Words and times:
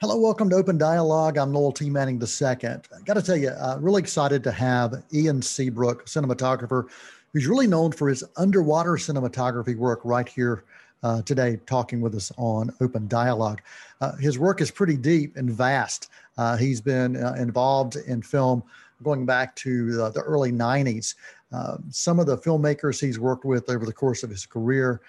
Hello, 0.00 0.16
welcome 0.16 0.48
to 0.48 0.56
Open 0.56 0.78
Dialogue. 0.78 1.36
I'm 1.36 1.52
Noel 1.52 1.72
T. 1.72 1.90
Manning 1.90 2.18
II. 2.18 2.46
I 2.48 3.00
got 3.04 3.14
to 3.14 3.22
tell 3.22 3.36
you, 3.36 3.50
uh, 3.50 3.76
really 3.82 4.00
excited 4.00 4.42
to 4.44 4.50
have 4.50 5.02
Ian 5.12 5.42
Seabrook, 5.42 6.06
cinematographer, 6.06 6.88
who's 7.34 7.46
really 7.46 7.66
known 7.66 7.92
for 7.92 8.08
his 8.08 8.24
underwater 8.38 8.92
cinematography 8.92 9.76
work 9.76 10.00
right 10.02 10.26
here 10.26 10.64
uh, 11.02 11.20
today, 11.20 11.60
talking 11.66 12.00
with 12.00 12.14
us 12.14 12.32
on 12.38 12.72
Open 12.80 13.08
Dialogue. 13.08 13.60
Uh, 14.00 14.16
his 14.16 14.38
work 14.38 14.62
is 14.62 14.70
pretty 14.70 14.96
deep 14.96 15.36
and 15.36 15.50
vast. 15.50 16.08
Uh, 16.38 16.56
he's 16.56 16.80
been 16.80 17.22
uh, 17.22 17.34
involved 17.34 17.96
in 17.96 18.22
film 18.22 18.62
going 19.02 19.26
back 19.26 19.54
to 19.56 19.92
the 20.12 20.22
early 20.22 20.50
90s. 20.50 21.14
Uh, 21.52 21.76
some 21.90 22.18
of 22.18 22.24
the 22.24 22.38
filmmakers 22.38 22.98
he's 22.98 23.18
worked 23.18 23.44
with 23.44 23.68
over 23.68 23.84
the 23.84 23.92
course 23.92 24.22
of 24.22 24.30
his 24.30 24.46
career 24.46 25.02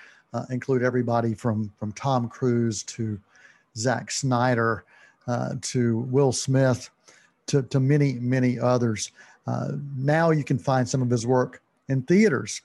include 0.50 0.84
everybody 0.84 1.34
from, 1.34 1.72
from 1.80 1.94
Tom 1.94 2.28
Cruise 2.28 2.84
to 2.84 3.18
Zack 3.76 4.12
Snyder 4.12 4.86
uh, 5.28 5.56
to 5.62 6.00
Will 6.10 6.32
Smith 6.32 6.90
to, 7.48 7.62
to 7.64 7.80
many, 7.80 8.14
many 8.14 8.60
others. 8.60 9.12
Uh, 9.48 9.74
now 9.98 10.32
you 10.32 10.44
can 10.44 10.58
find 10.58 10.88
some 10.88 11.02
of 11.02 11.10
his 11.10 11.26
work 11.26 11.62
in 11.90 12.02
theaters, 12.04 12.62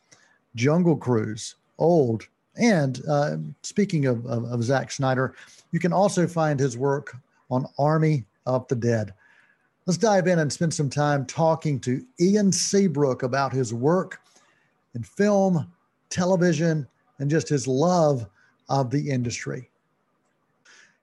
Jungle 0.54 0.96
Cruise, 0.96 1.56
Old, 1.78 2.26
and 2.56 3.02
uh, 3.08 3.36
speaking 3.62 4.06
of, 4.06 4.24
of, 4.26 4.44
of 4.44 4.62
Zack 4.62 4.90
Snyder, 4.90 5.34
you 5.72 5.80
can 5.80 5.92
also 5.92 6.26
find 6.26 6.58
his 6.58 6.76
work 6.76 7.16
on 7.50 7.66
Army 7.78 8.24
of 8.46 8.66
the 8.68 8.76
Dead. 8.76 9.12
Let's 9.84 9.98
dive 9.98 10.26
in 10.26 10.38
and 10.38 10.52
spend 10.52 10.72
some 10.72 10.90
time 10.90 11.26
talking 11.26 11.78
to 11.80 12.04
Ian 12.20 12.50
Seabrook 12.50 13.22
about 13.22 13.52
his 13.52 13.72
work 13.72 14.20
in 14.94 15.02
film, 15.02 15.70
television, 16.08 16.88
and 17.18 17.30
just 17.30 17.48
his 17.48 17.66
love 17.66 18.26
of 18.68 18.90
the 18.90 19.10
industry. 19.10 19.70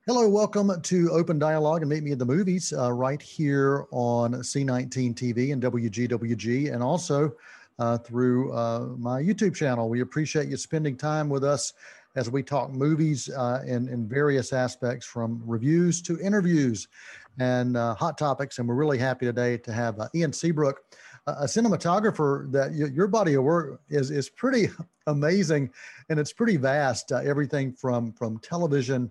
Hello, 0.06 0.28
welcome 0.28 0.82
to 0.82 1.12
Open 1.12 1.40
Dialogue 1.40 1.82
and 1.82 1.90
Meet 1.90 2.04
Me 2.04 2.12
at 2.12 2.20
the 2.20 2.26
Movies 2.26 2.73
uh, 2.73 2.92
right 2.92 3.22
here 3.22 3.86
on 3.90 4.34
C19 4.34 5.16
TV 5.16 5.54
and 5.54 5.64
WGWG, 5.64 6.73
and 6.73 6.84
also 6.84 7.34
uh, 7.80 7.98
through 8.00 8.52
uh, 8.52 8.80
my 8.98 9.22
YouTube 9.22 9.56
channel. 9.56 9.88
We 9.88 10.02
appreciate 10.02 10.50
you 10.50 10.58
spending 10.58 10.98
time 10.98 11.30
with 11.30 11.45
us 11.45 11.72
as 12.18 12.30
we 12.30 12.44
talk 12.44 12.73
movies 12.73 13.30
uh, 13.30 13.62
in, 13.66 13.88
in 13.88 14.06
various 14.06 14.52
aspects 14.52 15.06
from 15.06 15.42
reviews 15.45 16.02
to 16.02 16.20
interviews 16.20 16.90
and 17.40 17.78
uh, 17.78 17.95
hot 17.95 18.17
topics. 18.17 18.60
And 18.60 18.67
we're 18.67 18.76
really 18.76 18.98
happy 18.98 19.26
today 19.26 19.58
to 19.60 19.72
have 19.72 20.02
uh, 20.02 20.10
Ian 20.14 20.34
Seabrook, 20.34 20.82
a 21.28 21.45
cinematographer 21.45 22.52
that 22.52 22.73
your 22.73 23.08
body 23.08 23.36
of 23.36 23.45
work 23.45 23.80
is, 23.88 24.12
is 24.12 24.30
pretty 24.30 24.67
amazing 25.08 25.70
and 26.10 26.20
it's 26.20 26.34
pretty 26.34 26.58
vast. 26.58 27.14
everything 27.14 27.72
from, 27.72 28.12
from 28.12 28.38
television 28.40 29.10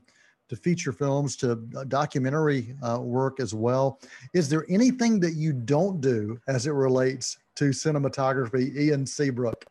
to 0.52 0.56
feature 0.56 0.92
films 0.92 1.34
to 1.34 1.54
documentary 1.88 2.74
uh, 2.82 2.98
work 3.00 3.40
as 3.40 3.54
well. 3.54 3.98
Is 4.34 4.50
there 4.50 4.66
anything 4.68 5.18
that 5.20 5.32
you 5.32 5.54
don't 5.54 5.98
do 6.02 6.38
as 6.46 6.66
it 6.66 6.72
relates 6.72 7.38
to 7.56 7.70
cinematography, 7.70 8.76
Ian 8.76 9.06
Seabrook? 9.06 9.64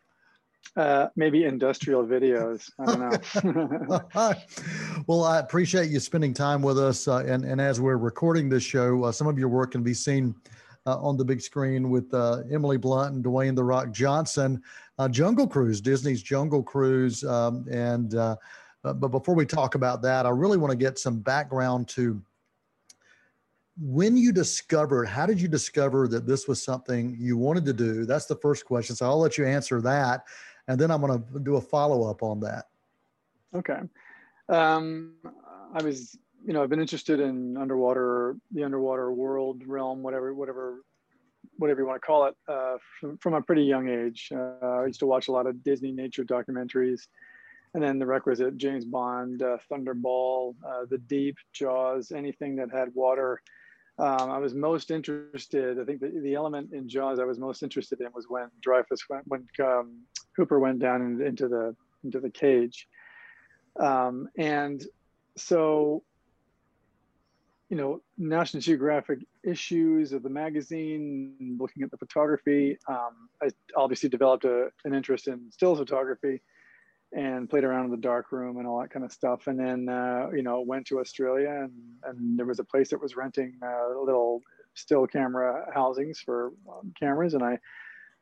Uh, 0.74 1.06
maybe 1.14 1.44
industrial 1.44 2.04
videos. 2.04 2.68
I 2.80 2.84
don't 2.86 3.84
know. 3.84 4.34
well, 5.06 5.22
I 5.22 5.38
appreciate 5.38 5.88
you 5.88 6.00
spending 6.00 6.34
time 6.34 6.62
with 6.62 6.80
us. 6.80 7.06
Uh, 7.06 7.18
and, 7.18 7.44
and 7.44 7.60
as 7.60 7.80
we're 7.80 7.96
recording 7.96 8.48
this 8.48 8.64
show, 8.64 9.04
uh, 9.04 9.12
some 9.12 9.28
of 9.28 9.38
your 9.38 9.50
work 9.50 9.70
can 9.70 9.84
be 9.84 9.94
seen 9.94 10.34
uh, 10.86 10.98
on 10.98 11.16
the 11.16 11.24
big 11.24 11.40
screen 11.40 11.90
with 11.90 12.12
uh, 12.12 12.38
Emily 12.50 12.76
Blunt 12.76 13.14
and 13.14 13.24
Dwayne 13.24 13.54
The 13.54 13.62
Rock 13.62 13.92
Johnson. 13.92 14.60
Uh, 14.98 15.08
Jungle 15.08 15.46
Cruise, 15.46 15.80
Disney's 15.80 16.24
Jungle 16.24 16.62
Cruise. 16.62 17.22
Um, 17.22 17.66
and 17.70 18.16
uh, 18.84 18.92
but 18.92 19.08
before 19.08 19.34
we 19.34 19.46
talk 19.46 19.74
about 19.74 20.02
that, 20.02 20.26
I 20.26 20.30
really 20.30 20.58
want 20.58 20.70
to 20.70 20.76
get 20.76 20.98
some 20.98 21.20
background 21.20 21.88
to 21.88 22.20
when 23.80 24.16
you 24.16 24.32
discovered, 24.32 25.06
how 25.06 25.26
did 25.26 25.40
you 25.40 25.48
discover 25.48 26.06
that 26.08 26.26
this 26.26 26.46
was 26.46 26.62
something 26.62 27.16
you 27.18 27.36
wanted 27.36 27.64
to 27.66 27.72
do? 27.72 28.04
That's 28.04 28.26
the 28.26 28.36
first 28.36 28.64
question. 28.64 28.96
So 28.96 29.06
I'll 29.06 29.18
let 29.18 29.38
you 29.38 29.46
answer 29.46 29.80
that. 29.80 30.24
And 30.68 30.78
then 30.78 30.90
I'm 30.90 31.00
going 31.00 31.22
to 31.22 31.40
do 31.40 31.56
a 31.56 31.60
follow 31.60 32.08
up 32.08 32.22
on 32.22 32.40
that. 32.40 32.66
Okay. 33.54 33.78
Um, 34.48 35.14
I 35.74 35.82
was, 35.82 36.16
you 36.44 36.52
know, 36.52 36.62
I've 36.62 36.68
been 36.68 36.80
interested 36.80 37.20
in 37.20 37.56
underwater, 37.56 38.36
the 38.52 38.62
underwater 38.64 39.10
world 39.12 39.62
realm, 39.66 40.02
whatever, 40.02 40.34
whatever, 40.34 40.82
whatever 41.56 41.80
you 41.80 41.86
want 41.86 42.00
to 42.00 42.06
call 42.06 42.26
it, 42.26 42.34
uh, 42.48 42.76
from, 43.00 43.18
from, 43.18 43.34
a 43.34 43.42
pretty 43.42 43.64
young 43.64 43.88
age. 43.88 44.30
Uh, 44.34 44.66
I 44.66 44.86
used 44.86 45.00
to 45.00 45.06
watch 45.06 45.28
a 45.28 45.32
lot 45.32 45.46
of 45.46 45.62
Disney 45.64 45.92
nature 45.92 46.24
documentaries 46.24 47.08
and 47.74 47.82
then 47.82 47.98
the 47.98 48.06
requisite 48.06 48.56
James 48.56 48.84
Bond, 48.84 49.42
uh, 49.42 49.56
Thunderball, 49.70 50.54
uh, 50.66 50.84
The 50.88 50.98
Deep, 50.98 51.36
Jaws, 51.52 52.12
anything 52.12 52.56
that 52.56 52.70
had 52.70 52.94
water. 52.94 53.40
Um, 53.98 54.30
I 54.30 54.38
was 54.38 54.54
most 54.54 54.90
interested. 54.90 55.78
I 55.78 55.84
think 55.84 56.00
the, 56.00 56.08
the 56.22 56.34
element 56.34 56.72
in 56.72 56.88
Jaws 56.88 57.18
I 57.18 57.24
was 57.24 57.38
most 57.38 57.62
interested 57.62 58.00
in 58.00 58.08
was 58.14 58.26
when 58.28 58.48
Dreyfuss 58.66 59.00
went, 59.08 59.26
when 59.26 59.46
um, 59.62 60.00
Hooper 60.36 60.58
went 60.58 60.78
down 60.78 61.02
in, 61.02 61.26
into 61.26 61.48
the 61.48 61.74
into 62.04 62.18
the 62.18 62.30
cage, 62.30 62.88
um, 63.78 64.28
and 64.36 64.84
so 65.36 66.02
you 67.68 67.76
know 67.76 68.00
National 68.16 68.62
Geographic 68.62 69.20
issues 69.44 70.12
of 70.12 70.22
the 70.22 70.30
magazine, 70.30 71.58
looking 71.60 71.82
at 71.82 71.90
the 71.90 71.98
photography. 71.98 72.78
Um, 72.88 73.28
I 73.42 73.50
obviously 73.76 74.08
developed 74.08 74.46
a, 74.46 74.70
an 74.86 74.94
interest 74.94 75.28
in 75.28 75.52
still 75.52 75.76
photography 75.76 76.40
and 77.12 77.48
played 77.48 77.64
around 77.64 77.84
in 77.84 77.90
the 77.90 77.96
dark 77.96 78.32
room 78.32 78.58
and 78.58 78.66
all 78.66 78.80
that 78.80 78.90
kind 78.90 79.04
of 79.04 79.12
stuff. 79.12 79.46
And 79.46 79.58
then, 79.58 79.88
uh, 79.88 80.28
you 80.34 80.42
know, 80.42 80.60
went 80.60 80.86
to 80.86 81.00
Australia 81.00 81.50
and, 81.50 81.72
and 82.04 82.38
there 82.38 82.46
was 82.46 82.58
a 82.58 82.64
place 82.64 82.90
that 82.90 83.00
was 83.00 83.16
renting 83.16 83.54
uh, 83.62 83.98
little 84.00 84.40
still 84.74 85.06
camera 85.06 85.66
housings 85.74 86.20
for 86.20 86.52
um, 86.70 86.92
cameras. 86.98 87.34
And 87.34 87.42
I, 87.42 87.58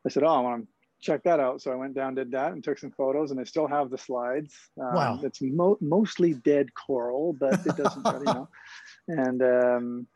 I 0.05 0.09
said, 0.09 0.23
oh, 0.23 0.27
I 0.27 0.39
want 0.39 0.63
to 0.63 0.67
check 1.01 1.23
that 1.23 1.39
out. 1.39 1.61
So 1.61 1.71
I 1.71 1.75
went 1.75 1.93
down, 1.93 2.15
did 2.15 2.31
that 2.31 2.51
and 2.51 2.63
took 2.63 2.77
some 2.77 2.91
photos 2.91 3.31
and 3.31 3.39
I 3.39 3.45
still 3.45 3.67
have 3.67 3.89
the 3.89 3.97
slides. 3.97 4.55
Um, 4.79 4.93
wow. 4.93 5.19
It's 5.23 5.41
mo- 5.41 5.77
mostly 5.79 6.33
dead 6.33 6.73
coral, 6.73 7.33
but 7.33 7.65
it 7.65 7.77
doesn't, 7.77 8.03
really, 8.05 8.25
you 8.27 8.33
know, 8.33 8.49
and, 9.07 9.41
um, 9.41 10.07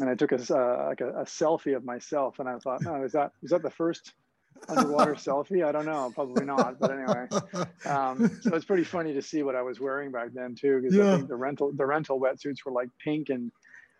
and 0.00 0.10
I 0.10 0.16
took 0.16 0.32
a, 0.32 0.36
uh, 0.36 0.86
like 0.88 1.00
a, 1.00 1.10
a, 1.20 1.24
selfie 1.24 1.76
of 1.76 1.84
myself 1.84 2.40
and 2.40 2.48
I 2.48 2.58
thought, 2.58 2.82
no, 2.82 3.04
is 3.04 3.12
that, 3.12 3.30
is 3.44 3.50
that 3.50 3.62
the 3.62 3.70
first 3.70 4.12
underwater 4.68 5.14
selfie? 5.14 5.64
I 5.64 5.72
don't 5.72 5.86
know, 5.86 6.10
probably 6.14 6.44
not. 6.44 6.78
But 6.78 6.90
anyway, 6.92 7.28
um, 7.86 8.40
so 8.42 8.54
it's 8.54 8.64
pretty 8.64 8.84
funny 8.84 9.14
to 9.14 9.22
see 9.22 9.42
what 9.42 9.54
I 9.54 9.62
was 9.62 9.80
wearing 9.80 10.10
back 10.10 10.28
then 10.32 10.54
too, 10.54 10.80
because 10.80 10.96
yeah. 10.96 11.12
I 11.12 11.16
think 11.16 11.28
the 11.28 11.36
rental 11.36 11.72
the 11.74 11.86
rental 11.86 12.20
wetsuits 12.20 12.64
were 12.64 12.72
like 12.72 12.88
pink 13.02 13.28
and 13.28 13.50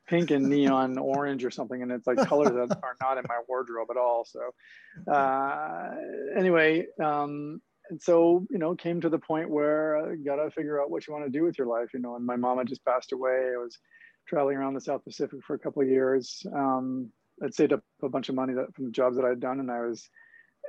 pink 0.07 0.31
and 0.31 0.49
neon 0.49 0.99
orange 0.99 1.45
or 1.45 1.51
something, 1.51 1.83
and 1.83 1.91
it's 1.91 2.07
like 2.07 2.19
colors 2.27 2.51
that 2.51 2.79
are 2.83 2.97
not 3.01 3.19
in 3.19 3.25
my 3.29 3.41
wardrobe 3.49 3.89
at 3.91 3.97
all. 3.97 4.25
So 4.25 5.13
uh, 5.13 5.91
anyway, 6.37 6.87
um, 7.03 7.61
and 7.91 8.01
so 8.01 8.47
you 8.51 8.59
know, 8.59 8.75
came 8.75 9.01
to 9.01 9.09
the 9.09 9.19
point 9.19 9.51
where 9.51 9.97
I 9.97 10.17
got 10.17 10.37
to 10.37 10.51
figure 10.51 10.81
out 10.81 10.91
what 10.91 11.07
you 11.07 11.13
want 11.13 11.27
to 11.27 11.31
do 11.31 11.45
with 11.45 11.59
your 11.59 11.67
life, 11.67 11.89
you 11.93 12.01
know. 12.01 12.17
And 12.17 12.25
my 12.25 12.37
mom 12.37 12.59
had 12.59 12.69
just 12.69 12.85
passed 12.85 13.13
away. 13.13 13.53
I 13.55 13.59
was 13.59 13.79
traveling 14.27 14.57
around 14.57 14.75
the 14.75 14.81
South 14.81 15.05
Pacific 15.05 15.41
for 15.47 15.55
a 15.55 15.59
couple 15.59 15.83
of 15.83 15.89
years. 15.89 16.45
Um, 16.55 17.11
I'd 17.43 17.55
saved 17.55 17.73
up 17.73 17.83
a 18.03 18.09
bunch 18.09 18.29
of 18.29 18.35
money 18.35 18.55
that, 18.55 18.75
from 18.75 18.87
the 18.87 18.91
jobs 18.91 19.17
that 19.17 19.25
I'd 19.25 19.41
done, 19.41 19.61
and 19.61 19.71
I 19.71 19.81
was 19.81 20.09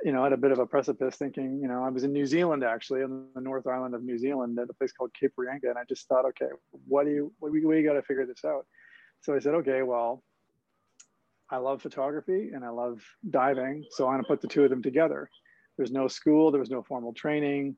you 0.04 0.12
know, 0.12 0.24
at 0.24 0.32
a 0.32 0.36
bit 0.36 0.52
of 0.52 0.58
a 0.58 0.66
precipice 0.66 1.16
thinking, 1.16 1.58
you 1.60 1.68
know, 1.68 1.82
I 1.82 1.88
was 1.88 2.04
in 2.04 2.12
New 2.12 2.26
Zealand 2.26 2.62
actually, 2.64 3.02
on 3.02 3.26
the 3.34 3.40
North 3.40 3.66
Island 3.66 3.94
of 3.94 4.02
New 4.02 4.18
Zealand 4.18 4.58
at 4.58 4.68
a 4.68 4.74
place 4.74 4.92
called 4.92 5.12
Cape 5.14 5.32
Reinga. 5.38 5.70
And 5.70 5.78
I 5.78 5.84
just 5.88 6.06
thought, 6.08 6.24
okay, 6.26 6.48
what 6.86 7.04
do 7.04 7.10
you, 7.10 7.32
we, 7.40 7.64
we 7.64 7.82
got 7.82 7.94
to 7.94 8.02
figure 8.02 8.26
this 8.26 8.44
out. 8.44 8.66
So 9.22 9.34
I 9.34 9.38
said, 9.38 9.54
okay, 9.54 9.82
well, 9.82 10.22
I 11.50 11.58
love 11.58 11.82
photography 11.82 12.50
and 12.54 12.64
I 12.64 12.70
love 12.70 13.02
diving. 13.28 13.84
So 13.90 14.06
I'm 14.06 14.14
going 14.14 14.22
to 14.22 14.28
put 14.28 14.40
the 14.40 14.48
two 14.48 14.64
of 14.64 14.70
them 14.70 14.82
together. 14.82 15.30
There's 15.76 15.92
no 15.92 16.08
school, 16.08 16.50
there 16.50 16.60
was 16.60 16.70
no 16.70 16.82
formal 16.82 17.12
training. 17.12 17.76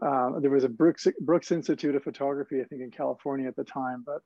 Uh, 0.00 0.38
there 0.40 0.50
was 0.50 0.64
a 0.64 0.68
Brooks, 0.68 1.06
Brooks 1.20 1.50
Institute 1.50 1.94
of 1.94 2.04
Photography, 2.04 2.60
I 2.60 2.64
think 2.64 2.82
in 2.82 2.90
California 2.90 3.48
at 3.48 3.56
the 3.56 3.64
time, 3.64 4.02
but 4.04 4.20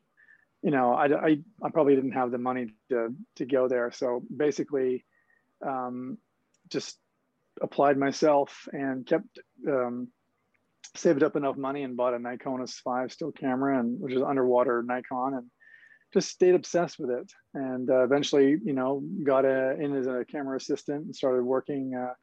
you 0.63 0.71
know, 0.71 0.93
I, 0.93 1.07
I, 1.07 1.39
I 1.63 1.71
probably 1.71 1.95
didn't 1.95 2.13
have 2.13 2.31
the 2.31 2.39
money 2.39 2.75
to, 2.91 3.15
to 3.37 3.47
go 3.47 3.67
there. 3.67 3.91
So 3.93 4.23
basically, 4.37 5.05
um, 5.67 6.19
just 6.69 6.99
applied 7.63 7.99
myself 7.99 8.69
and 8.73 9.07
kept 9.07 9.39
um, 9.69 10.09
saved 10.97 11.23
up 11.23 11.37
enough 11.37 11.57
money 11.57 11.83
and 11.83 11.97
bought 11.97 12.15
a 12.15 12.19
Nikonos 12.19 12.81
V 12.87 13.09
still 13.09 13.33
camera 13.33 13.79
and 13.79 14.01
which 14.01 14.15
is 14.15 14.23
underwater 14.23 14.83
Nikon 14.83 15.35
and 15.35 15.47
just 16.13 16.29
stayed 16.29 16.55
obsessed 16.55 16.99
with 16.99 17.11
it. 17.11 17.31
And 17.55 17.89
uh, 17.91 18.03
eventually 18.05 18.57
you 18.65 18.73
know 18.73 19.03
got 19.25 19.45
a, 19.45 19.77
in 19.81 19.97
as 19.97 20.07
a 20.07 20.25
camera 20.31 20.57
assistant 20.57 21.05
and 21.07 21.15
started 21.15 21.45
working 21.45 21.95
uh, 21.95 22.15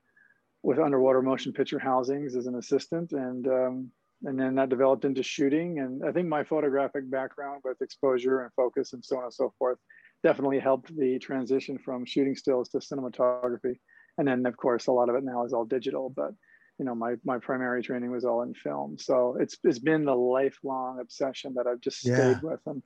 with 0.64 0.80
underwater 0.80 1.22
motion 1.22 1.54
picture 1.54 1.80
housings 1.80 2.36
as 2.36 2.48
an 2.48 2.56
assistant. 2.56 3.12
And 3.12 3.48
um, 3.48 3.92
and 4.24 4.40
then 4.40 4.56
that 4.56 4.70
developed 4.70 5.06
into 5.06 5.22
shooting. 5.22 5.80
And 5.80 6.04
I 6.04 6.12
think 6.12 6.28
my 6.28 6.44
photographic 6.44 7.10
background 7.10 7.62
with 7.64 7.82
exposure 7.82 8.42
and 8.42 8.52
focus 8.56 8.94
and 8.94 9.06
so 9.06 9.18
on 9.18 9.26
and 9.26 9.34
so 9.34 9.54
forth 9.60 9.78
definitely 10.24 10.60
helped 10.60 10.96
the 10.98 11.20
transition 11.20 11.78
from 11.78 12.04
shooting 12.04 12.36
stills 12.36 12.70
to 12.70 12.80
cinematography 12.80 13.76
and 14.18 14.28
then 14.28 14.46
of 14.46 14.58
course 14.58 14.88
a 14.88 14.92
lot 14.92 15.10
of 15.10 15.16
it 15.16 15.24
now 15.24 15.46
is 15.46 15.54
all 15.54 15.66
digital 15.66 16.10
but 16.10 16.34
you 16.78 16.86
know 16.86 16.96
my 16.96 17.16
my 17.24 17.40
primary 17.40 17.82
training 17.82 18.12
was 18.12 18.26
all 18.26 18.44
in 18.44 18.54
film. 18.54 19.00
So 19.00 19.36
it's 19.40 19.58
it's 19.64 19.80
been 19.80 20.06
the 20.06 20.14
lifelong 20.14 21.00
obsession 21.00 21.56
that 21.56 21.66
i've 21.66 21.82
just 21.82 21.98
stayed 22.00 22.14
yeah. 22.14 22.40
with. 22.42 22.60
And 22.68 22.84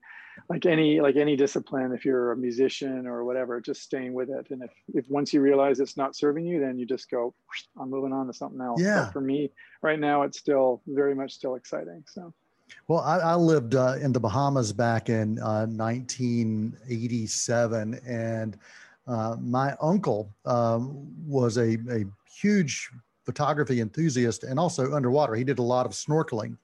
like 0.50 0.66
any 0.66 1.02
like 1.02 1.18
any 1.18 1.36
discipline 1.36 1.92
if 1.92 2.06
you're 2.06 2.32
a 2.32 2.38
musician 2.38 3.06
or 3.06 3.26
whatever 3.26 3.60
just 3.60 3.82
staying 3.82 4.14
with 4.14 4.30
it. 4.30 4.48
And 4.50 4.64
if 4.64 4.72
if 4.94 5.10
once 5.10 5.34
you 5.34 5.42
realize 5.42 5.82
it's 5.82 5.98
not 5.98 6.16
serving 6.16 6.46
you 6.46 6.62
then 6.62 6.80
you 6.80 6.86
just 6.86 7.10
go 7.10 7.34
i'm 7.80 7.90
moving 7.90 8.14
on 8.14 8.28
to 8.28 8.34
something 8.34 8.62
else. 8.62 8.82
Yeah. 8.82 9.04
but 9.06 9.14
for 9.14 9.22
me 9.22 9.52
right 9.82 10.00
now 10.00 10.22
it's 10.22 10.38
still 10.40 10.82
very 10.88 11.16
much 11.16 11.34
still 11.34 11.56
exciting 11.56 12.06
so. 12.08 12.34
Well, 12.88 13.02
I, 13.02 13.18
I 13.18 13.36
lived 13.36 13.76
uh, 13.76 13.96
in 14.00 14.14
the 14.14 14.22
Bahamas 14.22 14.72
back 14.72 15.10
in 15.10 15.38
uh, 15.40 15.66
1987, 15.66 18.00
and 18.08 18.58
uh, 19.08 19.36
my 19.40 19.76
uncle 19.82 20.34
um, 20.46 21.08
was 21.26 21.58
a, 21.58 21.78
a 21.90 22.06
huge 22.42 22.90
photography 23.26 23.82
enthusiast 23.82 24.44
and 24.44 24.60
also 24.60 24.94
underwater. 24.94 25.36
He 25.36 25.44
did 25.44 25.60
a 25.60 25.64
lot 25.64 25.86
of 25.86 25.92
snorkeling. 25.92 26.58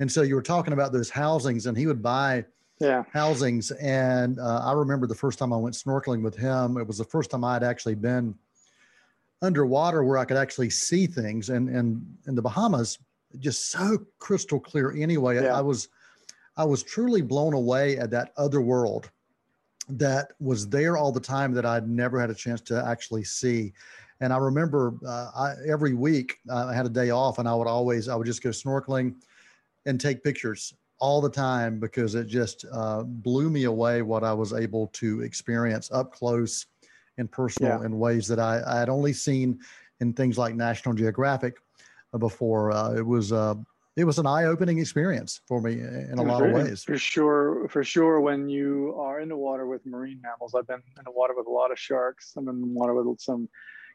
And 0.00 0.10
so 0.10 0.22
you 0.22 0.34
were 0.34 0.42
talking 0.42 0.72
about 0.72 0.92
those 0.92 1.10
housings, 1.10 1.66
and 1.66 1.76
he 1.76 1.86
would 1.86 2.02
buy 2.02 2.44
yeah. 2.80 3.04
housings. 3.12 3.70
And 3.72 4.38
uh, 4.38 4.62
I 4.64 4.72
remember 4.72 5.06
the 5.06 5.14
first 5.14 5.38
time 5.38 5.52
I 5.52 5.56
went 5.56 5.74
snorkeling 5.74 6.22
with 6.22 6.36
him, 6.36 6.78
it 6.78 6.86
was 6.86 6.98
the 6.98 7.04
first 7.04 7.30
time 7.30 7.44
I'd 7.44 7.62
actually 7.62 7.96
been 7.96 8.34
underwater 9.42 10.04
where 10.04 10.18
I 10.18 10.24
could 10.24 10.36
actually 10.36 10.70
see 10.70 11.06
things. 11.06 11.50
And, 11.50 11.68
and 11.68 12.02
in 12.26 12.34
the 12.34 12.42
Bahamas, 12.42 12.98
just 13.38 13.70
so 13.70 13.98
crystal 14.18 14.58
clear 14.58 14.92
anyway. 14.96 15.42
Yeah. 15.42 15.56
I 15.56 15.60
was 15.60 15.88
I 16.56 16.64
was 16.64 16.82
truly 16.82 17.22
blown 17.22 17.54
away 17.54 17.96
at 17.96 18.10
that 18.10 18.32
other 18.36 18.60
world 18.60 19.10
that 19.98 20.32
was 20.40 20.68
there 20.68 20.96
all 20.96 21.12
the 21.12 21.20
time 21.20 21.52
that 21.54 21.66
I'd 21.66 21.88
never 21.88 22.20
had 22.20 22.30
a 22.30 22.34
chance 22.34 22.60
to 22.62 22.84
actually 22.86 23.24
see. 23.24 23.72
And 24.20 24.32
I 24.32 24.36
remember 24.36 24.94
uh, 25.06 25.30
I, 25.34 25.54
every 25.66 25.94
week 25.94 26.38
uh, 26.48 26.66
I 26.66 26.74
had 26.74 26.86
a 26.86 26.90
day 26.90 27.10
off, 27.10 27.38
and 27.38 27.48
I 27.48 27.54
would 27.54 27.66
always 27.66 28.08
I 28.08 28.16
would 28.16 28.26
just 28.26 28.42
go 28.42 28.50
snorkeling 28.50 29.14
and 29.86 30.00
take 30.00 30.22
pictures 30.22 30.74
all 30.98 31.20
the 31.20 31.30
time 31.30 31.80
because 31.80 32.14
it 32.14 32.26
just 32.26 32.66
uh, 32.70 33.02
blew 33.02 33.48
me 33.48 33.64
away 33.64 34.02
what 34.02 34.22
I 34.22 34.34
was 34.34 34.52
able 34.52 34.88
to 34.88 35.22
experience 35.22 35.90
up 35.90 36.12
close 36.12 36.66
and 37.16 37.30
personal 37.30 37.80
yeah. 37.80 37.86
in 37.86 37.98
ways 37.98 38.28
that 38.28 38.38
I, 38.38 38.62
I, 38.66 38.78
had 38.78 38.90
only 38.90 39.14
seen 39.14 39.58
in 40.00 40.12
things 40.12 40.36
like 40.36 40.54
National 40.54 40.94
Geographic 40.94 41.56
before. 42.18 42.72
Uh, 42.72 42.92
it 42.92 43.06
was 43.06 43.32
uh, 43.32 43.54
it 44.00 44.04
was 44.04 44.18
an 44.18 44.26
eye-opening 44.26 44.78
experience 44.78 45.42
for 45.46 45.60
me 45.60 45.74
in 45.74 46.14
a 46.18 46.22
lot 46.22 46.42
of 46.42 46.52
ways. 46.52 46.82
For 46.82 46.96
sure, 46.96 47.68
for 47.68 47.84
sure. 47.84 48.20
When 48.20 48.48
you 48.48 48.94
are 48.98 49.20
in 49.20 49.28
the 49.28 49.36
water 49.36 49.66
with 49.66 49.84
marine 49.84 50.20
mammals, 50.22 50.54
I've 50.54 50.66
been 50.66 50.82
in 50.96 51.04
the 51.04 51.10
water 51.10 51.34
with 51.36 51.46
a 51.46 51.50
lot 51.50 51.70
of 51.70 51.78
sharks. 51.78 52.32
I'm 52.36 52.48
in 52.48 52.60
the 52.62 52.66
water 52.66 52.94
with 52.94 53.20
some 53.20 53.48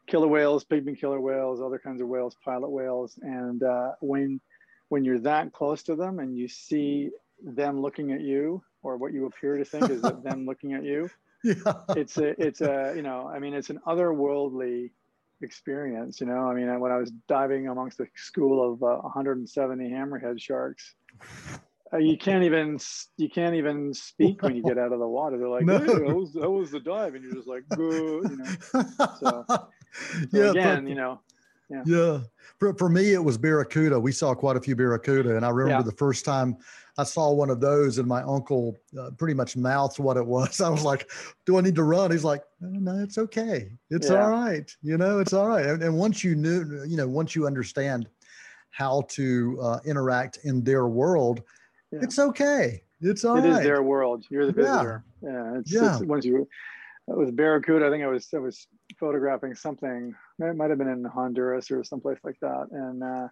killer 0.06 0.28
whales, 0.28 0.64
pygmy 0.64 0.98
killer 0.98 1.20
whales, 1.20 1.60
other 1.60 1.78
kinds 1.78 2.00
of 2.00 2.06
whales, 2.06 2.36
pilot 2.44 2.70
whales, 2.70 3.18
and 3.22 3.64
uh, 3.64 3.92
when 4.00 4.40
when 4.88 5.04
you're 5.04 5.18
that 5.18 5.52
close 5.52 5.82
to 5.82 5.96
them 5.96 6.20
and 6.20 6.38
you 6.38 6.46
see 6.46 7.10
them 7.42 7.82
looking 7.82 8.12
at 8.12 8.20
you, 8.20 8.62
or 8.84 8.96
what 8.96 9.12
you 9.12 9.26
appear 9.26 9.56
to 9.56 9.64
think 9.64 9.90
is 9.90 10.02
them 10.22 10.46
looking 10.46 10.74
at 10.74 10.84
you, 10.84 11.10
yeah. 11.42 11.72
it's 11.96 12.16
a 12.18 12.40
it's 12.40 12.60
a 12.60 12.92
you 12.94 13.02
know 13.02 13.26
I 13.26 13.40
mean 13.40 13.54
it's 13.54 13.70
an 13.70 13.80
otherworldly 13.86 14.92
experience. 15.42 16.20
You 16.20 16.26
know, 16.26 16.48
I 16.48 16.54
mean, 16.54 16.80
when 16.80 16.92
I 16.92 16.96
was 16.98 17.10
diving 17.28 17.68
amongst 17.68 18.00
a 18.00 18.06
school 18.14 18.72
of 18.72 18.82
uh, 18.82 19.02
170 19.02 19.90
hammerhead 19.90 20.40
sharks, 20.40 20.94
uh, 21.92 21.98
you 21.98 22.18
can't 22.18 22.44
even 22.44 22.78
you 23.16 23.28
can't 23.28 23.54
even 23.54 23.94
speak 23.94 24.42
when 24.42 24.56
you 24.56 24.62
get 24.62 24.78
out 24.78 24.92
of 24.92 24.98
the 24.98 25.08
water. 25.08 25.38
They're 25.38 25.48
like, 25.48 25.64
no. 25.66 25.78
hey, 25.78 26.06
how, 26.06 26.14
was, 26.14 26.36
how 26.40 26.50
was 26.50 26.70
the 26.70 26.80
dive? 26.80 27.14
And 27.14 27.24
you're 27.24 27.34
just 27.34 27.48
like, 27.48 27.64
you 27.76 28.36
know. 28.38 28.44
So, 28.72 29.44
so 29.48 29.68
yeah, 30.32 30.50
again, 30.50 30.84
but, 30.84 30.88
you 30.88 30.96
know. 30.96 31.20
Yeah. 31.68 31.82
yeah. 31.84 32.20
For, 32.58 32.74
for 32.74 32.88
me, 32.88 33.12
it 33.12 33.22
was 33.22 33.36
barracuda. 33.36 33.98
We 33.98 34.12
saw 34.12 34.34
quite 34.34 34.56
a 34.56 34.60
few 34.60 34.76
barracuda. 34.76 35.36
And 35.36 35.44
I 35.44 35.50
remember 35.50 35.80
yeah. 35.84 35.90
the 35.90 35.96
first 35.96 36.24
time 36.24 36.56
I 36.98 37.04
saw 37.04 37.30
one 37.30 37.50
of 37.50 37.60
those, 37.60 37.98
and 37.98 38.08
my 38.08 38.22
uncle 38.22 38.78
uh, 38.98 39.10
pretty 39.18 39.34
much 39.34 39.56
mouthed 39.56 39.98
what 39.98 40.16
it 40.16 40.24
was. 40.24 40.60
I 40.62 40.68
was 40.68 40.84
like, 40.84 41.10
"Do 41.44 41.58
I 41.58 41.60
need 41.60 41.74
to 41.74 41.82
run?" 41.82 42.10
He's 42.10 42.24
like, 42.24 42.42
"No, 42.60 42.98
it's 42.98 43.18
okay. 43.18 43.72
It's 43.90 44.08
yeah. 44.08 44.22
all 44.22 44.30
right. 44.30 44.74
You 44.82 44.96
know, 44.96 45.18
it's 45.18 45.32
all 45.32 45.48
right." 45.48 45.66
And, 45.66 45.82
and, 45.82 45.96
once 45.96 46.24
you 46.24 46.34
knew, 46.34 46.84
you 46.86 46.96
know, 46.96 47.06
once 47.06 47.34
you 47.36 47.46
understand 47.46 48.08
how 48.70 49.02
to 49.08 49.58
uh, 49.60 49.78
interact 49.84 50.38
in 50.44 50.64
their 50.64 50.86
world, 50.86 51.42
it's 51.92 52.18
okay. 52.18 52.82
It's 53.00 53.24
all 53.24 53.36
it 53.36 53.40
right. 53.40 53.48
It 53.48 53.58
is 53.58 53.62
their 53.64 53.82
world. 53.82 54.24
You're 54.30 54.46
the 54.46 54.52
visitor. 54.52 55.04
Yeah. 55.22 55.30
yeah 55.30 55.58
it's, 55.58 55.72
yeah. 55.72 55.96
It's, 55.96 56.04
once 56.04 56.24
you 56.24 56.48
with 57.06 57.36
barracuda, 57.36 57.86
I 57.86 57.90
think 57.90 58.04
I 58.04 58.08
was 58.08 58.28
I 58.34 58.38
was 58.38 58.66
photographing 58.98 59.54
something. 59.54 60.14
It 60.38 60.56
might 60.56 60.70
have 60.70 60.78
been 60.78 60.88
in 60.88 61.04
Honduras 61.04 61.70
or 61.70 61.84
someplace 61.84 62.18
like 62.24 62.38
that, 62.40 62.68
and 62.70 63.02
uh, 63.02 63.28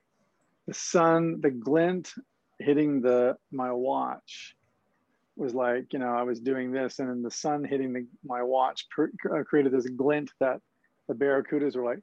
the 0.66 0.74
sun, 0.74 1.40
the 1.40 1.50
glint 1.50 2.12
hitting 2.58 3.00
the 3.00 3.36
my 3.50 3.72
watch 3.72 4.56
was 5.36 5.54
like 5.54 5.92
you 5.92 5.98
know 5.98 6.12
I 6.14 6.22
was 6.22 6.40
doing 6.40 6.72
this, 6.72 6.98
and 6.98 7.08
then 7.08 7.22
the 7.22 7.30
sun 7.30 7.64
hitting 7.64 7.92
the, 7.92 8.06
my 8.24 8.42
watch 8.42 8.86
uh, 8.98 9.42
created 9.44 9.72
this 9.72 9.88
glint 9.88 10.30
that 10.40 10.60
the 11.08 11.14
barracudas 11.14 11.76
were 11.76 11.84
like 11.84 12.00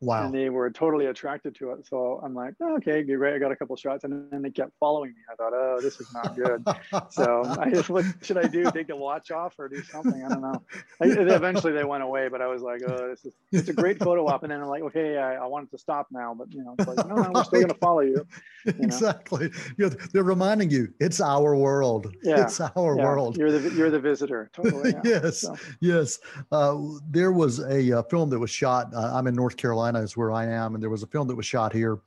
Wow. 0.00 0.24
And 0.24 0.34
they 0.34 0.48
were 0.48 0.70
totally 0.70 1.06
attracted 1.06 1.54
to 1.56 1.72
it. 1.72 1.86
So 1.86 2.20
I'm 2.24 2.34
like, 2.34 2.54
oh, 2.62 2.76
okay, 2.76 3.02
great. 3.02 3.34
I 3.34 3.38
got 3.38 3.52
a 3.52 3.56
couple 3.56 3.76
shots. 3.76 4.04
And 4.04 4.30
then 4.30 4.40
they 4.40 4.50
kept 4.50 4.72
following 4.80 5.10
me. 5.10 5.20
I 5.30 5.34
thought, 5.34 5.52
oh, 5.52 5.78
this 5.82 6.00
is 6.00 6.12
not 6.14 6.34
good. 6.34 6.64
so 7.10 7.42
I 7.58 7.70
just, 7.70 7.90
what 7.90 8.06
should 8.22 8.38
I 8.38 8.46
do? 8.46 8.70
Take 8.70 8.86
the 8.86 8.96
watch 8.96 9.30
off 9.30 9.54
or 9.58 9.68
do 9.68 9.82
something? 9.82 10.24
I 10.24 10.28
don't 10.28 10.40
know. 10.40 10.62
I, 11.02 11.06
eventually 11.06 11.74
they 11.74 11.84
went 11.84 12.02
away, 12.02 12.28
but 12.28 12.40
I 12.40 12.46
was 12.46 12.62
like, 12.62 12.80
oh, 12.86 13.08
this 13.08 13.26
is, 13.26 13.34
it's 13.52 13.68
a 13.68 13.74
great 13.74 13.98
photo 13.98 14.26
op. 14.26 14.42
And 14.42 14.52
then 14.52 14.62
I'm 14.62 14.68
like, 14.68 14.82
okay, 14.84 15.18
I, 15.18 15.34
I 15.34 15.46
wanted 15.46 15.70
to 15.72 15.78
stop 15.78 16.06
now, 16.10 16.34
but 16.34 16.50
you 16.52 16.64
know, 16.64 16.76
it's 16.78 16.88
like, 16.88 17.06
no, 17.06 17.16
no, 17.16 17.30
we're 17.34 17.44
still 17.44 17.60
going 17.60 17.68
to 17.74 17.74
follow 17.74 18.00
you. 18.00 18.26
you 18.64 18.72
know? 18.72 18.84
exactly. 18.84 19.50
You're, 19.76 19.90
they're 19.90 20.22
reminding 20.22 20.70
you 20.70 20.94
it's 20.98 21.20
our 21.20 21.54
world. 21.56 22.14
Yeah. 22.22 22.42
It's 22.42 22.60
our 22.60 22.96
yeah. 22.96 23.04
world. 23.04 23.36
You're 23.36 23.52
the, 23.52 23.74
you're 23.74 23.90
the 23.90 24.00
visitor. 24.00 24.50
Totally. 24.54 24.92
Yeah. 24.92 25.00
yes. 25.22 25.40
So. 25.40 25.56
Yes. 25.80 26.20
Uh, 26.50 26.78
there 27.10 27.32
was 27.32 27.58
a, 27.58 27.80
a, 27.80 27.98
uh, 27.98 28.02
film 28.04 28.30
that 28.30 28.38
was 28.38 28.50
shot. 28.50 28.92
Uh, 28.94 29.12
I'm 29.14 29.26
in 29.26 29.34
North 29.34 29.56
Carolina 29.56 29.89
Carolina 29.90 30.04
is 30.04 30.16
where 30.16 30.32
I 30.32 30.46
am, 30.46 30.74
and 30.74 30.82
there 30.82 30.90
was 30.90 31.02
a 31.02 31.06
film 31.06 31.26
that 31.28 31.34
was 31.34 31.46
shot 31.46 31.72
here 31.72 31.98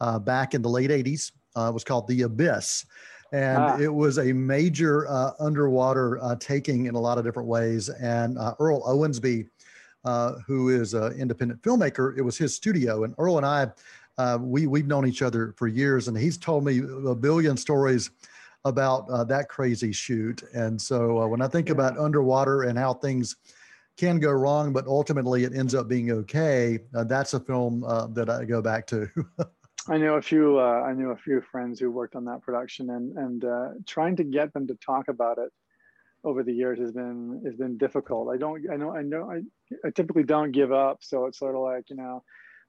uh, 0.00 0.18
back 0.18 0.54
in 0.54 0.62
the 0.62 0.68
late 0.68 0.90
'80s. 0.90 1.32
Uh, 1.56 1.68
it 1.68 1.74
was 1.74 1.84
called 1.84 2.08
The 2.08 2.22
Abyss, 2.22 2.86
and 3.32 3.58
ah. 3.58 3.78
it 3.78 3.92
was 3.92 4.18
a 4.18 4.32
major 4.32 5.08
uh, 5.08 5.32
underwater 5.38 6.18
uh, 6.22 6.36
taking 6.36 6.86
in 6.86 6.94
a 6.94 7.00
lot 7.00 7.18
of 7.18 7.24
different 7.24 7.48
ways. 7.48 7.88
And 7.88 8.38
uh, 8.38 8.54
Earl 8.58 8.82
Owensby, 8.82 9.48
uh, 10.04 10.34
who 10.46 10.70
is 10.70 10.94
an 10.94 11.12
independent 11.12 11.62
filmmaker, 11.62 12.16
it 12.16 12.22
was 12.22 12.36
his 12.36 12.54
studio, 12.54 13.04
and 13.04 13.14
Earl 13.18 13.38
and 13.38 13.46
I. 13.46 14.38
we 14.40 14.66
we've 14.66 14.86
known 14.88 15.06
each 15.06 15.22
other 15.22 15.54
for 15.56 15.68
years, 15.68 16.08
and 16.08 16.16
he's 16.16 16.38
told 16.38 16.64
me 16.64 16.82
a 17.06 17.14
billion 17.14 17.56
stories 17.56 18.10
about 18.64 19.28
that 19.28 19.48
crazy 19.48 19.92
shoot. 19.92 20.42
And 20.52 20.80
so 20.80 21.26
when 21.28 21.40
I 21.40 21.48
think 21.48 21.68
yeah. 21.68 21.74
about 21.74 21.98
underwater 21.98 22.64
and 22.64 22.76
how 22.76 22.94
things 22.94 23.36
can 23.98 24.18
go 24.20 24.30
wrong, 24.30 24.72
but 24.72 24.86
ultimately 24.86 25.44
it 25.44 25.54
ends 25.54 25.74
up 25.74 25.88
being 25.88 26.10
okay. 26.10 26.78
Uh, 26.94 27.04
that's 27.04 27.34
a 27.34 27.40
film 27.40 27.84
uh, 27.84 28.06
that 28.08 28.30
I 28.30 28.44
go 28.44 28.62
back 28.62 28.86
to. 28.88 29.08
I 29.88 29.98
know 29.98 30.14
a 30.14 30.22
few. 30.22 30.58
Uh, 30.58 30.82
I 30.82 30.92
knew 30.92 31.10
a 31.10 31.16
few 31.16 31.40
friends 31.40 31.80
who 31.80 31.90
worked 31.90 32.14
on 32.14 32.24
that 32.26 32.42
production, 32.42 32.90
and 32.90 33.16
and 33.16 33.44
uh, 33.44 33.68
trying 33.86 34.16
to 34.16 34.24
get 34.24 34.52
them 34.52 34.66
to 34.68 34.74
talk 34.76 35.08
about 35.08 35.38
it 35.38 35.50
over 36.24 36.42
the 36.42 36.52
years 36.52 36.78
has 36.78 36.92
been 36.92 37.42
has 37.44 37.56
been 37.56 37.76
difficult. 37.78 38.28
I 38.32 38.36
don't. 38.36 38.70
I 38.70 38.76
know. 38.76 38.94
I 38.94 39.02
know. 39.02 39.30
I, 39.30 39.42
I 39.86 39.90
typically 39.90 40.24
don't 40.24 40.52
give 40.52 40.72
up. 40.72 40.98
So 41.00 41.26
it's 41.26 41.38
sort 41.38 41.54
of 41.54 41.62
like 41.62 41.90
you 41.90 41.96
know, 41.96 42.22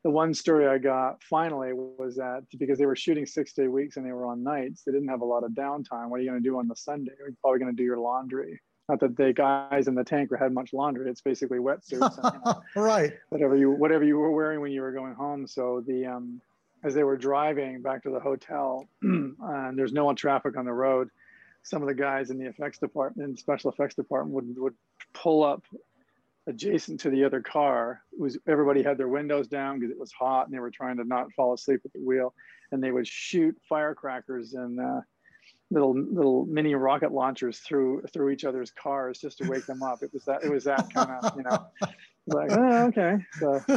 the 0.04 0.10
one 0.10 0.34
story 0.34 0.66
I 0.66 0.78
got 0.78 1.22
finally 1.24 1.74
was 1.74 2.16
that 2.16 2.44
because 2.58 2.80
they 2.80 2.86
were 2.86 2.96
shooting 2.96 3.26
six 3.26 3.54
day 3.54 3.68
weeks 3.68 3.98
and 3.98 4.06
they 4.06 4.14
were 4.14 4.26
on 4.26 4.42
nights, 4.42 4.84
they 4.86 4.94
didn't 4.94 5.10
have 5.10 5.22
a 5.22 5.26
lot 5.26 5.44
of 5.44 5.52
downtime. 5.52 6.10
What 6.10 6.20
are 6.20 6.24
you 6.24 6.30
going 6.30 6.42
to 6.42 6.50
do 6.50 6.58
on 6.58 6.70
the 6.70 6.76
Sunday? 6.76 7.12
You're 7.20 7.36
probably 7.42 7.60
going 7.60 7.76
to 7.76 7.78
do 7.78 7.84
your 7.84 8.00
laundry 8.00 8.62
not 8.90 9.00
that 9.02 9.16
the 9.16 9.32
guys 9.32 9.88
in 9.88 9.94
the 9.94 10.04
tanker 10.04 10.36
had 10.36 10.52
much 10.52 10.74
laundry. 10.74 11.08
It's 11.10 11.22
basically 11.22 11.60
wetsuits, 11.60 12.18
and, 12.24 12.34
you 12.34 12.42
know, 12.44 12.62
right? 12.76 13.14
Whatever 13.30 13.56
you 13.56 13.70
whatever 13.70 14.04
you 14.04 14.18
were 14.18 14.32
wearing 14.32 14.62
when 14.62 14.72
you 14.72 14.82
were 14.82 14.92
going 14.92 15.14
home. 15.14 15.46
So 15.46 15.84
the 15.86 16.08
um, 16.08 16.42
as 16.84 16.96
they 16.96 17.04
were 17.04 17.16
driving 17.16 17.84
back 17.84 18.02
to 18.04 18.10
the 18.10 18.20
hotel, 18.20 18.90
and 19.04 19.78
there's 19.78 19.94
no 19.94 20.12
traffic 20.14 20.58
on 20.58 20.66
the 20.66 20.74
road, 20.74 21.10
some 21.62 21.84
of 21.84 21.88
the 21.88 21.94
guys 21.94 22.32
in 22.32 22.40
the 22.40 22.48
effects 22.48 22.80
department, 22.80 23.38
special 23.38 23.72
effects 23.72 23.94
department, 23.94 24.34
would 24.34 24.58
would 24.58 24.76
pull 25.14 25.44
up 25.44 25.64
adjacent 26.48 27.00
to 27.02 27.12
the 27.12 27.24
other 27.24 27.42
car. 27.42 28.02
It 28.12 28.20
was 28.20 28.40
everybody 28.48 28.82
had 28.82 28.98
their 28.98 29.08
windows 29.08 29.48
down 29.48 29.80
because 29.80 29.92
it 29.92 30.00
was 30.00 30.12
hot, 30.12 30.48
and 30.48 30.54
they 30.54 30.60
were 30.60 30.72
trying 30.72 30.98
to 30.98 31.04
not 31.04 31.32
fall 31.34 31.54
asleep 31.54 31.82
at 31.86 31.94
the 31.94 32.00
wheel, 32.00 32.34
and 32.72 32.84
they 32.84 32.92
would 32.92 33.08
shoot 33.08 33.56
firecrackers 33.70 34.56
and. 34.56 34.80
Uh, 34.80 35.02
little 35.72 35.96
little 35.96 36.46
mini 36.46 36.74
rocket 36.76 37.12
launchers 37.12 37.60
through 37.60 38.04
through 38.14 38.30
each 38.30 38.46
other's 38.46 38.72
cars 38.72 39.20
just 39.20 39.38
to 39.38 39.50
wake 39.50 39.66
them 39.66 39.84
up. 39.84 40.02
It 40.02 40.12
was 40.14 40.26
that 40.26 40.44
it 40.44 40.52
was 40.52 40.64
that 40.64 40.92
kind 40.94 41.12
of 41.12 41.36
you 41.36 41.44
know 41.44 41.66
like 42.28 42.52
oh 42.52 42.86
okay 42.88 43.18
so 43.40 43.60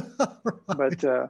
but 0.76 1.04
uh, 1.04 1.26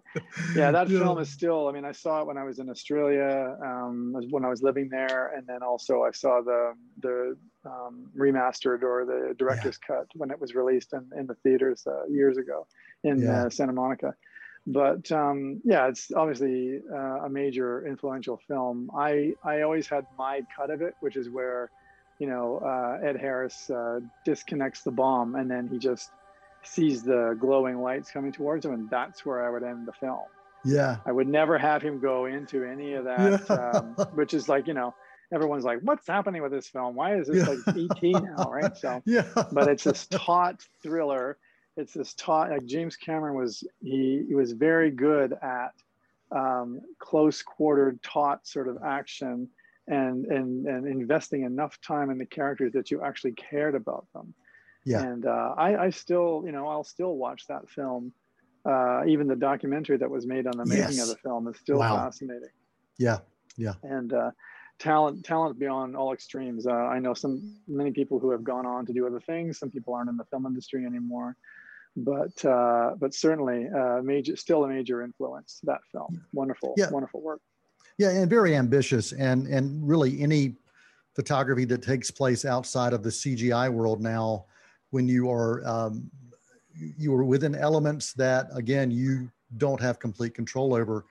yeah 0.56 0.70
that 0.70 0.88
yeah. 0.88 0.98
film 0.98 1.18
is 1.18 1.28
still 1.30 1.68
I 1.68 1.72
mean 1.72 1.84
I 1.84 1.92
saw 1.92 2.20
it 2.20 2.26
when 2.26 2.38
I 2.38 2.44
was 2.44 2.58
in 2.58 2.68
Australia 2.68 3.56
um, 3.64 4.14
when 4.30 4.44
I 4.44 4.48
was 4.48 4.62
living 4.62 4.88
there 4.88 5.32
and 5.36 5.46
then 5.46 5.62
also 5.62 6.02
I 6.02 6.10
saw 6.12 6.40
the 6.42 6.74
the 7.00 7.36
um, 7.64 8.08
remastered 8.16 8.82
or 8.82 9.04
the 9.04 9.34
director's 9.38 9.78
yeah. 9.88 9.96
cut 9.96 10.06
when 10.14 10.30
it 10.30 10.40
was 10.40 10.54
released 10.54 10.92
in, 10.92 11.08
in 11.16 11.26
the 11.26 11.34
theaters 11.42 11.86
uh, 11.86 12.06
years 12.06 12.38
ago 12.38 12.66
in 13.04 13.22
yeah. 13.22 13.44
uh, 13.44 13.50
Santa 13.50 13.72
Monica. 13.72 14.14
But 14.66 15.10
um, 15.10 15.60
yeah, 15.64 15.88
it's 15.88 16.12
obviously 16.12 16.80
uh, 16.92 17.24
a 17.24 17.28
major 17.28 17.86
influential 17.86 18.40
film. 18.48 18.90
I 18.96 19.34
I 19.42 19.62
always 19.62 19.88
had 19.88 20.06
my 20.16 20.42
cut 20.56 20.70
of 20.70 20.82
it, 20.82 20.94
which 21.00 21.16
is 21.16 21.28
where, 21.28 21.70
you 22.18 22.28
know, 22.28 22.58
uh, 22.58 23.04
Ed 23.04 23.16
Harris 23.16 23.70
uh, 23.70 24.00
disconnects 24.24 24.82
the 24.82 24.92
bomb 24.92 25.34
and 25.34 25.50
then 25.50 25.68
he 25.68 25.78
just 25.78 26.10
sees 26.64 27.02
the 27.02 27.36
glowing 27.40 27.80
lights 27.80 28.10
coming 28.10 28.30
towards 28.32 28.64
him, 28.64 28.72
and 28.72 28.88
that's 28.88 29.26
where 29.26 29.44
I 29.44 29.50
would 29.50 29.64
end 29.64 29.86
the 29.86 29.92
film. 29.92 30.26
Yeah, 30.64 30.98
I 31.04 31.10
would 31.10 31.26
never 31.26 31.58
have 31.58 31.82
him 31.82 31.98
go 31.98 32.26
into 32.26 32.64
any 32.64 32.94
of 32.94 33.04
that, 33.04 33.44
yeah. 33.48 33.56
um, 33.56 33.94
which 34.14 34.34
is 34.34 34.48
like 34.48 34.66
you 34.66 34.74
know. 34.74 34.94
Everyone's 35.34 35.64
like, 35.64 35.78
"What's 35.80 36.06
happening 36.06 36.42
with 36.42 36.52
this 36.52 36.68
film? 36.68 36.94
Why 36.94 37.16
is 37.16 37.26
this 37.26 37.48
yeah. 37.48 37.54
like 37.54 38.02
ET 38.04 38.22
now?" 38.22 38.50
Right? 38.50 38.76
So, 38.76 39.02
yeah. 39.06 39.24
but 39.50 39.66
it's 39.68 39.84
this 39.84 40.06
taut 40.06 40.62
thriller 40.82 41.38
it's 41.76 41.92
this 41.92 42.14
taut 42.14 42.50
like 42.50 42.64
james 42.66 42.96
cameron 42.96 43.34
was 43.34 43.64
he, 43.82 44.24
he 44.28 44.34
was 44.34 44.52
very 44.52 44.90
good 44.90 45.32
at 45.42 45.72
um, 46.30 46.80
close 46.98 47.42
quartered 47.42 48.02
taut 48.02 48.46
sort 48.46 48.68
of 48.68 48.78
action 48.84 49.48
and 49.88 50.24
and 50.26 50.66
and 50.66 50.86
investing 50.86 51.42
enough 51.42 51.78
time 51.80 52.10
in 52.10 52.18
the 52.18 52.26
characters 52.26 52.72
that 52.72 52.90
you 52.90 53.02
actually 53.02 53.32
cared 53.32 53.74
about 53.74 54.06
them 54.14 54.32
yeah 54.84 55.02
and 55.02 55.26
uh, 55.26 55.54
I, 55.56 55.84
I 55.84 55.90
still 55.90 56.42
you 56.46 56.52
know 56.52 56.68
i'll 56.68 56.84
still 56.84 57.16
watch 57.16 57.46
that 57.48 57.68
film 57.68 58.12
uh, 58.64 59.02
even 59.08 59.26
the 59.26 59.34
documentary 59.34 59.96
that 59.96 60.08
was 60.08 60.24
made 60.24 60.46
on 60.46 60.56
the 60.56 60.64
making 60.64 60.94
yes. 60.94 61.02
of 61.02 61.08
the 61.08 61.16
film 61.16 61.48
is 61.48 61.56
still 61.58 61.78
wow. 61.78 61.96
fascinating 61.96 62.50
yeah 62.98 63.18
yeah 63.56 63.74
and 63.82 64.12
uh, 64.12 64.30
talent 64.82 65.24
talent 65.24 65.58
beyond 65.58 65.96
all 65.96 66.12
extremes 66.12 66.66
uh, 66.66 66.72
i 66.72 66.98
know 66.98 67.14
some 67.14 67.56
many 67.68 67.92
people 67.92 68.18
who 68.18 68.30
have 68.30 68.42
gone 68.42 68.66
on 68.66 68.84
to 68.84 68.92
do 68.92 69.06
other 69.06 69.20
things 69.20 69.58
some 69.58 69.70
people 69.70 69.94
aren't 69.94 70.10
in 70.10 70.16
the 70.16 70.24
film 70.24 70.44
industry 70.44 70.84
anymore 70.84 71.36
but 71.96 72.44
uh, 72.44 72.94
but 72.98 73.14
certainly 73.14 73.68
uh, 73.68 74.00
major, 74.02 74.36
still 74.36 74.64
a 74.64 74.68
major 74.68 75.02
influence. 75.02 75.60
That 75.64 75.80
film, 75.90 76.24
wonderful, 76.32 76.74
yeah. 76.76 76.90
wonderful 76.90 77.20
work. 77.20 77.40
Yeah, 77.98 78.10
and 78.10 78.30
very 78.30 78.56
ambitious, 78.56 79.12
and 79.12 79.46
and 79.46 79.86
really 79.86 80.20
any 80.20 80.56
photography 81.14 81.66
that 81.66 81.82
takes 81.82 82.10
place 82.10 82.44
outside 82.44 82.92
of 82.92 83.02
the 83.02 83.10
CGI 83.10 83.70
world 83.70 84.00
now, 84.00 84.46
when 84.90 85.06
you 85.06 85.30
are 85.30 85.66
um, 85.66 86.10
you 86.74 87.14
are 87.14 87.24
within 87.24 87.54
elements 87.54 88.14
that 88.14 88.46
again 88.54 88.90
you 88.90 89.30
don't 89.58 89.80
have 89.80 89.98
complete 89.98 90.34
control 90.34 90.74
over. 90.74 91.04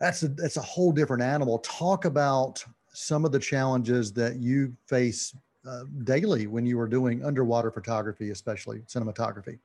That's 0.00 0.22
a 0.22 0.28
that's 0.28 0.56
a 0.56 0.62
whole 0.62 0.92
different 0.92 1.22
animal. 1.22 1.58
Talk 1.58 2.04
about 2.04 2.64
some 2.92 3.24
of 3.24 3.32
the 3.32 3.38
challenges 3.38 4.12
that 4.12 4.36
you 4.36 4.74
face 4.86 5.34
uh, 5.68 5.84
daily 6.04 6.46
when 6.46 6.66
you 6.66 6.78
are 6.78 6.88
doing 6.88 7.24
underwater 7.24 7.70
photography, 7.70 8.30
especially 8.30 8.80
cinematography. 8.80 9.58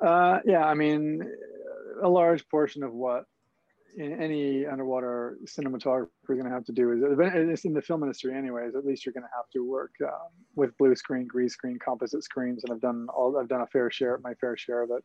Uh, 0.00 0.40
yeah, 0.44 0.64
I 0.64 0.74
mean, 0.74 1.22
a 2.02 2.08
large 2.08 2.48
portion 2.48 2.82
of 2.82 2.92
what 2.92 3.24
any 3.98 4.66
underwater 4.66 5.38
cinematographer 5.44 6.08
is 6.30 6.38
going 6.38 6.44
to 6.44 6.50
have 6.50 6.64
to 6.64 6.72
do 6.72 6.92
is 6.92 7.00
it's 7.02 7.64
in 7.64 7.74
the 7.74 7.82
film 7.82 8.02
industry 8.02 8.34
anyways 8.34 8.74
at 8.74 8.86
least 8.86 9.04
you're 9.04 9.12
going 9.12 9.22
to 9.22 9.36
have 9.36 9.48
to 9.52 9.68
work 9.68 9.92
um, 10.04 10.30
with 10.56 10.76
blue 10.78 10.96
screen 10.96 11.26
green 11.26 11.48
screen 11.48 11.78
composite 11.84 12.24
screens 12.24 12.64
and 12.64 12.72
i've 12.72 12.80
done 12.80 13.06
all 13.14 13.36
i've 13.38 13.48
done 13.48 13.60
a 13.60 13.66
fair 13.66 13.90
share 13.90 14.18
my 14.24 14.32
fair 14.40 14.56
share 14.56 14.82
of 14.82 14.90
it 14.90 15.04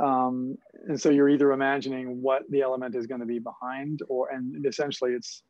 um, 0.00 0.56
and 0.88 1.00
so 1.00 1.10
you're 1.10 1.28
either 1.28 1.52
imagining 1.52 2.20
what 2.20 2.42
the 2.50 2.62
element 2.62 2.96
is 2.96 3.06
going 3.06 3.20
to 3.20 3.26
be 3.26 3.38
behind 3.38 4.00
or 4.08 4.30
and 4.30 4.66
essentially 4.66 5.12
it's 5.12 5.42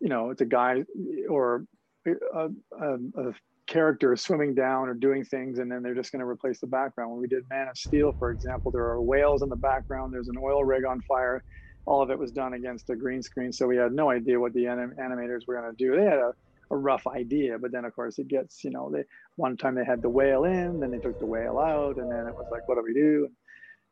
you 0.00 0.08
know 0.08 0.30
it's 0.30 0.40
a 0.40 0.46
guy 0.46 0.82
or 1.28 1.64
a, 2.06 2.48
a, 2.80 2.94
a 2.94 3.32
character 3.66 4.14
swimming 4.16 4.54
down 4.54 4.88
or 4.88 4.94
doing 4.94 5.24
things 5.24 5.58
and 5.58 5.70
then 5.70 5.82
they're 5.82 5.94
just 5.94 6.12
going 6.12 6.20
to 6.20 6.26
replace 6.26 6.60
the 6.60 6.66
background. 6.66 7.10
When 7.10 7.20
we 7.20 7.26
did 7.26 7.44
man 7.50 7.68
of 7.68 7.76
steel 7.76 8.12
for 8.18 8.30
example 8.30 8.70
there 8.70 8.84
are 8.84 9.02
whales 9.02 9.42
in 9.42 9.48
the 9.48 9.56
background 9.56 10.12
there's 10.12 10.28
an 10.28 10.36
oil 10.42 10.64
rig 10.64 10.84
on 10.84 11.00
fire 11.02 11.42
all 11.84 12.02
of 12.02 12.10
it 12.10 12.18
was 12.18 12.32
done 12.32 12.54
against 12.54 12.90
a 12.90 12.96
green 12.96 13.22
screen 13.22 13.52
so 13.52 13.66
we 13.66 13.76
had 13.76 13.92
no 13.92 14.10
idea 14.10 14.40
what 14.40 14.54
the 14.54 14.66
anim- 14.66 14.94
animators 15.00 15.40
were 15.46 15.60
going 15.60 15.70
to 15.70 15.76
do. 15.76 15.96
They 15.96 16.04
had 16.04 16.18
a, 16.18 16.32
a, 16.70 16.76
rough 16.76 17.06
idea 17.06 17.58
but 17.58 17.72
then 17.72 17.84
of 17.84 17.94
course 17.94 18.18
it 18.18 18.28
gets 18.28 18.64
you 18.64 18.70
know 18.70 18.90
they 18.90 19.04
one 19.36 19.56
time 19.56 19.74
they 19.74 19.84
had 19.84 20.00
the 20.00 20.08
whale 20.08 20.44
in 20.44 20.80
then 20.80 20.90
they 20.90 20.98
took 20.98 21.18
the 21.18 21.26
whale 21.26 21.58
out 21.58 21.96
and 21.96 22.10
then 22.10 22.26
it 22.26 22.34
was 22.34 22.46
like 22.50 22.62
what 22.66 22.76
do 22.76 22.82
we 22.82 22.94
do 22.94 23.28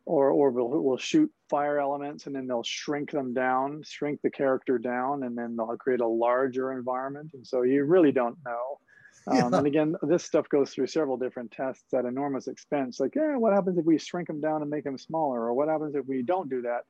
or 0.06 0.30
or 0.30 0.50
we'll, 0.50 0.82
we'll 0.82 0.96
shoot 0.96 1.30
fire 1.48 1.78
elements 1.78 2.26
and 2.26 2.34
then 2.34 2.46
they'll 2.46 2.62
shrink 2.62 3.10
them 3.10 3.32
down 3.32 3.82
shrink 3.84 4.20
the 4.22 4.30
character 4.30 4.78
down 4.78 5.22
and 5.22 5.36
then 5.36 5.56
they'll 5.56 5.76
create 5.76 6.00
a 6.00 6.06
larger 6.06 6.72
environment 6.72 7.30
and 7.34 7.46
so 7.46 7.62
you 7.62 7.84
really 7.84 8.12
don't 8.12 8.36
know 8.44 8.78
um, 9.26 9.36
yeah. 9.36 9.58
And 9.58 9.66
again, 9.66 9.96
this 10.02 10.24
stuff 10.24 10.48
goes 10.48 10.70
through 10.72 10.88
several 10.88 11.16
different 11.16 11.50
tests 11.50 11.94
at 11.94 12.04
enormous 12.04 12.46
expense. 12.46 13.00
Like, 13.00 13.14
yeah, 13.14 13.36
what 13.36 13.52
happens 13.52 13.78
if 13.78 13.84
we 13.84 13.98
shrink 13.98 14.28
them 14.28 14.40
down 14.40 14.62
and 14.62 14.70
make 14.70 14.84
them 14.84 14.98
smaller? 14.98 15.40
Or 15.40 15.54
what 15.54 15.68
happens 15.68 15.94
if 15.94 16.06
we 16.06 16.22
don't 16.22 16.50
do 16.50 16.62
that? 16.62 16.82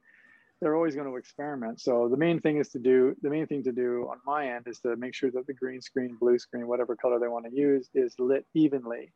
They're 0.60 0.74
always 0.74 0.94
going 0.94 1.08
to 1.08 1.16
experiment. 1.16 1.80
So 1.80 2.08
the 2.08 2.16
main 2.16 2.40
thing 2.40 2.56
is 2.56 2.70
to 2.70 2.78
do, 2.78 3.14
the 3.22 3.30
main 3.30 3.46
thing 3.46 3.62
to 3.64 3.72
do 3.72 4.08
on 4.10 4.18
my 4.24 4.50
end 4.50 4.66
is 4.66 4.80
to 4.80 4.96
make 4.96 5.14
sure 5.14 5.30
that 5.32 5.46
the 5.46 5.52
green 5.52 5.80
screen, 5.80 6.16
blue 6.18 6.38
screen, 6.38 6.66
whatever 6.66 6.96
color 6.96 7.18
they 7.18 7.28
want 7.28 7.44
to 7.46 7.54
use 7.54 7.88
is 7.94 8.14
lit 8.18 8.46
evenly. 8.54 9.12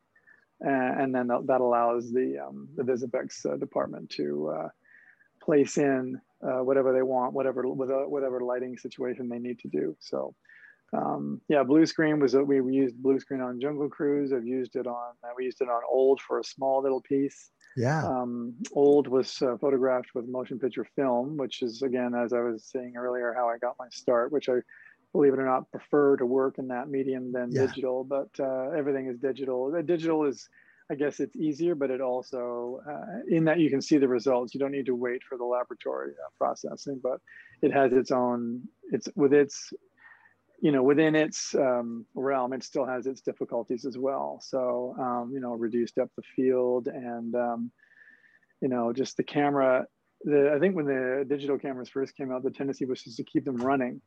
Uh, 0.64 0.70
and 0.70 1.14
then 1.14 1.28
that 1.28 1.60
allows 1.60 2.12
the, 2.12 2.38
um, 2.38 2.68
the 2.76 2.82
Visifex 2.82 3.46
uh, 3.46 3.56
department 3.56 4.10
to 4.10 4.50
uh, 4.50 4.68
place 5.40 5.78
in 5.78 6.20
uh, 6.42 6.62
whatever 6.64 6.92
they 6.92 7.02
want, 7.02 7.32
whatever, 7.32 7.62
whatever 7.62 8.40
lighting 8.40 8.76
situation 8.76 9.28
they 9.28 9.38
need 9.38 9.58
to 9.60 9.68
do. 9.68 9.96
So 10.00 10.34
um, 10.92 11.40
yeah, 11.48 11.62
blue 11.62 11.84
screen 11.84 12.18
was 12.18 12.34
we, 12.34 12.60
we 12.60 12.74
used 12.74 12.96
blue 13.02 13.20
screen 13.20 13.40
on 13.40 13.60
Jungle 13.60 13.88
Cruise. 13.88 14.32
I've 14.32 14.46
used 14.46 14.74
it 14.76 14.86
on 14.86 15.12
uh, 15.22 15.28
we 15.36 15.44
used 15.44 15.60
it 15.60 15.68
on 15.68 15.82
Old 15.90 16.20
for 16.20 16.40
a 16.40 16.44
small 16.44 16.82
little 16.82 17.00
piece. 17.00 17.50
Yeah. 17.76 18.04
Um, 18.04 18.54
Old 18.72 19.06
was 19.06 19.40
uh, 19.42 19.56
photographed 19.58 20.14
with 20.14 20.26
motion 20.26 20.58
picture 20.58 20.86
film, 20.96 21.36
which 21.36 21.62
is 21.62 21.82
again, 21.82 22.14
as 22.14 22.32
I 22.32 22.40
was 22.40 22.64
saying 22.64 22.94
earlier, 22.96 23.34
how 23.36 23.48
I 23.48 23.58
got 23.58 23.76
my 23.78 23.88
start. 23.90 24.32
Which 24.32 24.48
I, 24.48 24.60
believe 25.12 25.32
it 25.32 25.38
or 25.38 25.46
not, 25.46 25.70
prefer 25.70 26.16
to 26.16 26.26
work 26.26 26.58
in 26.58 26.68
that 26.68 26.88
medium 26.88 27.32
than 27.32 27.50
yeah. 27.50 27.66
digital. 27.66 28.04
But 28.04 28.28
uh, 28.38 28.70
everything 28.76 29.08
is 29.08 29.18
digital. 29.18 29.70
Digital 29.82 30.24
is, 30.26 30.48
I 30.90 30.94
guess, 30.94 31.20
it's 31.20 31.36
easier, 31.36 31.74
but 31.74 31.90
it 31.90 32.00
also 32.00 32.80
uh, 32.88 33.20
in 33.28 33.44
that 33.44 33.58
you 33.58 33.70
can 33.70 33.80
see 33.80 33.98
the 33.98 34.08
results. 34.08 34.54
You 34.54 34.60
don't 34.60 34.72
need 34.72 34.86
to 34.86 34.94
wait 34.94 35.22
for 35.28 35.38
the 35.38 35.44
laboratory 35.44 36.12
uh, 36.12 36.30
processing, 36.36 37.00
but 37.02 37.20
it 37.62 37.72
has 37.72 37.92
its 37.92 38.10
own. 38.10 38.62
It's 38.90 39.08
with 39.14 39.32
its 39.32 39.72
you 40.60 40.72
know, 40.72 40.82
within 40.82 41.14
its 41.14 41.54
um, 41.54 42.04
realm, 42.14 42.52
it 42.52 42.64
still 42.64 42.84
has 42.84 43.06
its 43.06 43.20
difficulties 43.20 43.84
as 43.84 43.96
well. 43.96 44.40
So, 44.42 44.94
um, 44.98 45.30
you 45.32 45.40
know, 45.40 45.52
reduced 45.52 45.94
depth 45.94 46.18
of 46.18 46.24
field 46.34 46.88
and, 46.88 47.34
um, 47.34 47.70
you 48.60 48.68
know, 48.68 48.92
just 48.92 49.16
the 49.16 49.22
camera. 49.22 49.86
The, 50.24 50.52
I 50.54 50.58
think 50.58 50.74
when 50.74 50.86
the 50.86 51.24
digital 51.28 51.58
cameras 51.58 51.88
first 51.88 52.16
came 52.16 52.32
out, 52.32 52.42
the 52.42 52.50
tendency 52.50 52.86
was 52.86 53.02
just 53.02 53.18
to 53.18 53.24
keep 53.24 53.44
them 53.44 53.56
running. 53.56 54.00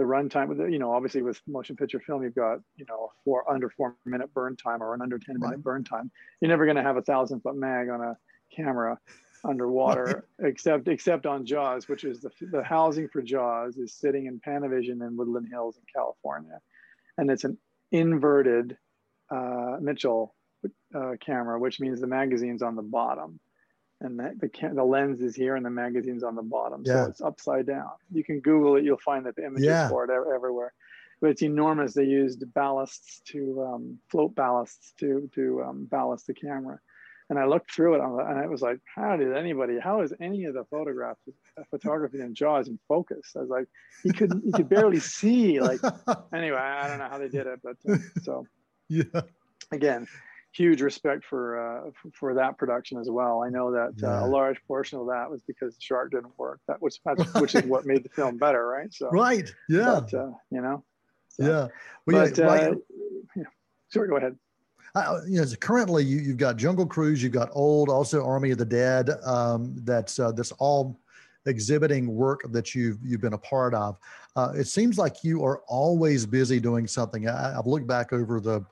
The 0.00 0.06
runtime 0.06 0.48
with, 0.48 0.56
the, 0.56 0.64
you 0.64 0.78
know, 0.78 0.94
obviously 0.94 1.20
with 1.20 1.42
motion 1.46 1.76
picture 1.76 2.00
film, 2.00 2.22
you've 2.22 2.34
got, 2.34 2.60
you 2.76 2.86
know, 2.88 3.12
four 3.22 3.44
under 3.52 3.68
four 3.68 3.96
minute 4.06 4.32
burn 4.32 4.56
time 4.56 4.82
or 4.82 4.94
an 4.94 5.02
under 5.02 5.18
10 5.18 5.38
minute 5.38 5.56
right. 5.56 5.62
burn 5.62 5.84
time. 5.84 6.10
You're 6.40 6.48
never 6.48 6.64
going 6.64 6.78
to 6.78 6.82
have 6.82 6.96
a 6.96 7.02
thousand 7.02 7.40
foot 7.40 7.54
mag 7.54 7.90
on 7.90 8.00
a 8.00 8.16
camera 8.56 8.98
underwater, 9.44 10.24
except 10.38 10.88
except 10.88 11.26
on 11.26 11.44
Jaws, 11.44 11.86
which 11.86 12.04
is 12.04 12.20
the 12.20 12.30
the 12.40 12.64
housing 12.64 13.08
for 13.08 13.20
Jaws 13.20 13.76
is 13.76 13.92
sitting 13.92 14.24
in 14.24 14.40
Panavision 14.40 15.06
in 15.06 15.18
Woodland 15.18 15.48
Hills 15.50 15.76
in 15.76 15.82
California, 15.94 16.60
and 17.18 17.30
it's 17.30 17.44
an 17.44 17.58
inverted 17.92 18.78
uh, 19.30 19.76
Mitchell 19.82 20.34
uh, 20.94 21.12
camera, 21.20 21.58
which 21.58 21.78
means 21.78 22.00
the 22.00 22.06
magazine's 22.06 22.62
on 22.62 22.74
the 22.74 22.82
bottom, 22.82 23.38
and 24.00 24.18
the 24.18 24.34
the, 24.40 24.74
the 24.74 24.84
lens 24.84 25.20
is 25.20 25.34
here 25.34 25.56
and 25.56 25.64
the 25.64 25.70
magazine's 25.70 26.22
on 26.22 26.34
the 26.34 26.42
bottom, 26.42 26.82
yeah. 26.84 27.04
so 27.04 27.10
it's 27.10 27.20
upside 27.20 27.66
down. 27.66 27.90
You 28.12 28.24
can 28.24 28.40
Google 28.40 28.76
it; 28.76 28.84
you'll 28.84 28.98
find 28.98 29.26
that 29.26 29.36
the 29.36 29.44
images 29.44 29.66
yeah. 29.66 29.88
for 29.88 30.04
it 30.04 30.10
everywhere. 30.10 30.72
But 31.20 31.30
it's 31.30 31.42
enormous. 31.42 31.92
They 31.92 32.04
used 32.04 32.42
ballasts 32.54 33.22
to 33.26 33.62
um, 33.62 33.98
float 34.08 34.34
ballasts 34.34 34.94
to 35.00 35.30
to 35.34 35.62
um, 35.62 35.86
ballast 35.90 36.26
the 36.26 36.34
camera 36.34 36.80
and 37.30 37.38
I 37.38 37.46
looked 37.46 37.72
through 37.72 37.94
it 37.94 38.00
and 38.00 38.38
I 38.38 38.46
was 38.46 38.60
like, 38.60 38.80
how 38.92 39.16
did 39.16 39.34
anybody, 39.34 39.78
how 39.78 40.02
is 40.02 40.12
any 40.20 40.44
of 40.44 40.54
the 40.54 40.64
photographs, 40.64 41.20
photography 41.70 42.20
in 42.20 42.34
Jaws 42.34 42.66
in 42.66 42.78
focus? 42.88 43.34
I 43.36 43.38
was 43.38 43.48
like, 43.48 43.68
you 44.04 44.12
could, 44.12 44.32
you 44.44 44.52
could 44.52 44.68
barely 44.68 44.98
see 45.00 45.60
like, 45.60 45.80
anyway, 46.34 46.58
I 46.58 46.88
don't 46.88 46.98
know 46.98 47.08
how 47.08 47.18
they 47.18 47.28
did 47.28 47.46
it, 47.46 47.60
but 47.62 47.76
uh, 47.88 47.98
so 48.22 48.46
yeah, 48.88 49.04
again, 49.70 50.08
huge 50.52 50.82
respect 50.82 51.24
for, 51.24 51.86
uh, 51.86 51.90
for 52.12 52.34
that 52.34 52.58
production 52.58 52.98
as 52.98 53.08
well. 53.08 53.42
I 53.42 53.50
know 53.50 53.70
that 53.72 53.92
yeah. 53.96 54.22
uh, 54.22 54.26
a 54.26 54.28
large 54.28 54.62
portion 54.66 54.98
of 54.98 55.06
that 55.06 55.30
was 55.30 55.42
because 55.42 55.76
the 55.76 55.82
shark 55.82 56.10
didn't 56.10 56.36
work. 56.38 56.60
That 56.68 56.80
was, 56.82 56.98
right. 57.04 57.18
which 57.40 57.54
is 57.54 57.64
what 57.64 57.86
made 57.86 58.02
the 58.02 58.08
film 58.08 58.36
better. 58.36 58.66
Right. 58.66 58.92
So, 58.92 59.08
right. 59.10 59.52
Yeah. 59.68 60.00
But, 60.00 60.14
uh, 60.14 60.30
you 60.50 60.60
know, 60.60 60.84
so, 61.28 61.44
yeah. 61.44 61.68
Well, 62.06 62.28
but, 62.28 62.38
yeah, 62.38 62.44
right. 62.44 62.72
Uh, 62.72 62.74
yeah. 63.36 63.42
Sorry, 63.88 64.08
go 64.08 64.16
ahead 64.16 64.36
uh, 64.94 65.20
you 65.28 65.40
know, 65.40 65.46
currently 65.60 66.04
you, 66.04 66.28
have 66.28 66.36
got 66.36 66.56
Jungle 66.56 66.86
Cruise, 66.86 67.22
you've 67.22 67.32
got 67.32 67.50
Old, 67.52 67.88
also 67.88 68.24
Army 68.26 68.50
of 68.50 68.58
the 68.58 68.64
Dead. 68.64 69.10
Um, 69.24 69.74
that's 69.84 70.18
uh, 70.18 70.32
that's 70.32 70.52
all 70.52 70.98
exhibiting 71.46 72.14
work 72.14 72.40
that 72.50 72.74
you've 72.74 72.98
you've 73.04 73.20
been 73.20 73.34
a 73.34 73.38
part 73.38 73.74
of. 73.74 73.98
Uh, 74.36 74.52
it 74.56 74.66
seems 74.66 74.98
like 74.98 75.22
you 75.22 75.44
are 75.44 75.62
always 75.68 76.26
busy 76.26 76.60
doing 76.60 76.86
something. 76.86 77.28
I, 77.28 77.52
have 77.52 77.66
looked 77.66 77.86
back 77.86 78.12
over 78.12 78.40
the, 78.40 78.64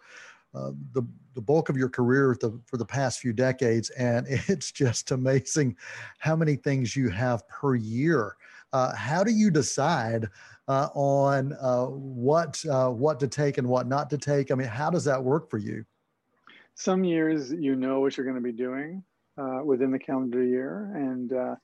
uh, 0.54 0.70
the 0.92 1.02
the 1.38 1.42
bulk 1.42 1.68
of 1.68 1.76
your 1.76 1.88
career 1.88 2.36
the, 2.40 2.58
for 2.66 2.78
the 2.78 2.84
past 2.84 3.20
few 3.20 3.32
decades, 3.32 3.90
and 3.90 4.26
it's 4.28 4.72
just 4.72 5.12
amazing 5.12 5.76
how 6.18 6.34
many 6.34 6.56
things 6.56 6.96
you 6.96 7.08
have 7.10 7.48
per 7.48 7.76
year. 7.76 8.34
Uh, 8.72 8.92
how 8.96 9.22
do 9.22 9.30
you 9.30 9.48
decide 9.48 10.28
uh, 10.66 10.88
on 10.94 11.56
uh, 11.60 11.84
what 11.84 12.62
uh, 12.66 12.88
what 12.88 13.20
to 13.20 13.28
take 13.28 13.56
and 13.56 13.68
what 13.68 13.86
not 13.86 14.10
to 14.10 14.18
take? 14.18 14.50
I 14.50 14.56
mean, 14.56 14.66
how 14.66 14.90
does 14.90 15.04
that 15.04 15.22
work 15.22 15.48
for 15.48 15.58
you? 15.58 15.84
Some 16.74 17.04
years 17.04 17.52
you 17.52 17.76
know 17.76 18.00
what 18.00 18.16
you're 18.16 18.26
going 18.26 18.36
to 18.36 18.42
be 18.42 18.52
doing 18.52 19.04
uh, 19.40 19.60
within 19.64 19.92
the 19.92 19.98
calendar 19.98 20.42
year, 20.42 20.90
and 20.96 21.32
uh, 21.32 21.54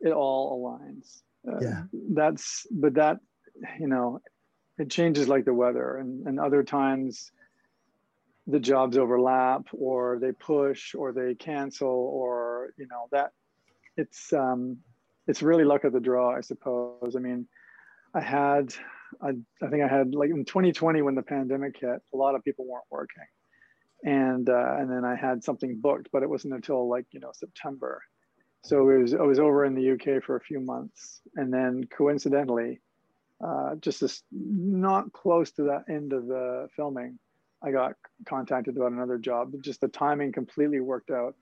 it 0.00 0.10
all 0.10 0.58
aligns. 0.58 1.22
yeah, 1.62 1.84
that's 2.10 2.66
but 2.72 2.94
that 2.94 3.20
you 3.78 3.86
know 3.86 4.20
it 4.76 4.90
changes 4.90 5.28
like 5.28 5.44
the 5.44 5.54
weather, 5.54 5.98
and 5.98 6.26
and 6.26 6.40
other 6.40 6.64
times 6.64 7.30
the 8.46 8.60
jobs 8.60 8.96
overlap 8.98 9.66
or 9.72 10.18
they 10.20 10.32
push 10.32 10.94
or 10.94 11.12
they 11.12 11.34
cancel 11.34 11.88
or 11.88 12.70
you 12.76 12.86
know 12.86 13.08
that 13.10 13.30
it's 13.96 14.32
um 14.32 14.78
it's 15.26 15.42
really 15.42 15.64
luck 15.64 15.84
of 15.84 15.92
the 15.92 16.00
draw 16.00 16.36
i 16.36 16.40
suppose. 16.40 17.14
I 17.16 17.20
mean 17.20 17.46
i 18.14 18.20
had 18.20 18.74
I, 19.22 19.30
I 19.62 19.68
think 19.68 19.82
i 19.82 19.88
had 19.88 20.14
like 20.14 20.30
in 20.30 20.44
2020 20.44 21.02
when 21.02 21.14
the 21.14 21.22
pandemic 21.22 21.78
hit 21.80 22.00
a 22.12 22.16
lot 22.16 22.34
of 22.34 22.44
people 22.44 22.66
weren't 22.66 22.84
working. 22.90 23.24
And 24.04 24.48
uh, 24.50 24.76
and 24.78 24.90
then 24.90 25.04
i 25.04 25.14
had 25.14 25.42
something 25.42 25.80
booked 25.80 26.08
but 26.12 26.22
it 26.22 26.28
wasn't 26.28 26.54
until 26.54 26.88
like 26.88 27.06
you 27.12 27.20
know 27.20 27.32
september. 27.32 28.02
So 28.64 28.90
it 28.90 28.98
was 28.98 29.14
i 29.14 29.22
was 29.22 29.38
over 29.38 29.64
in 29.64 29.74
the 29.74 29.92
uk 29.92 30.22
for 30.22 30.36
a 30.36 30.40
few 30.40 30.60
months. 30.60 31.22
And 31.34 31.52
then 31.52 31.84
coincidentally 31.84 32.80
uh, 33.44 33.74
just 33.76 34.00
this 34.00 34.22
not 34.30 35.12
close 35.12 35.50
to 35.52 35.64
that 35.64 35.84
end 35.88 36.12
of 36.12 36.26
the 36.26 36.68
filming 36.76 37.18
I 37.64 37.70
got 37.70 37.94
contacted 38.28 38.76
about 38.76 38.92
another 38.92 39.18
job. 39.18 39.52
Just 39.62 39.80
the 39.80 39.88
timing 39.88 40.32
completely 40.32 40.80
worked 40.80 41.10
out. 41.10 41.34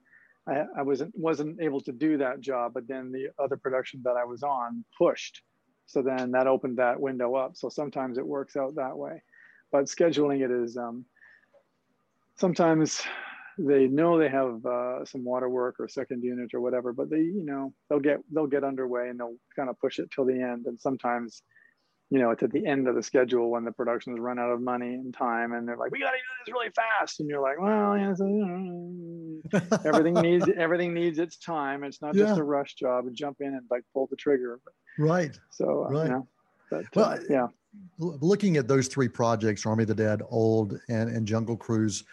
I, 0.47 0.65
I 0.77 0.81
wasn't 0.81 1.13
wasn't 1.17 1.61
able 1.61 1.81
to 1.81 1.91
do 1.91 2.17
that 2.17 2.41
job, 2.41 2.73
but 2.73 2.87
then 2.87 3.11
the 3.11 3.27
other 3.41 3.57
production 3.57 4.01
that 4.03 4.15
I 4.17 4.25
was 4.25 4.43
on 4.43 4.83
pushed. 4.97 5.41
So 5.85 6.01
then 6.01 6.31
that 6.31 6.47
opened 6.47 6.77
that 6.77 6.99
window 6.99 7.35
up. 7.35 7.55
So 7.55 7.69
sometimes 7.69 8.17
it 8.17 8.25
works 8.25 8.55
out 8.55 8.75
that 8.75 8.97
way, 8.97 9.21
but 9.71 9.85
scheduling 9.85 10.43
it 10.43 10.51
is 10.51 10.77
um, 10.77 11.05
sometimes 12.37 13.01
they 13.57 13.87
know 13.87 14.17
they 14.17 14.29
have 14.29 14.65
uh, 14.65 15.05
some 15.05 15.23
water 15.23 15.49
work 15.49 15.75
or 15.79 15.87
second 15.87 16.23
unit 16.23 16.53
or 16.53 16.61
whatever, 16.61 16.93
but 16.93 17.09
they 17.09 17.19
you 17.19 17.43
know 17.45 17.73
they'll 17.89 17.99
get 17.99 18.19
they'll 18.33 18.47
get 18.47 18.63
underway 18.63 19.09
and 19.09 19.19
they'll 19.19 19.37
kind 19.55 19.69
of 19.69 19.79
push 19.79 19.99
it 19.99 20.09
till 20.11 20.25
the 20.25 20.41
end. 20.41 20.65
And 20.65 20.79
sometimes 20.79 21.43
you 22.09 22.19
know, 22.19 22.31
it's 22.31 22.43
at 22.43 22.51
the 22.51 22.65
end 22.65 22.87
of 22.87 22.95
the 22.95 23.03
schedule 23.03 23.49
when 23.49 23.63
the 23.63 23.71
productions 23.71 24.19
run 24.19 24.37
out 24.37 24.51
of 24.51 24.61
money 24.61 24.93
and 24.93 25.13
time, 25.13 25.53
and 25.53 25.67
they're 25.67 25.77
like, 25.77 25.91
"We 25.91 25.99
got 25.99 26.11
to 26.11 26.17
do 26.17 26.23
this 26.45 26.53
really 26.53 26.69
fast," 26.75 27.19
and 27.19 27.29
you're 27.29 27.41
like, 27.41 27.59
"Well, 27.59 27.97
yeah, 27.97 28.13
so, 28.13 28.25
know, 28.25 29.79
everything 29.85 30.13
needs 30.15 30.47
everything 30.55 30.93
needs 30.93 31.17
its 31.19 31.37
time. 31.37 31.83
It's 31.83 32.01
not 32.01 32.15
yeah. 32.15 32.25
just 32.25 32.39
a 32.39 32.43
rush 32.43 32.75
job 32.75 33.07
and 33.07 33.15
jump 33.15 33.37
in 33.39 33.47
and 33.47 33.61
like 33.71 33.83
pull 33.93 34.07
the 34.07 34.15
trigger." 34.15 34.59
Right. 34.99 35.37
So, 35.49 35.85
uh, 35.85 35.89
right. 35.89 36.05
You 36.05 36.11
know, 36.11 36.27
but, 36.69 36.85
well, 36.95 37.05
uh, 37.05 37.17
yeah. 37.29 37.47
Looking 37.97 38.57
at 38.57 38.67
those 38.67 38.87
three 38.87 39.07
projects, 39.07 39.65
Army 39.65 39.83
of 39.83 39.87
the 39.87 39.95
Dead, 39.95 40.21
Old, 40.29 40.79
and, 40.89 41.09
and 41.09 41.27
Jungle 41.27 41.57
Cruise, 41.57 42.03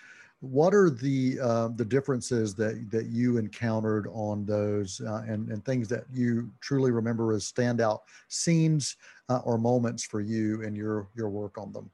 what 0.40 0.74
are 0.74 0.88
the 0.88 1.38
uh, 1.40 1.68
the 1.76 1.84
differences 1.84 2.54
that 2.54 2.90
that 2.90 3.06
you 3.06 3.36
encountered 3.36 4.08
on 4.12 4.46
those 4.46 5.00
uh, 5.06 5.22
and 5.28 5.50
and 5.50 5.64
things 5.64 5.86
that 5.88 6.04
you 6.12 6.50
truly 6.60 6.90
remember 6.90 7.32
as 7.32 7.50
standout 7.50 8.00
scenes 8.28 8.96
uh, 9.28 9.40
or 9.44 9.58
moments 9.58 10.04
for 10.04 10.20
you 10.20 10.62
and 10.64 10.76
your 10.76 11.08
your 11.14 11.28
work 11.28 11.58
on 11.58 11.72
them? 11.72 11.90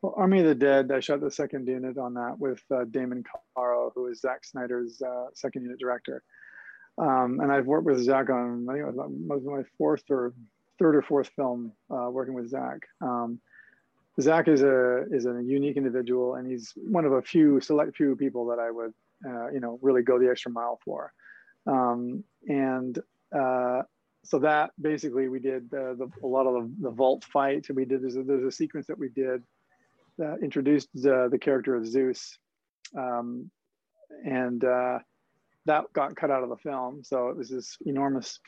Well, 0.00 0.14
Army 0.16 0.40
of 0.40 0.46
the 0.46 0.54
Dead, 0.54 0.90
I 0.90 0.98
shot 0.98 1.20
the 1.20 1.30
second 1.30 1.68
unit 1.68 1.96
on 1.96 2.14
that 2.14 2.36
with 2.36 2.60
uh, 2.74 2.84
Damon 2.90 3.22
Caro, 3.54 3.92
who 3.94 4.08
is 4.08 4.20
Zack 4.20 4.44
Snyder's 4.44 5.00
uh, 5.00 5.26
second 5.34 5.62
unit 5.62 5.78
director. 5.78 6.24
Um, 6.98 7.38
and 7.40 7.52
I've 7.52 7.66
worked 7.66 7.86
with 7.86 8.02
Zack 8.02 8.28
on, 8.28 8.66
I 8.68 8.72
think 8.72 8.86
it 8.86 8.96
was 8.96 9.44
my 9.44 9.62
fourth 9.78 10.02
or 10.10 10.34
third 10.78 10.96
or 10.96 11.02
fourth 11.02 11.30
film 11.36 11.72
uh, 11.88 12.10
working 12.10 12.34
with 12.34 12.48
Zack. 12.48 12.80
Um, 13.00 13.40
Zack 14.22 14.48
is 14.48 14.62
a 14.62 15.04
is 15.10 15.26
a 15.26 15.42
unique 15.42 15.76
individual, 15.76 16.34
and 16.36 16.50
he's 16.50 16.72
one 16.76 17.04
of 17.04 17.12
a 17.12 17.22
few 17.22 17.60
select 17.60 17.96
few 17.96 18.16
people 18.16 18.46
that 18.46 18.58
I 18.58 18.70
would, 18.70 18.94
uh, 19.28 19.48
you 19.50 19.60
know, 19.60 19.78
really 19.82 20.02
go 20.02 20.18
the 20.18 20.30
extra 20.30 20.50
mile 20.50 20.78
for. 20.84 21.12
Um, 21.66 22.24
and 22.48 22.98
uh, 23.36 23.82
so 24.24 24.38
that 24.38 24.70
basically 24.80 25.28
we 25.28 25.40
did 25.40 25.70
the, 25.70 26.10
a 26.22 26.26
lot 26.26 26.46
of 26.46 26.54
the, 26.54 26.74
the 26.82 26.90
vault 26.90 27.24
fight. 27.24 27.66
And 27.68 27.76
we 27.76 27.84
did 27.84 28.02
there's 28.02 28.16
a, 28.16 28.22
there's 28.22 28.44
a 28.44 28.52
sequence 28.52 28.86
that 28.86 28.98
we 28.98 29.08
did 29.08 29.42
that 30.18 30.38
introduced 30.42 30.88
the, 30.94 31.28
the 31.30 31.38
character 31.38 31.74
of 31.74 31.86
Zeus, 31.86 32.38
um, 32.96 33.50
and 34.24 34.64
uh, 34.64 34.98
that 35.66 35.92
got 35.92 36.16
cut 36.16 36.30
out 36.30 36.42
of 36.42 36.50
the 36.50 36.56
film. 36.56 37.02
So 37.02 37.28
it 37.28 37.36
was 37.36 37.48
this 37.48 37.76
enormous 37.84 38.40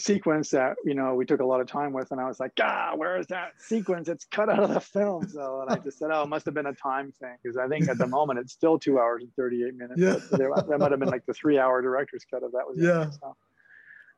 sequence 0.00 0.50
that 0.50 0.76
you 0.84 0.94
know 0.94 1.14
we 1.14 1.24
took 1.24 1.40
a 1.40 1.44
lot 1.44 1.60
of 1.60 1.66
time 1.66 1.92
with, 1.92 2.10
and 2.10 2.20
I 2.20 2.26
was 2.26 2.40
like, 2.40 2.52
ah, 2.60 2.92
where 2.96 3.18
is 3.18 3.26
that 3.28 3.52
sequence? 3.58 4.08
It's 4.08 4.24
cut 4.24 4.48
out 4.48 4.62
of 4.62 4.74
the 4.74 4.80
film. 4.80 5.28
So 5.28 5.60
and 5.60 5.70
I 5.70 5.76
just 5.82 5.98
said, 5.98 6.10
oh, 6.12 6.22
it 6.22 6.28
must 6.28 6.44
have 6.46 6.54
been 6.54 6.66
a 6.66 6.74
time 6.74 7.12
thing 7.20 7.36
because 7.42 7.56
I 7.56 7.68
think 7.68 7.88
at 7.88 7.98
the 7.98 8.06
moment 8.06 8.38
it's 8.38 8.52
still 8.52 8.78
two 8.78 8.98
hours 8.98 9.22
and 9.22 9.34
thirty 9.34 9.64
eight 9.64 9.76
minutes. 9.76 10.00
Yeah. 10.00 10.16
There, 10.36 10.50
that 10.54 10.78
might 10.78 10.90
have 10.90 11.00
been 11.00 11.08
like 11.08 11.26
the 11.26 11.34
three 11.34 11.58
hour 11.58 11.82
director's 11.82 12.24
cut 12.30 12.42
of 12.42 12.52
that 12.52 12.66
was. 12.66 12.78
Yeah. 12.78 13.08
It, 13.08 13.14
so. 13.14 13.36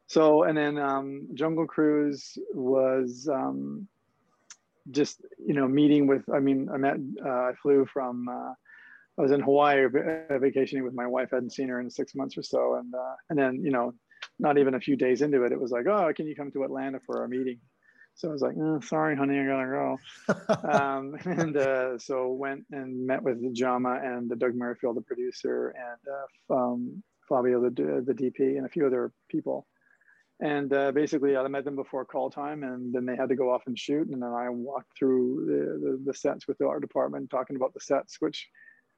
So, 0.09 0.43
and 0.43 0.59
then 0.59 0.77
um, 0.79 1.29
Jungle 1.33 1.67
Cruise 1.67 2.37
was 2.53 3.31
um, 3.33 3.87
just, 4.91 5.23
you 5.39 5.55
know, 5.55 5.67
meeting 5.67 6.07
with, 6.07 6.29
I 6.29 6.39
mean, 6.39 6.69
I 6.71 6.77
met, 6.77 6.97
uh, 7.25 7.29
I 7.29 7.53
flew 7.63 7.87
from, 7.87 8.29
uh, 8.29 8.53
I 9.19 9.23
was 9.23 9.31
in 9.31 9.41
Hawaii 9.41 9.87
vacationing 10.29 10.85
with 10.85 10.93
my 10.93 11.07
wife. 11.07 11.29
I 11.33 11.37
hadn't 11.37 11.55
seen 11.55 11.69
her 11.69 11.81
in 11.81 11.89
six 11.89 12.15
months 12.15 12.37
or 12.37 12.43
so. 12.43 12.75
And, 12.75 12.95
uh, 12.95 13.15
and 13.31 13.39
then, 13.39 13.63
you 13.65 13.71
know, 13.71 13.95
not 14.39 14.59
even 14.59 14.75
a 14.75 14.81
few 14.81 14.97
days 14.97 15.23
into 15.23 15.45
it, 15.45 15.53
it 15.53 15.61
was 15.61 15.71
like, 15.71 15.87
oh, 15.87 16.13
can 16.15 16.27
you 16.27 16.35
come 16.35 16.51
to 16.53 16.65
Atlanta 16.65 17.01
for 17.05 17.21
our 17.21 17.29
meeting? 17.29 17.59
So 18.15 18.29
I 18.29 18.33
was 18.33 18.43
like, 18.43 18.57
oh, 18.61 18.81
sorry, 18.81 19.17
honey, 19.17 19.41
I 19.41 19.47
gotta 19.47 19.67
go. 19.67 20.69
um, 20.71 21.17
and 21.25 21.57
uh, 21.57 21.99
so 21.99 22.29
went 22.29 22.65
and 22.71 23.07
met 23.07 23.23
with 23.23 23.43
Jaume 23.55 24.05
and 24.05 24.31
the 24.31 24.37
Doug 24.37 24.55
Merrifield, 24.55 24.97
the 24.97 25.03
producer, 25.03 25.75
and 25.77 26.15
uh, 26.51 26.55
um, 26.55 27.03
Flavio, 27.27 27.63
the, 27.63 28.05
the 28.05 28.15
DP, 28.15 28.57
and 28.59 28.67
a 28.67 28.69
few 28.69 28.87
other 28.87 29.13
people 29.31 29.67
and 30.43 30.73
uh, 30.73 30.91
basically 30.91 31.37
I 31.37 31.47
met 31.47 31.65
them 31.65 31.77
before 31.77 32.05
call 32.05 32.29
time 32.29 32.65
and 32.65 32.93
then 32.93 33.07
they 33.07 33.17
had 33.17 33.29
to 33.29 33.37
go 33.37 33.53
off 33.53 33.63
and 33.67 33.79
shoot 33.79 34.09
and 34.09 34.21
then 34.21 34.31
I 34.31 34.49
walked 34.51 34.99
through 34.99 35.47
the, 35.47 35.91
the, 35.91 36.03
the, 36.07 36.15
sets 36.15 36.49
with 36.49 36.59
the 36.59 36.67
art 36.67 36.83
department 36.83 37.31
talking 37.31 37.57
about 37.57 37.73
the 37.73 37.81
sets 37.81 38.17
which 38.19 38.49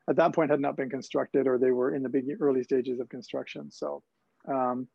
at 0.09 0.17
that 0.17 0.35
point 0.35 0.51
had 0.51 0.61
not 0.61 0.77
been 0.77 0.91
constructed 0.91 1.47
or 1.47 1.59
they 1.59 1.71
were 1.71 1.95
in 1.95 2.03
the 2.03 2.09
big 2.09 2.25
early 2.41 2.65
stages 2.65 2.99
of 2.99 3.09
construction 3.11 3.71
so 3.71 4.03
um, 4.49 4.89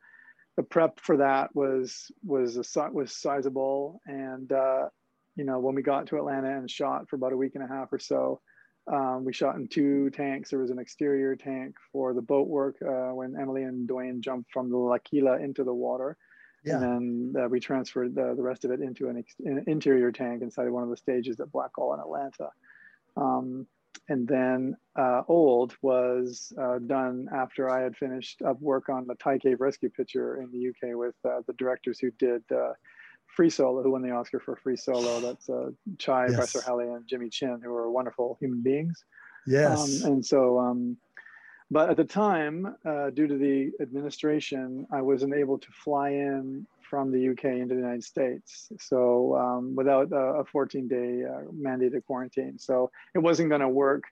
the 0.60 0.64
prep 0.64 1.00
for 1.00 1.16
that 1.16 1.56
was 1.56 2.12
was 2.22 2.58
a, 2.58 2.92
was 2.92 3.16
sizable 3.16 4.02
and 4.06 4.52
uh, 4.52 4.90
you 5.38 5.46
know 5.46 5.58
when 5.58 5.74
we 5.74 5.82
got 5.82 6.06
to 6.08 6.18
Atlanta 6.18 6.50
and 6.50 6.70
shot 6.70 7.08
for 7.08 7.16
about 7.16 7.32
a 7.32 7.38
week 7.38 7.56
and 7.56 7.64
a 7.64 7.68
half 7.68 7.94
or 7.94 7.98
so 7.98 8.42
um, 8.92 9.24
we 9.24 9.32
shot 9.32 9.56
in 9.56 9.70
two 9.70 10.10
tanks. 10.10 10.50
There 10.50 10.60
was 10.60 10.72
an 10.72 10.80
exterior 10.80 11.36
tank 11.38 11.76
for 11.94 12.14
the 12.14 12.22
boat 12.22 12.50
work 12.50 12.76
uh, 12.82 13.14
when 13.14 13.40
Emily 13.40 13.64
and 13.64 13.88
Dwayne 13.88 14.20
jumped 14.20 14.52
from 14.52 14.70
the 14.70 14.78
La 14.78 14.98
Quila 14.98 15.40
into 15.40 15.64
the 15.64 15.74
water. 15.74 16.18
Yeah. 16.66 16.82
And 16.82 17.34
then 17.36 17.44
uh, 17.44 17.48
we 17.48 17.62
transferred 17.62 18.16
the, 18.16 18.34
the 18.36 18.42
rest 18.42 18.66
of 18.66 18.72
it 18.72 18.82
into 18.82 19.08
an, 19.08 19.18
ex- 19.18 19.36
an, 19.46 19.64
interior 19.68 20.12
tank 20.12 20.42
inside 20.42 20.68
of 20.68 20.74
one 20.74 20.84
of 20.84 20.90
the 20.90 20.98
stages 20.98 21.40
at 21.40 21.52
Blackhall 21.52 21.94
in 21.94 22.00
Atlanta. 22.02 22.50
Um, 23.16 23.68
and 24.08 24.28
then 24.28 24.76
uh, 24.98 25.24
Old 25.28 25.76
was 25.82 26.54
uh, 26.60 26.80
done 26.80 27.28
after 27.34 27.70
I 27.70 27.82
had 27.82 27.96
finished 27.96 28.42
up 28.42 28.60
work 28.62 28.90
on 28.90 29.08
the 29.08 29.16
Thai 29.16 29.38
Cave 29.38 29.62
Rescue 29.62 29.90
picture 29.90 30.42
in 30.42 30.52
the 30.52 30.70
UK 30.70 30.98
with 30.98 31.16
uh, 31.26 31.42
the 31.48 31.54
directors 31.54 32.00
who 32.00 32.12
did 32.12 32.44
uh, 32.52 32.74
Free 33.28 33.50
Solo, 33.50 33.84
who 33.84 33.92
won 33.92 34.02
the 34.02 34.12
Oscar 34.12 34.40
for 34.40 34.56
Free 34.56 34.76
Solo. 34.78 35.20
That's 35.20 35.50
uh, 35.50 35.72
Chai, 35.98 36.28
yes. 36.30 36.40
Vasarhelyi, 36.40 36.96
and 36.96 37.08
Jimmy 37.08 37.30
Chin, 37.30 37.60
who 37.64 37.74
are 37.74 37.92
wonderful 37.92 38.38
human 38.40 38.62
beings. 38.62 39.04
Yes. 39.46 40.04
Um, 40.04 40.14
and 40.14 40.26
so 40.26 40.60
um, 40.60 40.98
but 41.72 41.90
at 41.90 41.98
the 41.98 42.06
time, 42.06 42.76
uh, 42.86 43.12
due 43.12 43.28
to 43.28 43.38
the 43.38 43.72
administration, 43.82 44.88
I 44.92 45.02
wasn't 45.02 45.36
able 45.36 45.60
to 45.60 45.68
fly 45.72 46.10
in 46.10 46.66
from 46.90 47.12
the 47.12 47.30
UK 47.30 47.46
into 47.46 47.76
the 47.76 47.82
United 47.82 48.04
States. 48.04 48.72
So 48.80 49.38
um, 49.38 49.76
without 49.76 50.10
a 50.12 50.44
14 50.52 50.88
day 50.88 51.24
uh, 51.24 51.52
mandated 51.52 52.04
quarantine. 52.06 52.58
So 52.58 52.90
it 53.14 53.20
wasn't 53.20 53.50
going 53.50 53.62
to 53.62 53.70
work 53.70 54.04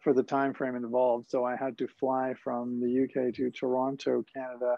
for 0.00 0.12
the 0.12 0.22
time 0.22 0.52
frame 0.52 0.74
involved. 0.74 1.30
So 1.30 1.44
I 1.44 1.56
had 1.56 1.78
to 1.78 1.86
fly 1.86 2.34
from 2.42 2.80
the 2.80 3.04
UK 3.04 3.34
to 3.34 3.50
Toronto, 3.50 4.24
Canada, 4.34 4.76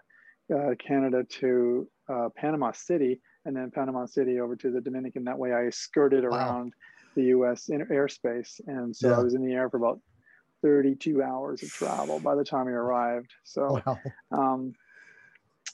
uh, 0.54 0.74
Canada 0.78 1.24
to 1.24 1.88
uh, 2.08 2.28
Panama 2.36 2.72
City, 2.72 3.20
and 3.44 3.56
then 3.56 3.70
Panama 3.70 4.06
City 4.06 4.40
over 4.40 4.56
to 4.56 4.70
the 4.70 4.80
Dominican. 4.80 5.24
That 5.24 5.38
way 5.38 5.52
I 5.54 5.70
skirted 5.70 6.24
around 6.24 6.66
wow. 6.66 6.70
the 7.16 7.22
US 7.24 7.68
in 7.68 7.80
airspace. 7.86 8.60
And 8.66 8.94
so 8.94 9.10
yeah. 9.10 9.18
I 9.18 9.22
was 9.22 9.34
in 9.34 9.44
the 9.44 9.54
air 9.54 9.70
for 9.70 9.78
about 9.78 10.00
32 10.62 11.22
hours 11.22 11.62
of 11.62 11.70
travel 11.70 12.20
by 12.20 12.34
the 12.34 12.44
time 12.44 12.66
we 12.66 12.72
arrived. 12.72 13.32
So, 13.44 13.80
wow. 13.86 13.98
um, 14.32 14.72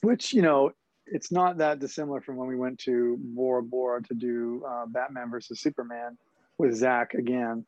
which, 0.01 0.33
you 0.33 0.41
know, 0.41 0.71
it's 1.11 1.31
not 1.31 1.57
that 1.57 1.79
dissimilar 1.79 2.21
from 2.21 2.37
when 2.37 2.47
we 2.47 2.55
went 2.55 2.79
to 2.79 3.17
Bora 3.19 3.61
Bora 3.61 4.01
to 4.03 4.13
do 4.13 4.63
uh, 4.67 4.85
Batman 4.87 5.29
versus 5.29 5.59
Superman 5.59 6.17
with 6.57 6.73
Zack 6.75 7.13
again. 7.13 7.65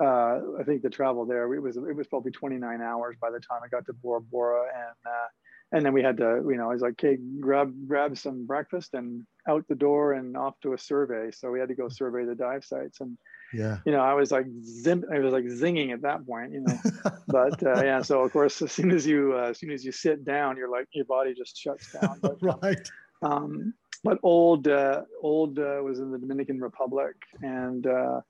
uh, 0.00 0.40
I 0.58 0.62
think 0.64 0.82
the 0.82 0.90
travel 0.90 1.24
there 1.26 1.52
it 1.54 1.60
was 1.60 1.76
it 1.76 1.96
was 1.96 2.06
probably 2.06 2.32
29 2.32 2.80
hours 2.80 3.16
by 3.20 3.30
the 3.30 3.40
time 3.40 3.60
I 3.64 3.68
got 3.68 3.86
to 3.86 3.92
Bora 3.92 4.20
Bora, 4.20 4.62
and 4.62 4.96
uh, 5.06 5.28
and 5.72 5.86
then 5.86 5.92
we 5.92 6.02
had 6.02 6.16
to 6.18 6.42
you 6.48 6.56
know 6.56 6.70
I 6.70 6.72
was 6.72 6.82
like, 6.82 6.92
okay, 6.92 7.16
grab 7.38 7.72
grab 7.86 8.16
some 8.18 8.46
breakfast 8.46 8.94
and 8.94 9.26
out 9.50 9.66
the 9.68 9.74
door 9.74 10.12
and 10.12 10.36
off 10.36 10.54
to 10.60 10.72
a 10.72 10.78
survey. 10.78 11.30
So 11.30 11.50
we 11.50 11.58
had 11.58 11.68
to 11.68 11.74
go 11.74 11.88
survey 11.88 12.24
the 12.24 12.34
dive 12.34 12.64
sites, 12.64 13.00
and 13.00 13.18
yeah, 13.52 13.78
you 13.84 13.92
know 13.92 14.00
I 14.00 14.14
was 14.14 14.30
like 14.30 14.46
zim, 14.62 15.04
I 15.12 15.18
was 15.18 15.32
like 15.32 15.44
zinging 15.44 15.92
at 15.92 16.02
that 16.02 16.26
point, 16.26 16.52
you 16.52 16.60
know. 16.60 16.78
but 17.28 17.62
uh, 17.62 17.82
yeah, 17.82 18.02
so 18.02 18.22
of 18.22 18.32
course 18.32 18.62
as 18.62 18.72
soon 18.72 18.90
as 18.90 19.06
you 19.06 19.34
uh, 19.36 19.50
as 19.50 19.58
soon 19.58 19.72
as 19.72 19.84
you 19.84 19.92
sit 19.92 20.24
down, 20.24 20.56
you're 20.56 20.70
like 20.70 20.86
your 20.92 21.04
body 21.04 21.34
just 21.34 21.56
shuts 21.56 21.92
down. 21.92 22.18
But, 22.22 22.36
right. 22.42 22.90
Um, 23.22 23.74
but 24.02 24.18
old 24.22 24.68
uh, 24.68 25.02
old 25.20 25.58
uh, 25.58 25.80
was 25.82 25.98
in 25.98 26.10
the 26.10 26.18
Dominican 26.18 26.60
Republic, 26.60 27.16
and 27.42 27.86
uh, 27.86 28.20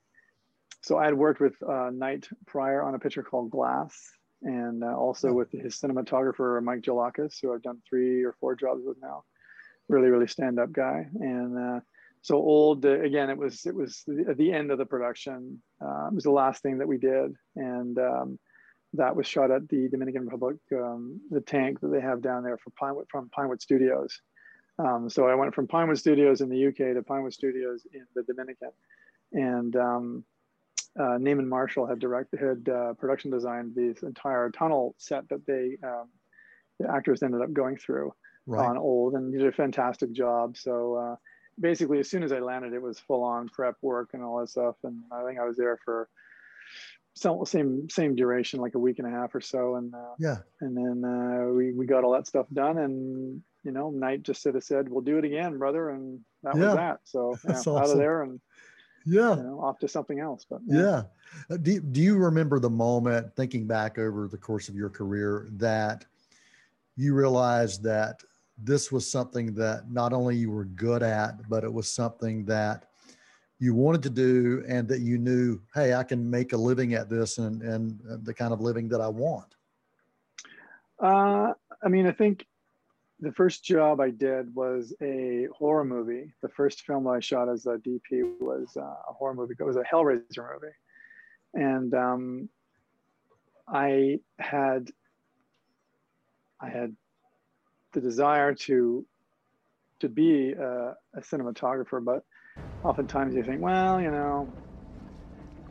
so 0.81 0.97
I 0.97 1.05
had 1.05 1.13
worked 1.13 1.39
with 1.39 1.55
uh, 1.63 1.91
Night 1.93 2.27
prior 2.47 2.81
on 2.81 2.95
a 2.95 2.99
picture 2.99 3.23
called 3.23 3.51
Glass, 3.51 3.95
and 4.41 4.83
uh, 4.83 4.95
also 4.97 5.29
oh. 5.29 5.33
with 5.33 5.51
his 5.51 5.79
cinematographer 5.79 6.61
Mike 6.63 6.81
Gioulakis, 6.81 7.35
who 7.41 7.53
I've 7.53 7.61
done 7.61 7.81
three 7.87 8.23
or 8.23 8.33
four 8.39 8.55
jobs 8.55 8.81
with 8.83 8.97
now. 9.01 9.23
Really, 9.91 10.07
really 10.07 10.27
stand-up 10.27 10.71
guy, 10.71 11.05
and 11.15 11.57
uh, 11.57 11.79
so 12.21 12.35
old. 12.35 12.85
Uh, 12.85 13.01
again, 13.01 13.29
it 13.29 13.37
was 13.37 13.65
it 13.65 13.75
was 13.75 14.05
at 14.29 14.37
the 14.37 14.53
end 14.53 14.71
of 14.71 14.77
the 14.77 14.85
production. 14.85 15.61
Uh, 15.83 16.07
it 16.07 16.13
was 16.13 16.23
the 16.23 16.31
last 16.31 16.63
thing 16.63 16.77
that 16.77 16.87
we 16.87 16.97
did, 16.97 17.33
and 17.57 17.99
um, 17.99 18.39
that 18.93 19.17
was 19.17 19.27
shot 19.27 19.51
at 19.51 19.67
the 19.67 19.89
Dominican 19.89 20.23
Republic, 20.23 20.55
um, 20.71 21.19
the 21.29 21.41
tank 21.41 21.81
that 21.81 21.89
they 21.89 21.99
have 21.99 22.21
down 22.21 22.41
there 22.41 22.57
for 22.57 22.69
Pinewood 22.69 23.07
from 23.11 23.27
Pinewood 23.31 23.61
Studios. 23.61 24.21
Um, 24.79 25.09
so 25.09 25.27
I 25.27 25.35
went 25.35 25.53
from 25.53 25.67
Pinewood 25.67 25.99
Studios 25.99 26.39
in 26.39 26.47
the 26.47 26.67
UK 26.67 26.95
to 26.95 27.03
Pinewood 27.05 27.33
Studios 27.33 27.85
in 27.93 28.05
the 28.15 28.23
Dominican, 28.23 28.71
and 29.33 29.75
um, 29.75 30.23
uh, 30.97 31.17
Naaman 31.17 31.49
Marshall 31.49 31.85
had 31.85 31.99
directed, 31.99 32.39
had 32.39 32.73
uh, 32.73 32.93
production 32.93 33.29
designed 33.29 33.75
this 33.75 34.03
entire 34.03 34.51
tunnel 34.51 34.95
set 34.97 35.27
that 35.27 35.45
they, 35.45 35.77
um, 35.85 36.07
the 36.79 36.89
actors 36.89 37.23
ended 37.23 37.41
up 37.41 37.51
going 37.51 37.75
through 37.75 38.13
right. 38.45 38.65
on 38.65 38.77
Old, 38.77 39.13
and 39.13 39.31
did 39.31 39.45
a 39.45 39.51
fantastic 39.51 40.11
job. 40.11 40.57
So 40.57 40.95
uh, 40.95 41.15
basically, 41.59 41.99
as 41.99 42.09
soon 42.09 42.23
as 42.23 42.31
I 42.31 42.39
landed, 42.39 42.73
it 42.73 42.81
was 42.81 42.99
full 42.99 43.23
on 43.23 43.49
prep 43.49 43.75
work 43.81 44.11
and 44.13 44.23
all 44.23 44.39
that 44.39 44.49
stuff. 44.49 44.75
And 44.83 45.03
I 45.11 45.23
think 45.25 45.39
I 45.39 45.45
was 45.45 45.57
there 45.57 45.77
for 45.83 46.09
some 47.13 47.45
same 47.45 47.89
same 47.89 48.15
duration, 48.15 48.59
like 48.59 48.75
a 48.75 48.79
week 48.79 48.99
and 48.99 49.07
a 49.07 49.11
half 49.11 49.35
or 49.35 49.41
so. 49.41 49.75
And 49.75 49.93
uh, 49.93 50.15
yeah, 50.19 50.37
and 50.61 50.75
then 50.75 51.03
uh, 51.03 51.45
we 51.51 51.73
we 51.73 51.85
got 51.85 52.03
all 52.03 52.13
that 52.13 52.27
stuff 52.27 52.47
done, 52.53 52.77
and 52.77 53.41
you 53.63 53.71
know, 53.71 53.89
Night 53.89 54.23
just 54.23 54.41
sort 54.41 54.55
of 54.55 54.63
said, 54.63 54.89
"We'll 54.89 55.01
do 55.01 55.17
it 55.17 55.25
again, 55.25 55.57
brother," 55.57 55.89
and 55.89 56.19
that 56.43 56.55
yeah. 56.55 56.65
was 56.65 56.75
that. 56.75 56.99
So 57.03 57.37
yeah, 57.47 57.55
awesome. 57.55 57.77
out 57.77 57.89
of 57.89 57.97
there 57.97 58.23
and 58.23 58.39
yeah 59.05 59.35
you 59.35 59.43
know, 59.43 59.59
off 59.59 59.79
to 59.79 59.87
something 59.87 60.19
else 60.19 60.45
but 60.47 60.59
yeah, 60.67 60.79
yeah. 60.79 61.03
Uh, 61.49 61.57
do, 61.57 61.79
do 61.79 62.01
you 62.01 62.17
remember 62.17 62.59
the 62.59 62.69
moment 62.69 63.35
thinking 63.35 63.65
back 63.65 63.97
over 63.97 64.27
the 64.27 64.37
course 64.37 64.69
of 64.69 64.75
your 64.75 64.89
career 64.89 65.47
that 65.51 66.05
you 66.97 67.15
realized 67.15 67.83
that 67.83 68.23
this 68.57 68.91
was 68.91 69.09
something 69.09 69.53
that 69.55 69.89
not 69.91 70.13
only 70.13 70.35
you 70.35 70.51
were 70.51 70.65
good 70.65 71.03
at 71.03 71.47
but 71.49 71.63
it 71.63 71.71
was 71.71 71.89
something 71.89 72.45
that 72.45 72.85
you 73.59 73.73
wanted 73.73 74.01
to 74.03 74.09
do 74.09 74.63
and 74.67 74.87
that 74.87 75.01
you 75.01 75.17
knew 75.17 75.59
hey 75.73 75.93
i 75.93 76.03
can 76.03 76.29
make 76.29 76.53
a 76.53 76.57
living 76.57 76.93
at 76.93 77.09
this 77.09 77.37
and 77.37 77.61
and 77.61 77.99
the 78.23 78.33
kind 78.33 78.53
of 78.53 78.61
living 78.61 78.87
that 78.87 79.01
i 79.01 79.07
want 79.07 79.55
uh, 81.01 81.53
i 81.83 81.87
mean 81.87 82.05
i 82.07 82.11
think 82.11 82.45
the 83.21 83.31
first 83.31 83.63
job 83.63 84.01
I 84.01 84.09
did 84.09 84.53
was 84.55 84.93
a 85.01 85.47
horror 85.55 85.85
movie. 85.85 86.33
The 86.41 86.49
first 86.49 86.81
film 86.81 87.07
I 87.07 87.19
shot 87.19 87.49
as 87.49 87.67
a 87.67 87.77
DP 87.77 88.39
was 88.39 88.75
uh, 88.75 88.81
a 88.81 89.13
horror 89.13 89.35
movie. 89.35 89.53
It 89.57 89.63
was 89.63 89.77
a 89.77 89.83
Hellraiser 89.83 90.47
movie, 90.53 90.73
and 91.53 91.93
um, 91.93 92.49
I 93.67 94.19
had 94.39 94.89
I 96.59 96.69
had 96.69 96.95
the 97.93 98.01
desire 98.01 98.53
to 98.53 99.05
to 99.99 100.09
be 100.09 100.53
a, 100.53 100.95
a 101.15 101.21
cinematographer, 101.21 102.03
but 102.03 102.23
oftentimes 102.83 103.35
you 103.35 103.43
think, 103.43 103.61
well, 103.61 104.01
you 104.01 104.09
know, 104.09 104.55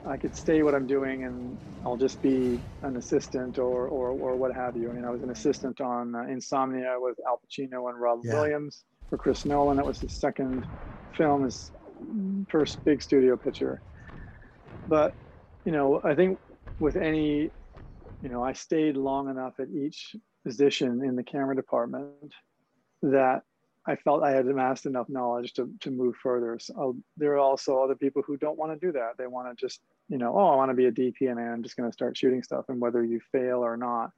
I 0.08 0.16
could 0.16 0.34
stay 0.36 0.62
what 0.62 0.74
I'm 0.74 0.86
doing 0.86 1.24
and 1.24 1.58
I'll 1.84 1.96
just 1.96 2.22
be 2.22 2.62
an 2.82 2.96
assistant 2.96 3.58
or, 3.58 3.88
or, 3.88 4.10
or 4.10 4.36
what 4.36 4.54
have 4.54 4.76
you. 4.76 4.90
I 4.90 4.94
mean, 4.94 5.04
I 5.04 5.10
was 5.10 5.22
an 5.22 5.30
assistant 5.30 5.80
on 5.80 6.14
uh, 6.14 6.22
Insomnia 6.22 6.94
with 6.98 7.16
Al 7.26 7.40
Pacino 7.40 7.90
and 7.90 8.00
Rob 8.00 8.20
yeah. 8.22 8.34
Williams 8.34 8.84
for 9.08 9.18
Chris 9.18 9.44
Nolan. 9.44 9.76
That 9.76 9.86
was 9.86 10.00
his 10.00 10.14
second 10.14 10.66
film, 11.16 11.44
his 11.44 11.70
first 12.48 12.78
big 12.84 13.02
studio 13.02 13.36
picture. 13.36 13.82
But, 14.86 15.14
you 15.64 15.72
know, 15.72 16.00
I 16.04 16.14
think 16.14 16.38
with 16.78 16.96
any, 16.96 17.50
you 18.22 18.28
know, 18.28 18.44
I 18.44 18.52
stayed 18.52 18.96
long 18.96 19.28
enough 19.28 19.54
at 19.58 19.68
each 19.70 20.14
position 20.44 21.02
in 21.04 21.16
the 21.16 21.22
camera 21.22 21.54
department 21.54 22.34
that 23.02 23.42
I 23.86 23.96
felt 23.96 24.22
I 24.22 24.32
had 24.32 24.46
amassed 24.46 24.86
enough 24.86 25.08
knowledge 25.08 25.54
to, 25.54 25.70
to 25.80 25.90
move 25.90 26.16
further. 26.16 26.58
So 26.58 26.96
there 27.16 27.32
are 27.32 27.38
also 27.38 27.82
other 27.82 27.94
people 27.94 28.22
who 28.26 28.36
don't 28.36 28.58
want 28.58 28.78
to 28.78 28.86
do 28.86 28.92
that. 28.92 29.16
They 29.16 29.26
want 29.26 29.48
to 29.48 29.66
just, 29.66 29.80
you 30.08 30.18
know, 30.18 30.34
oh, 30.36 30.48
I 30.48 30.56
want 30.56 30.70
to 30.70 30.74
be 30.74 30.86
a 30.86 30.92
DP 30.92 31.30
and 31.30 31.40
I'm 31.40 31.62
just 31.62 31.76
going 31.76 31.88
to 31.88 31.92
start 31.92 32.16
shooting 32.16 32.42
stuff. 32.42 32.66
And 32.68 32.80
whether 32.80 33.02
you 33.02 33.20
fail 33.32 33.64
or 33.64 33.76
not, 33.76 34.10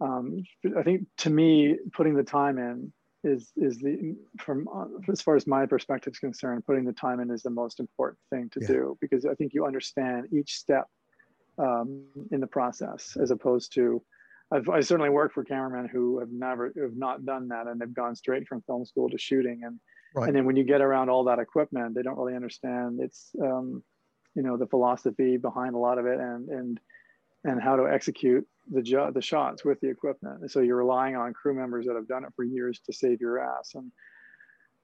um, 0.00 0.42
I 0.76 0.82
think 0.82 1.06
to 1.18 1.30
me, 1.30 1.78
putting 1.92 2.14
the 2.14 2.24
time 2.24 2.58
in 2.58 2.92
is 3.24 3.52
is 3.56 3.78
the 3.78 4.16
from 4.40 4.66
as 5.08 5.22
far 5.22 5.36
as 5.36 5.46
my 5.46 5.64
perspective 5.64 6.14
is 6.14 6.18
concerned, 6.18 6.66
putting 6.66 6.84
the 6.84 6.92
time 6.92 7.20
in 7.20 7.30
is 7.30 7.42
the 7.42 7.50
most 7.50 7.78
important 7.78 8.18
thing 8.30 8.50
to 8.50 8.60
yeah. 8.60 8.66
do 8.66 8.98
because 9.00 9.24
I 9.24 9.34
think 9.34 9.54
you 9.54 9.64
understand 9.64 10.26
each 10.32 10.54
step 10.54 10.88
um, 11.58 12.04
in 12.32 12.40
the 12.40 12.48
process 12.48 13.16
as 13.20 13.30
opposed 13.30 13.72
to 13.74 14.02
I've 14.52 14.68
I 14.68 14.80
certainly 14.80 15.10
worked 15.10 15.34
for 15.34 15.44
cameramen 15.44 15.88
who 15.88 16.18
have 16.20 16.30
never 16.30 16.72
have 16.80 16.96
not 16.96 17.24
done 17.24 17.48
that 17.48 17.66
and 17.66 17.80
they've 17.80 17.92
gone 17.92 18.14
straight 18.14 18.46
from 18.46 18.62
film 18.62 18.84
school 18.84 19.08
to 19.08 19.18
shooting 19.18 19.62
and 19.64 19.80
right. 20.14 20.28
and 20.28 20.36
then 20.36 20.44
when 20.44 20.56
you 20.56 20.64
get 20.64 20.80
around 20.80 21.08
all 21.08 21.24
that 21.24 21.38
equipment 21.38 21.94
they 21.94 22.02
don't 22.02 22.18
really 22.18 22.36
understand 22.36 23.00
it's 23.00 23.30
um, 23.42 23.82
you 24.34 24.42
know 24.42 24.56
the 24.56 24.66
philosophy 24.66 25.36
behind 25.36 25.74
a 25.74 25.78
lot 25.78 25.98
of 25.98 26.06
it 26.06 26.20
and 26.20 26.48
and 26.48 26.80
and 27.44 27.60
how 27.60 27.76
to 27.76 27.88
execute 27.88 28.46
the 28.70 28.82
jo- 28.82 29.10
the 29.10 29.22
shots 29.22 29.64
with 29.64 29.80
the 29.80 29.88
equipment 29.88 30.40
and 30.40 30.50
so 30.50 30.60
you're 30.60 30.76
relying 30.76 31.16
on 31.16 31.32
crew 31.32 31.54
members 31.54 31.86
that 31.86 31.96
have 31.96 32.08
done 32.08 32.24
it 32.24 32.32
for 32.36 32.44
years 32.44 32.80
to 32.80 32.92
save 32.92 33.20
your 33.20 33.38
ass 33.40 33.72
and 33.74 33.90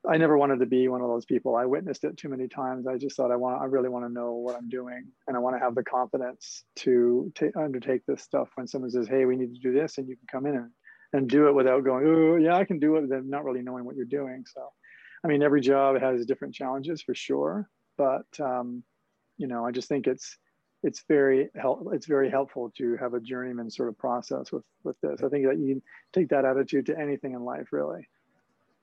I 0.07 0.17
never 0.17 0.39
wanted 0.39 0.61
to 0.61 0.67
be 0.67 0.87
one 0.89 1.01
of 1.01 1.09
those 1.09 1.25
people. 1.25 1.57
I 1.57 1.65
witnessed 1.65 2.05
it 2.05 2.17
too 2.17 2.29
many 2.29 2.47
times. 2.47 2.87
I 2.87 2.97
just 2.97 3.17
thought 3.17 3.33
I 3.33 3.37
want, 3.37 3.61
I 3.61 3.65
really 3.65 3.89
want 3.89 4.05
to 4.05 4.13
know 4.13 4.35
what 4.35 4.57
I'm 4.57 4.69
doing, 4.69 5.05
and 5.27 5.37
I 5.37 5.41
want 5.41 5.57
to 5.57 5.61
have 5.61 5.75
the 5.75 5.83
confidence 5.83 6.65
to 6.77 7.33
undertake 7.57 8.07
this 8.07 8.23
stuff. 8.23 8.49
When 8.55 8.69
someone 8.69 8.91
says, 8.91 9.09
"Hey, 9.09 9.25
we 9.25 9.37
need 9.37 9.55
to 9.55 9.61
do 9.61 9.73
this," 9.73 9.99
and 9.99 10.09
you 10.09 10.17
can 10.17 10.27
come 10.31 10.47
in 10.47 10.57
and, 10.57 10.71
and 11.13 11.29
do 11.29 11.49
it 11.49 11.55
without 11.55 11.85
going, 11.85 12.07
"Oh, 12.07 12.37
yeah, 12.37 12.57
I 12.57 12.65
can 12.65 12.79
do 12.79 12.97
it," 12.97 13.09
then 13.09 13.29
not 13.29 13.45
really 13.45 13.63
knowing 13.63 13.85
what 13.85 13.97
you're 13.97 14.05
doing. 14.07 14.45
So, 14.47 14.69
I 15.25 15.29
mean, 15.29 15.43
every 15.43 15.61
job 15.61 16.01
has 16.01 16.27
different 16.27 16.55
challenges 16.55 17.03
for 17.03 17.15
sure, 17.15 17.69
but 17.97 18.27
um, 18.41 18.85
you 19.37 19.49
know, 19.49 19.67
I 19.67 19.73
just 19.73 19.89
think 19.89 20.07
it's 20.07 20.39
it's 20.85 21.03
very 21.09 21.49
help, 21.57 21.89
it's 21.93 22.07
very 22.07 22.31
helpful 22.31 22.71
to 22.79 22.97
have 22.99 23.15
a 23.15 23.21
journeyman 23.21 23.69
sort 23.69 23.89
of 23.89 23.99
process 23.99 24.53
with 24.53 24.65
with 24.85 24.97
this. 25.01 25.23
I 25.25 25.29
think 25.29 25.47
that 25.47 25.59
you 25.59 25.83
take 26.13 26.29
that 26.29 26.45
attitude 26.45 26.87
to 26.87 26.99
anything 26.99 27.33
in 27.35 27.45
life, 27.45 27.69
really. 27.73 28.07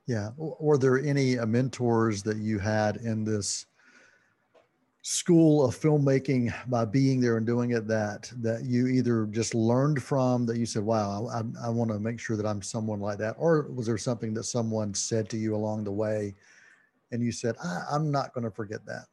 Yeah. 0.07 0.29
Were 0.37 0.77
there 0.77 0.99
any 0.99 1.39
uh, 1.39 1.45
mentors 1.45 2.21
that 2.23 2.37
you 2.37 2.59
had 2.59 2.97
in 2.97 3.23
this 3.23 3.65
school 5.01 5.63
of 5.63 5.75
filmmaking 5.75 6.51
by 6.67 6.83
being 6.83 7.21
there 7.21 7.37
and 7.37 7.45
doing 7.45 7.71
it 7.71 7.87
that 7.87 8.31
that 8.41 8.63
you 8.63 8.87
either 8.87 9.27
just 9.27 9.53
learned 9.53 10.01
from 10.01 10.45
that 10.47 10.57
you 10.57 10.65
said, 10.65 10.83
"Wow, 10.83 11.27
I, 11.27 11.67
I 11.67 11.69
want 11.69 11.91
to 11.91 11.99
make 11.99 12.19
sure 12.19 12.35
that 12.37 12.45
I'm 12.45 12.61
someone 12.61 12.99
like 12.99 13.17
that," 13.19 13.35
or 13.37 13.67
was 13.71 13.85
there 13.87 13.97
something 13.97 14.33
that 14.35 14.45
someone 14.45 14.93
said 14.93 15.29
to 15.29 15.37
you 15.37 15.55
along 15.55 15.83
the 15.83 15.91
way, 15.91 16.35
and 17.11 17.21
you 17.21 17.31
said, 17.31 17.55
I, 17.63 17.95
am 17.95 18.11
not 18.11 18.33
going 18.33 18.45
to 18.45 18.51
forget 18.51 18.85
that"? 18.85 19.05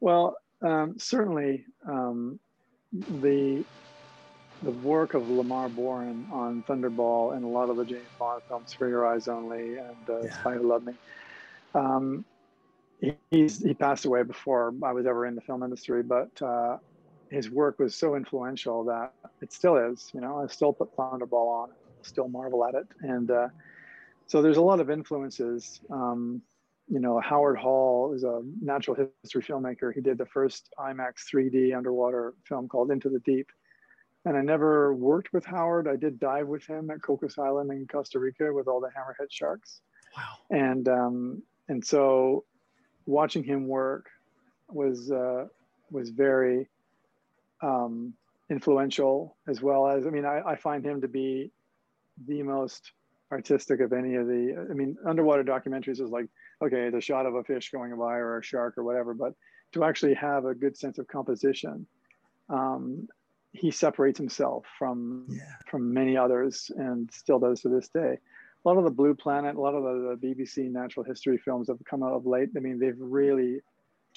Well, 0.00 0.36
um, 0.62 0.98
certainly 0.98 1.64
um, 1.86 2.38
the 2.92 3.64
the 4.62 4.70
work 4.70 5.14
of 5.14 5.28
Lamar 5.28 5.68
Boren 5.68 6.26
on 6.32 6.62
Thunderball 6.68 7.36
and 7.36 7.44
a 7.44 7.48
lot 7.48 7.70
of 7.70 7.76
the 7.76 7.84
James 7.84 8.02
Bond 8.18 8.42
films, 8.48 8.72
For 8.72 8.88
Your 8.88 9.06
Eyes 9.06 9.28
Only 9.28 9.78
and 9.78 9.96
uh, 10.08 10.22
yeah. 10.22 10.40
Spy 10.40 10.54
Who 10.54 10.68
Loved 10.68 10.86
Me. 10.86 10.94
Um, 11.74 12.24
he, 13.00 13.14
he's, 13.30 13.62
he 13.62 13.74
passed 13.74 14.04
away 14.04 14.24
before 14.24 14.74
I 14.82 14.92
was 14.92 15.06
ever 15.06 15.26
in 15.26 15.34
the 15.34 15.40
film 15.40 15.62
industry, 15.62 16.02
but 16.02 16.30
uh, 16.42 16.78
his 17.30 17.50
work 17.50 17.78
was 17.78 17.94
so 17.94 18.16
influential 18.16 18.84
that 18.84 19.12
it 19.40 19.52
still 19.52 19.76
is. 19.76 20.10
You 20.12 20.20
know, 20.20 20.42
I 20.42 20.46
still 20.48 20.72
put 20.72 20.96
Thunderball 20.96 21.62
on, 21.62 21.70
still 22.02 22.28
marvel 22.28 22.64
at 22.64 22.74
it, 22.74 22.86
and 23.00 23.30
uh, 23.30 23.48
so 24.26 24.42
there's 24.42 24.56
a 24.56 24.62
lot 24.62 24.80
of 24.80 24.90
influences. 24.90 25.80
Um, 25.90 26.42
you 26.88 26.98
know, 26.98 27.20
Howard 27.20 27.58
Hall 27.58 28.14
is 28.14 28.24
a 28.24 28.40
natural 28.62 29.08
history 29.22 29.42
filmmaker. 29.42 29.92
He 29.94 30.00
did 30.00 30.18
the 30.18 30.26
first 30.26 30.70
IMAX 30.78 31.26
3D 31.32 31.76
underwater 31.76 32.34
film 32.44 32.66
called 32.66 32.90
Into 32.90 33.10
the 33.10 33.20
Deep 33.20 33.46
and 34.24 34.36
I 34.36 34.42
never 34.42 34.94
worked 34.94 35.32
with 35.32 35.44
Howard. 35.44 35.88
I 35.88 35.96
did 35.96 36.18
dive 36.18 36.48
with 36.48 36.66
him 36.66 36.90
at 36.90 37.02
Cocos 37.02 37.38
Island 37.38 37.70
in 37.70 37.86
Costa 37.86 38.18
Rica 38.18 38.52
with 38.52 38.68
all 38.68 38.80
the 38.80 38.88
hammerhead 38.88 39.28
sharks. 39.30 39.80
Wow. 40.16 40.22
And 40.50 40.88
um, 40.88 41.42
and 41.68 41.84
so 41.84 42.44
watching 43.06 43.44
him 43.44 43.66
work 43.66 44.08
was 44.68 45.10
uh, 45.10 45.46
was 45.90 46.10
very 46.10 46.68
um, 47.62 48.12
influential 48.50 49.36
as 49.46 49.62
well 49.62 49.88
as 49.88 50.06
I 50.06 50.10
mean 50.10 50.24
I, 50.24 50.40
I 50.40 50.56
find 50.56 50.84
him 50.84 51.00
to 51.00 51.08
be 51.08 51.50
the 52.26 52.42
most 52.42 52.92
artistic 53.30 53.80
of 53.80 53.92
any 53.92 54.14
of 54.14 54.26
the 54.26 54.66
I 54.70 54.74
mean 54.74 54.96
underwater 55.06 55.44
documentaries 55.44 56.00
is 56.00 56.10
like 56.10 56.26
okay 56.62 56.90
the 56.90 57.00
shot 57.00 57.26
of 57.26 57.34
a 57.34 57.44
fish 57.44 57.70
going 57.70 57.96
by 57.96 58.16
or 58.16 58.38
a 58.38 58.42
shark 58.42 58.78
or 58.78 58.84
whatever 58.84 59.12
but 59.12 59.34
to 59.72 59.84
actually 59.84 60.14
have 60.14 60.46
a 60.46 60.54
good 60.54 60.76
sense 60.76 60.98
of 60.98 61.06
composition 61.08 61.86
um, 62.48 63.06
he 63.58 63.70
separates 63.70 64.18
himself 64.18 64.64
from 64.78 65.26
yeah. 65.28 65.40
from 65.70 65.92
many 65.92 66.16
others 66.16 66.70
and 66.76 67.10
still 67.12 67.38
does 67.38 67.60
to 67.60 67.68
this 67.68 67.88
day 67.88 68.18
a 68.64 68.68
lot 68.68 68.78
of 68.78 68.84
the 68.84 68.90
blue 68.90 69.14
planet 69.14 69.56
a 69.56 69.60
lot 69.60 69.74
of 69.74 69.82
the, 69.82 70.16
the 70.20 70.34
bbc 70.34 70.70
natural 70.70 71.04
history 71.04 71.38
films 71.38 71.68
have 71.68 71.78
come 71.88 72.02
out 72.02 72.12
of 72.12 72.26
late 72.26 72.48
i 72.56 72.60
mean 72.60 72.78
they've 72.78 72.98
really 72.98 73.60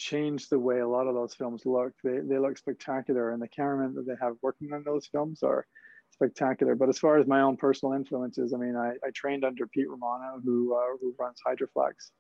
changed 0.01 0.49
the 0.49 0.59
way 0.59 0.79
a 0.79 0.87
lot 0.87 1.07
of 1.07 1.13
those 1.13 1.33
films 1.33 1.63
look. 1.65 1.93
They, 2.03 2.19
they 2.19 2.39
look 2.39 2.57
spectacular, 2.57 3.31
and 3.31 3.41
the 3.41 3.47
cameramen 3.47 3.95
that 3.95 4.07
they 4.07 4.15
have 4.21 4.35
working 4.41 4.73
on 4.73 4.83
those 4.83 5.07
films 5.07 5.43
are 5.43 5.65
spectacular. 6.11 6.75
But 6.75 6.89
as 6.89 6.97
far 6.97 7.17
as 7.17 7.27
my 7.27 7.41
own 7.41 7.57
personal 7.57 7.93
influences, 7.93 8.53
I 8.53 8.57
mean, 8.57 8.75
I, 8.75 8.93
I 9.05 9.11
trained 9.13 9.45
under 9.45 9.67
Pete 9.67 9.89
Romano, 9.89 10.41
who 10.43 10.75
uh, 10.75 10.97
who 10.99 11.15
runs 11.19 11.37
Hydroflex, 11.45 12.11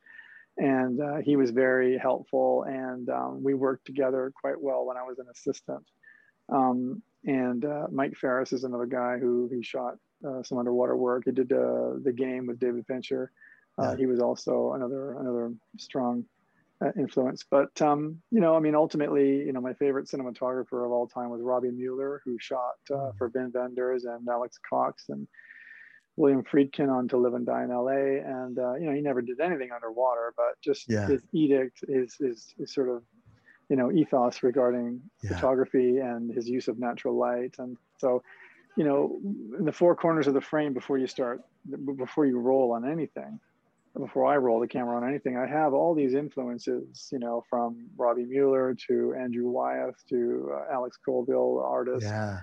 and 0.57 1.01
uh, 1.01 1.17
he 1.17 1.35
was 1.35 1.51
very 1.51 1.97
helpful, 1.97 2.63
and 2.63 3.09
um, 3.09 3.43
we 3.43 3.53
worked 3.53 3.85
together 3.85 4.31
quite 4.39 4.61
well 4.61 4.85
when 4.85 4.97
I 4.97 5.03
was 5.03 5.19
an 5.19 5.27
assistant. 5.31 5.85
Um, 6.49 7.01
and 7.25 7.65
uh, 7.65 7.87
Mike 7.91 8.15
Ferris 8.15 8.53
is 8.53 8.63
another 8.63 8.85
guy 8.85 9.17
who 9.17 9.49
he 9.51 9.63
shot 9.63 9.95
uh, 10.27 10.43
some 10.43 10.57
underwater 10.57 10.95
work. 10.95 11.23
He 11.25 11.31
did 11.31 11.51
uh, 11.51 11.93
the 12.03 12.13
game 12.15 12.47
with 12.47 12.59
David 12.59 12.85
Fincher. 12.87 13.31
Uh, 13.79 13.91
yeah. 13.91 13.97
He 13.97 14.05
was 14.05 14.19
also 14.19 14.73
another 14.73 15.19
another 15.19 15.53
strong 15.77 16.25
uh, 16.83 16.91
influence. 16.97 17.43
But 17.49 17.79
um, 17.81 18.21
you 18.31 18.39
know, 18.39 18.55
I 18.55 18.59
mean, 18.59 18.75
ultimately, 18.75 19.37
you 19.37 19.53
know, 19.53 19.61
my 19.61 19.73
favorite 19.73 20.07
cinematographer 20.07 20.85
of 20.85 20.91
all 20.91 21.07
time 21.07 21.29
was 21.29 21.41
Robbie 21.41 21.71
Mueller, 21.71 22.21
who 22.25 22.37
shot 22.39 22.75
uh, 22.89 22.95
mm. 22.95 23.17
for 23.17 23.29
Wim 23.29 23.53
Wenders 23.53 24.05
and 24.05 24.27
Alex 24.27 24.57
Cox 24.67 25.05
and 25.09 25.27
William 26.17 26.43
Friedkin 26.43 26.89
on 26.89 27.07
To 27.09 27.17
Live 27.17 27.33
and 27.33 27.45
Die 27.45 27.63
in 27.63 27.71
L.A. 27.71 28.19
And 28.19 28.57
uh, 28.59 28.75
you 28.75 28.85
know, 28.85 28.93
he 28.93 29.01
never 29.01 29.21
did 29.21 29.39
anything 29.39 29.69
underwater, 29.73 30.33
but 30.35 30.59
just 30.63 30.89
yeah. 30.89 31.07
his 31.07 31.21
edict, 31.33 31.83
his, 31.87 32.15
his 32.15 32.53
his 32.57 32.73
sort 32.73 32.89
of 32.89 33.03
you 33.71 33.77
know 33.77 33.91
ethos 33.91 34.43
regarding 34.43 35.01
yeah. 35.23 35.33
photography 35.33 35.97
and 35.97 36.31
his 36.31 36.47
use 36.47 36.67
of 36.67 36.77
natural 36.77 37.15
light, 37.17 37.55
and 37.57 37.77
so 37.97 38.21
you 38.77 38.85
know, 38.85 39.19
in 39.59 39.65
the 39.65 39.71
four 39.71 39.95
corners 39.95 40.27
of 40.27 40.33
the 40.33 40.45
frame 40.51 40.73
before 40.73 40.97
you 40.97 41.07
start, 41.07 41.41
before 41.97 42.25
you 42.25 42.39
roll 42.39 42.71
on 42.71 42.89
anything 42.89 43.39
before 43.99 44.25
I 44.25 44.37
roll 44.37 44.59
the 44.59 44.67
camera 44.67 44.95
on 44.95 45.07
anything, 45.07 45.37
I 45.37 45.45
have 45.45 45.73
all 45.73 45.93
these 45.93 46.13
influences, 46.13 47.09
you 47.11 47.19
know, 47.19 47.43
from 47.49 47.87
Robbie 47.97 48.25
Mueller 48.25 48.75
to 48.87 49.13
Andrew 49.19 49.49
Wyeth 49.49 49.95
to 50.09 50.51
uh, 50.53 50.73
Alex 50.73 50.97
Colville, 51.05 51.59
artist, 51.59 52.05
yeah. 52.05 52.39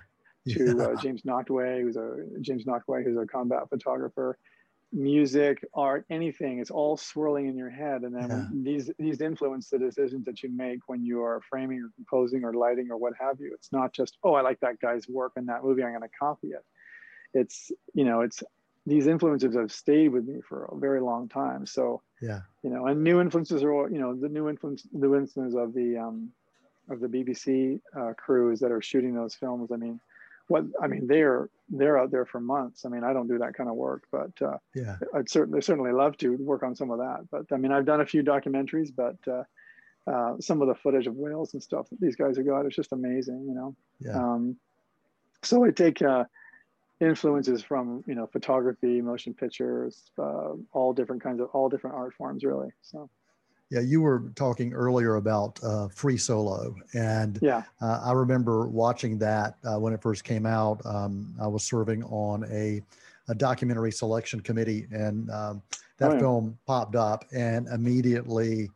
to 0.49 0.77
yeah. 0.77 0.85
Uh, 0.85 0.97
James 0.97 1.23
Nachtwey, 1.23 1.83
who's 1.83 1.97
a 1.97 2.17
James 2.43 2.65
Nachtwey, 2.65 3.03
who's 3.03 3.17
a 3.17 3.27
combat 3.27 3.69
photographer. 3.71 4.39
Music, 4.93 5.63
art, 5.75 6.07
anything, 6.09 6.61
it's 6.61 6.71
all 6.71 6.97
swirling 6.97 7.47
in 7.47 7.57
your 7.57 7.69
head, 7.69 8.03
and 8.03 8.15
then 8.15 8.31
yeah. 8.31 8.47
these 8.53 8.91
these 8.99 9.21
influence 9.21 9.69
the 9.69 9.79
decisions 9.79 10.25
that 10.25 10.43
you 10.43 10.51
make 10.51 10.79
when 10.87 11.05
you 11.05 11.23
are 11.23 11.43
framing 11.49 11.79
or 11.81 11.91
composing 11.95 12.43
or 12.43 12.55
lighting 12.55 12.91
or 12.91 12.97
what 12.97 13.13
have 13.21 13.39
you. 13.39 13.53
It's 13.53 13.71
not 13.71 13.93
just 13.93 14.17
oh, 14.25 14.33
I 14.33 14.41
like 14.41 14.61
that 14.61 14.81
guy's 14.81 15.07
work 15.07 15.33
in 15.37 15.45
that 15.47 15.63
movie, 15.63 15.83
I'm 15.83 15.91
going 15.91 16.01
to 16.01 16.09
copy 16.19 16.49
it. 16.49 16.65
It's 17.35 17.71
you 17.93 18.05
know, 18.05 18.23
it's 18.23 18.43
these 18.87 19.07
influences 19.07 19.55
have 19.55 19.71
stayed 19.71 20.09
with 20.09 20.27
me 20.27 20.41
for 20.49 20.65
a 20.73 20.79
very 20.79 21.01
long 21.01 21.29
time. 21.29 21.67
So 21.67 22.01
yeah, 22.23 22.41
you 22.63 22.71
know, 22.71 22.87
and 22.87 23.05
new 23.05 23.21
influences 23.21 23.63
are 23.63 23.73
all 23.73 23.91
you 23.91 23.99
know 23.99 24.15
the 24.15 24.29
new 24.29 24.49
influence, 24.49 24.87
the 24.93 25.15
influence 25.15 25.55
of 25.55 25.75
the 25.75 25.99
um, 25.99 26.31
of 26.89 27.01
the 27.01 27.09
BBC 27.09 27.81
uh, 27.95 28.15
crews 28.15 28.61
that 28.61 28.73
are 28.73 28.81
shooting 28.81 29.15
those 29.15 29.35
films. 29.35 29.71
I 29.71 29.77
mean, 29.77 30.01
what 30.49 30.65
I 30.83 30.87
mean 30.87 31.07
they're 31.07 31.49
they're 31.71 31.99
out 31.99 32.11
there 32.11 32.25
for 32.25 32.41
months. 32.41 32.85
I 32.85 32.89
mean, 32.89 33.05
I 33.05 33.13
don't 33.13 33.29
do 33.29 33.39
that 33.39 33.55
kind 33.55 33.69
of 33.69 33.77
work, 33.77 34.05
but 34.11 34.33
uh, 34.43 34.59
yeah, 34.75 34.97
I'd 35.15 35.31
certainly 35.31 35.61
certainly 35.61 35.93
love 35.93 36.17
to 36.19 36.37
work 36.37 36.63
on 36.63 36.75
some 36.75 36.91
of 36.91 36.99
that. 36.99 37.29
But 37.31 37.47
I 37.53 37.57
mean, 37.59 37.73
I've 37.73 37.87
done 37.87 38.01
a 38.01 38.07
few 38.07 38.23
documentaries, 38.23 38.91
but 38.95 39.17
uh, 39.31 39.45
uh, 40.11 40.41
some 40.41 40.63
of 40.63 40.69
the 40.69 40.75
footage 40.75 41.07
of 41.07 41.15
whales 41.15 41.53
and 41.53 41.63
stuff 41.63 41.89
that 41.91 42.01
these 42.01 42.17
guys 42.17 42.37
have 42.37 42.47
got 42.47 42.67
is 42.67 42.75
just 42.75 42.93
amazing. 42.93 43.45
You 43.47 43.55
know. 43.55 43.77
Yeah. 44.01 44.17
Um, 44.17 44.57
so 45.43 45.65
I 45.65 45.71
take 45.71 46.03
uh, 46.03 46.25
influences 47.01 47.63
from 47.63 48.03
you 48.07 48.15
know 48.15 48.27
photography 48.27 49.01
motion 49.01 49.35
pictures 49.35 50.11
uh, 50.19 50.53
all 50.73 50.93
different 50.93 51.23
kinds 51.23 51.41
of 51.41 51.49
all 51.53 51.69
different 51.69 51.95
art 51.95 52.13
forms 52.15 52.43
really 52.43 52.71
so 52.83 53.09
yeah 53.71 53.81
you 53.81 54.01
were 54.01 54.25
talking 54.35 54.73
earlier 54.73 55.17
about 55.17 55.59
uh, 55.63 55.89
free 55.89 56.17
solo 56.17 56.75
and 56.95 57.39
yeah 57.43 57.63
uh, 57.81 58.01
i 58.05 58.13
remember 58.13 58.69
watching 58.69 59.19
that 59.19 59.57
uh, 59.65 59.79
when 59.79 59.93
it 59.93 60.03
first 60.03 60.25
came 60.25 60.47
out 60.47 60.85
um, 60.87 61.35
i 61.41 61.47
was 61.47 61.65
serving 61.65 62.03
on 62.05 62.45
a, 62.51 62.83
a 63.29 63.35
documentary 63.35 63.93
selection 63.93 64.41
committee 64.41 64.87
and 64.91 65.31
um, 65.31 65.63
that 65.99 66.11
oh, 66.11 66.15
yeah. 66.15 66.21
film 66.21 66.59
popped 66.67 66.97
up 66.97 67.25
and 67.33 67.67
immediately 67.69 68.71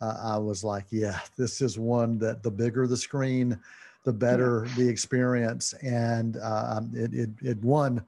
uh, 0.00 0.16
i 0.22 0.36
was 0.38 0.64
like 0.64 0.84
yeah 0.90 1.20
this 1.36 1.60
is 1.60 1.78
one 1.78 2.18
that 2.18 2.42
the 2.42 2.50
bigger 2.50 2.86
the 2.86 2.96
screen 2.96 3.58
the 4.04 4.12
better 4.12 4.66
yeah. 4.66 4.74
the 4.76 4.88
experience. 4.88 5.72
And 5.82 6.36
uh, 6.38 6.80
it, 6.94 7.14
it, 7.14 7.30
it 7.42 7.62
won 7.62 8.04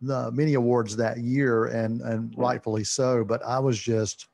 the 0.00 0.30
many 0.32 0.54
awards 0.54 0.96
that 0.96 1.18
year, 1.18 1.66
and 1.66 2.00
and 2.02 2.34
rightfully 2.36 2.84
so. 2.84 3.24
But 3.24 3.44
I 3.44 3.58
was 3.58 3.78
just 3.78 4.26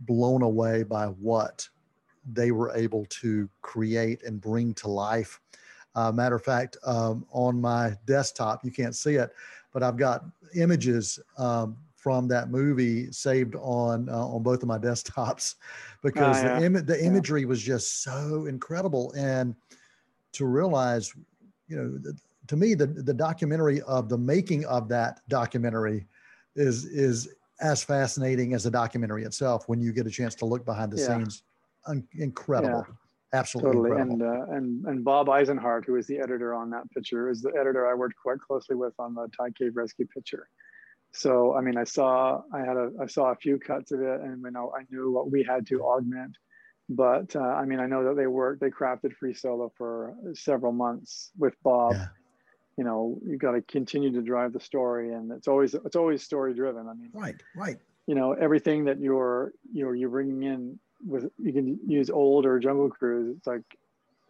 blown 0.00 0.42
away 0.42 0.82
by 0.82 1.06
what 1.06 1.68
they 2.32 2.50
were 2.50 2.74
able 2.74 3.06
to 3.06 3.48
create 3.62 4.22
and 4.22 4.40
bring 4.40 4.74
to 4.74 4.88
life. 4.88 5.40
Uh, 5.94 6.12
matter 6.12 6.36
of 6.36 6.44
fact, 6.44 6.76
um, 6.84 7.26
on 7.32 7.60
my 7.60 7.96
desktop, 8.06 8.64
you 8.64 8.70
can't 8.70 8.94
see 8.94 9.14
it, 9.14 9.30
but 9.72 9.82
I've 9.82 9.96
got 9.96 10.24
images 10.54 11.18
um, 11.38 11.76
from 11.96 12.28
that 12.28 12.50
movie 12.50 13.10
saved 13.10 13.56
on 13.56 14.08
uh, 14.08 14.26
on 14.26 14.42
both 14.42 14.62
of 14.62 14.68
my 14.68 14.78
desktops 14.88 15.56
because 16.02 16.38
oh, 16.38 16.42
yeah. 16.42 16.58
the, 16.60 16.66
Im- 16.66 16.86
the 16.86 17.04
imagery 17.04 17.40
yeah. 17.40 17.48
was 17.48 17.62
just 17.62 18.02
so 18.02 18.46
incredible 18.46 19.12
and 19.16 19.54
to 20.32 20.46
realize, 20.46 21.14
you 21.66 21.76
know, 21.76 22.12
to 22.46 22.56
me, 22.56 22.74
the, 22.74 22.86
the 22.86 23.14
documentary 23.14 23.80
of 23.82 24.08
the 24.08 24.18
making 24.18 24.64
of 24.66 24.88
that 24.88 25.20
documentary 25.28 26.06
is, 26.56 26.84
is 26.86 27.28
as 27.60 27.82
fascinating 27.82 28.54
as 28.54 28.64
the 28.64 28.70
documentary 28.70 29.24
itself 29.24 29.68
when 29.68 29.80
you 29.80 29.92
get 29.92 30.06
a 30.06 30.10
chance 30.10 30.34
to 30.36 30.44
look 30.44 30.64
behind 30.64 30.92
the 30.92 30.98
yeah. 30.98 31.06
scenes. 31.06 31.42
Un- 31.86 32.06
incredible. 32.14 32.84
Yeah. 32.88 32.94
Absolutely 33.34 33.90
totally. 33.90 34.00
Incredible. 34.00 34.32
And, 34.32 34.50
uh, 34.50 34.56
and, 34.56 34.86
and 34.86 35.04
Bob 35.04 35.28
Eisenhardt, 35.28 35.84
who 35.84 35.96
is 35.96 36.06
the 36.06 36.18
editor 36.18 36.54
on 36.54 36.70
that 36.70 36.90
picture, 36.90 37.28
is 37.28 37.42
the 37.42 37.52
editor 37.60 37.86
I 37.86 37.94
worked 37.94 38.16
quite 38.22 38.40
closely 38.40 38.74
with 38.74 38.94
on 38.98 39.14
the 39.14 39.28
Thai 39.36 39.50
Cave 39.50 39.72
Rescue 39.76 40.06
picture. 40.06 40.48
So, 41.12 41.54
I 41.54 41.60
mean, 41.60 41.76
I 41.76 41.84
saw, 41.84 42.42
I 42.52 42.60
had 42.60 42.76
a, 42.76 42.90
I 43.02 43.06
saw 43.06 43.32
a 43.32 43.36
few 43.36 43.58
cuts 43.58 43.92
of 43.92 44.00
it 44.00 44.20
and 44.20 44.42
you 44.42 44.50
know, 44.50 44.72
I 44.78 44.84
knew 44.90 45.10
what 45.10 45.30
we 45.30 45.42
had 45.42 45.66
to 45.68 45.82
augment 45.82 46.36
but 46.88 47.36
uh, 47.36 47.40
I 47.40 47.64
mean, 47.64 47.80
I 47.80 47.86
know 47.86 48.04
that 48.04 48.16
they 48.16 48.26
worked, 48.26 48.60
they 48.60 48.70
crafted 48.70 49.14
Free 49.14 49.34
Solo 49.34 49.70
for 49.76 50.14
several 50.32 50.72
months 50.72 51.30
with 51.36 51.54
Bob. 51.62 51.92
Yeah. 51.92 52.06
You 52.78 52.84
know, 52.84 53.18
you 53.26 53.36
got 53.36 53.52
to 53.52 53.62
continue 53.62 54.12
to 54.12 54.22
drive 54.22 54.52
the 54.52 54.60
story, 54.60 55.12
and 55.12 55.32
it's 55.32 55.48
always 55.48 55.74
it's 55.74 55.96
always 55.96 56.22
story 56.22 56.54
driven. 56.54 56.88
I 56.88 56.94
mean, 56.94 57.10
right, 57.12 57.34
right. 57.56 57.76
You 58.06 58.14
know, 58.14 58.32
everything 58.32 58.84
that 58.84 59.00
you're 59.00 59.52
you're 59.72 59.94
you're 59.94 60.08
bringing 60.08 60.44
in 60.44 60.78
with 61.04 61.28
you 61.38 61.52
can 61.52 61.78
use 61.86 62.08
old 62.08 62.46
or 62.46 62.58
Jungle 62.60 62.88
Cruise. 62.88 63.36
It's 63.36 63.46
like 63.46 63.64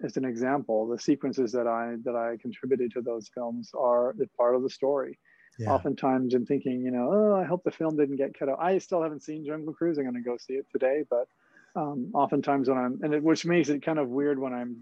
as 0.02 0.16
an 0.16 0.24
example, 0.24 0.88
the 0.88 0.98
sequences 0.98 1.52
that 1.52 1.66
I 1.66 1.96
that 2.04 2.16
I 2.16 2.38
contributed 2.40 2.92
to 2.92 3.02
those 3.02 3.28
films 3.28 3.70
are 3.74 4.14
part 4.36 4.54
of 4.54 4.62
the 4.62 4.70
story. 4.70 5.18
Yeah. 5.58 5.72
Oftentimes, 5.72 6.34
I'm 6.34 6.46
thinking, 6.46 6.82
you 6.82 6.92
know, 6.92 7.10
oh, 7.12 7.34
I 7.34 7.44
hope 7.44 7.64
the 7.64 7.70
film 7.70 7.96
didn't 7.96 8.16
get 8.16 8.38
cut 8.38 8.48
out. 8.48 8.58
I 8.60 8.78
still 8.78 9.02
haven't 9.02 9.24
seen 9.24 9.44
Jungle 9.44 9.74
Cruise. 9.74 9.98
I'm 9.98 10.04
going 10.04 10.14
to 10.14 10.22
go 10.22 10.36
see 10.36 10.54
it 10.54 10.66
today, 10.72 11.02
but 11.10 11.26
um, 11.74 12.12
oftentimes 12.14 12.68
when 12.68 12.78
I'm, 12.78 13.00
and 13.02 13.12
it, 13.14 13.22
which 13.22 13.44
makes 13.44 13.68
it 13.68 13.82
kind 13.82 13.98
of 13.98 14.08
weird 14.08 14.38
when 14.38 14.52
I'm 14.52 14.76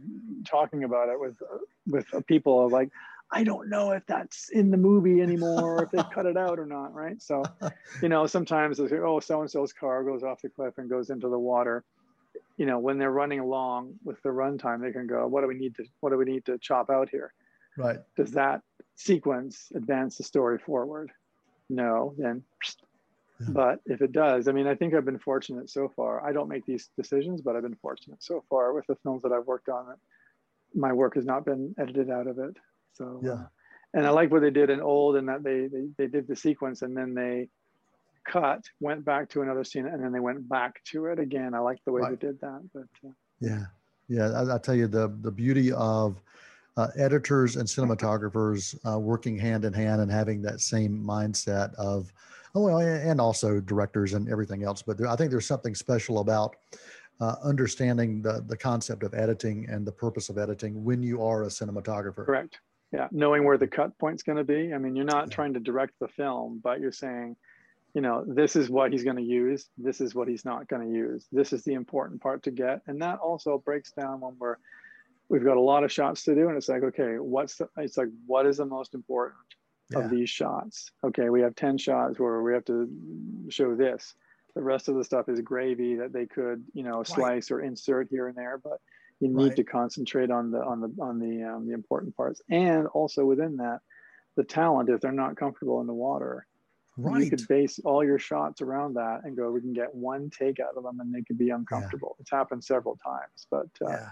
talking 0.46 0.84
about 0.84 1.08
it 1.08 1.18
with 1.18 1.36
with 1.86 2.26
people 2.26 2.68
like, 2.68 2.90
I 3.30 3.44
don't 3.44 3.68
know 3.68 3.90
if 3.90 4.06
that's 4.06 4.50
in 4.50 4.70
the 4.70 4.76
movie 4.76 5.20
anymore, 5.22 5.78
or 5.78 5.84
if 5.84 5.90
they 5.90 6.02
cut 6.12 6.26
it 6.26 6.36
out 6.36 6.58
or 6.58 6.66
not, 6.66 6.94
right? 6.94 7.20
So, 7.20 7.42
you 8.02 8.08
know, 8.08 8.26
sometimes 8.26 8.78
say, 8.78 8.98
oh, 8.98 9.20
so 9.20 9.40
and 9.40 9.50
so's 9.50 9.72
car 9.72 10.04
goes 10.04 10.22
off 10.22 10.42
the 10.42 10.48
cliff 10.48 10.78
and 10.78 10.88
goes 10.88 11.10
into 11.10 11.28
the 11.28 11.38
water. 11.38 11.84
You 12.56 12.66
know, 12.66 12.78
when 12.78 12.98
they're 12.98 13.10
running 13.10 13.40
along 13.40 13.94
with 14.04 14.22
the 14.22 14.30
runtime, 14.30 14.80
they 14.80 14.92
can 14.92 15.06
go, 15.06 15.26
what 15.26 15.42
do 15.42 15.46
we 15.46 15.54
need 15.54 15.74
to, 15.76 15.84
what 16.00 16.10
do 16.10 16.16
we 16.16 16.24
need 16.24 16.44
to 16.46 16.58
chop 16.58 16.90
out 16.90 17.08
here? 17.10 17.32
Right. 17.76 17.98
Does 18.16 18.32
that 18.32 18.62
sequence 18.94 19.70
advance 19.74 20.16
the 20.16 20.24
story 20.24 20.58
forward? 20.58 21.10
No, 21.68 22.14
then 22.16 22.42
but 23.40 23.80
if 23.84 24.00
it 24.00 24.12
does, 24.12 24.48
I 24.48 24.52
mean, 24.52 24.66
I 24.66 24.74
think 24.74 24.94
I've 24.94 25.04
been 25.04 25.18
fortunate 25.18 25.68
so 25.68 25.92
far. 25.94 26.24
I 26.24 26.32
don't 26.32 26.48
make 26.48 26.64
these 26.64 26.88
decisions, 26.96 27.42
but 27.42 27.54
I've 27.54 27.62
been 27.62 27.76
fortunate 27.76 28.22
so 28.22 28.42
far 28.48 28.72
with 28.72 28.86
the 28.86 28.96
films 28.96 29.22
that 29.22 29.32
I've 29.32 29.46
worked 29.46 29.68
on. 29.68 29.86
That 29.88 29.98
my 30.74 30.92
work 30.92 31.14
has 31.16 31.26
not 31.26 31.44
been 31.44 31.74
edited 31.78 32.10
out 32.10 32.26
of 32.26 32.38
it. 32.38 32.56
So 32.96 33.20
yeah, 33.22 33.32
uh, 33.32 33.46
and 33.94 34.06
I 34.06 34.10
like 34.10 34.30
what 34.30 34.42
they 34.42 34.50
did 34.50 34.70
in 34.70 34.80
Old, 34.80 35.16
and 35.16 35.28
that 35.28 35.42
they, 35.42 35.68
they 35.68 35.88
they 35.98 36.06
did 36.06 36.26
the 36.26 36.36
sequence 36.36 36.82
and 36.82 36.96
then 36.96 37.14
they 37.14 37.48
cut, 38.26 38.62
went 38.80 39.04
back 39.04 39.28
to 39.30 39.42
another 39.42 39.64
scene, 39.64 39.86
and 39.86 40.02
then 40.02 40.12
they 40.12 40.20
went 40.20 40.48
back 40.48 40.82
to 40.84 41.06
it 41.06 41.18
again. 41.18 41.54
I 41.54 41.58
like 41.60 41.78
the 41.84 41.92
way 41.92 42.02
right. 42.02 42.20
they 42.20 42.26
did 42.26 42.40
that. 42.40 42.62
But 42.74 43.08
uh, 43.08 43.12
yeah, 43.40 43.66
Yeah, 44.08 44.30
I, 44.30 44.54
I 44.54 44.58
tell 44.58 44.74
you 44.74 44.86
the 44.86 45.08
the 45.20 45.30
beauty 45.30 45.72
of 45.72 46.20
uh, 46.76 46.88
editors 46.96 47.56
and 47.56 47.66
cinematographers 47.66 48.76
uh, 48.86 48.98
working 48.98 49.38
hand 49.38 49.64
in 49.64 49.72
hand 49.72 50.00
and 50.00 50.10
having 50.10 50.42
that 50.42 50.60
same 50.60 51.02
mindset 51.02 51.74
of, 51.74 52.12
oh 52.54 52.62
well, 52.62 52.78
and 52.80 53.20
also 53.20 53.60
directors 53.60 54.12
and 54.12 54.28
everything 54.28 54.62
else. 54.62 54.82
But 54.82 54.98
there, 54.98 55.08
I 55.08 55.16
think 55.16 55.30
there's 55.30 55.46
something 55.46 55.74
special 55.74 56.18
about 56.18 56.56
uh, 57.20 57.36
understanding 57.42 58.20
the 58.20 58.44
the 58.46 58.56
concept 58.56 59.02
of 59.02 59.14
editing 59.14 59.66
and 59.70 59.86
the 59.86 59.92
purpose 59.92 60.28
of 60.28 60.38
editing 60.38 60.84
when 60.84 61.02
you 61.02 61.22
are 61.22 61.44
a 61.44 61.48
cinematographer. 61.48 62.26
Correct. 62.26 62.58
Yeah, 62.96 63.08
knowing 63.12 63.44
where 63.44 63.58
the 63.58 63.66
cut 63.66 63.96
point's 63.98 64.22
going 64.22 64.38
to 64.38 64.44
be. 64.44 64.72
I 64.72 64.78
mean, 64.78 64.96
you're 64.96 65.04
not 65.04 65.28
yeah. 65.28 65.34
trying 65.34 65.54
to 65.54 65.60
direct 65.60 65.94
the 66.00 66.08
film, 66.08 66.60
but 66.62 66.80
you're 66.80 66.92
saying, 66.92 67.36
you 67.94 68.00
know, 68.00 68.24
this 68.26 68.56
is 68.56 68.70
what 68.70 68.92
he's 68.92 69.04
going 69.04 69.16
to 69.16 69.22
use. 69.22 69.68
This 69.76 70.00
is 70.00 70.14
what 70.14 70.28
he's 70.28 70.44
not 70.44 70.66
going 70.68 70.86
to 70.86 70.92
use. 70.92 71.26
This 71.30 71.52
is 71.52 71.62
the 71.64 71.74
important 71.74 72.20
part 72.20 72.42
to 72.44 72.50
get, 72.50 72.80
and 72.86 73.00
that 73.02 73.18
also 73.18 73.58
breaks 73.58 73.92
down 73.92 74.20
when 74.20 74.34
we're 74.38 74.56
we've 75.28 75.44
got 75.44 75.56
a 75.56 75.60
lot 75.60 75.84
of 75.84 75.92
shots 75.92 76.22
to 76.24 76.34
do 76.34 76.48
and 76.48 76.56
it's 76.56 76.68
like 76.68 76.82
okay 76.82 77.18
what's 77.18 77.56
the 77.56 77.68
it's 77.78 77.96
like 77.96 78.08
what 78.26 78.46
is 78.46 78.58
the 78.58 78.64
most 78.64 78.94
important 78.94 79.34
yeah. 79.90 79.98
of 79.98 80.10
these 80.10 80.30
shots 80.30 80.90
okay 81.04 81.28
we 81.28 81.40
have 81.40 81.54
10 81.54 81.78
shots 81.78 82.18
where 82.18 82.42
we 82.42 82.52
have 82.52 82.64
to 82.66 82.88
show 83.48 83.74
this 83.74 84.14
the 84.54 84.62
rest 84.62 84.88
of 84.88 84.94
the 84.94 85.04
stuff 85.04 85.28
is 85.28 85.40
gravy 85.40 85.96
that 85.96 86.12
they 86.12 86.26
could 86.26 86.64
you 86.74 86.82
know 86.82 87.02
slice 87.02 87.50
or 87.50 87.60
insert 87.60 88.08
here 88.10 88.28
and 88.28 88.36
there 88.36 88.58
but 88.62 88.80
you 89.20 89.28
need 89.28 89.48
right. 89.48 89.56
to 89.56 89.64
concentrate 89.64 90.30
on 90.30 90.50
the 90.50 90.62
on 90.62 90.80
the 90.80 90.94
on 91.00 91.18
the 91.18 91.42
um, 91.44 91.66
the 91.66 91.72
important 91.72 92.16
parts 92.16 92.40
and 92.50 92.86
also 92.88 93.24
within 93.24 93.56
that 93.56 93.80
the 94.36 94.44
talent 94.44 94.88
if 94.88 95.00
they're 95.00 95.12
not 95.12 95.36
comfortable 95.36 95.80
in 95.80 95.86
the 95.86 95.94
water 95.94 96.46
right. 96.96 97.24
you 97.24 97.30
could 97.30 97.46
base 97.48 97.78
all 97.84 98.04
your 98.04 98.18
shots 98.18 98.60
around 98.60 98.94
that 98.94 99.20
and 99.24 99.36
go 99.36 99.50
we 99.50 99.60
can 99.60 99.72
get 99.72 99.94
one 99.94 100.30
take 100.30 100.60
out 100.60 100.76
of 100.76 100.82
them 100.82 101.00
and 101.00 101.14
they 101.14 101.22
could 101.22 101.38
be 101.38 101.50
uncomfortable 101.50 102.16
yeah. 102.18 102.22
it's 102.22 102.30
happened 102.30 102.62
several 102.62 102.96
times 102.96 103.46
but 103.50 103.68
uh, 103.86 103.90
yeah 103.90 104.08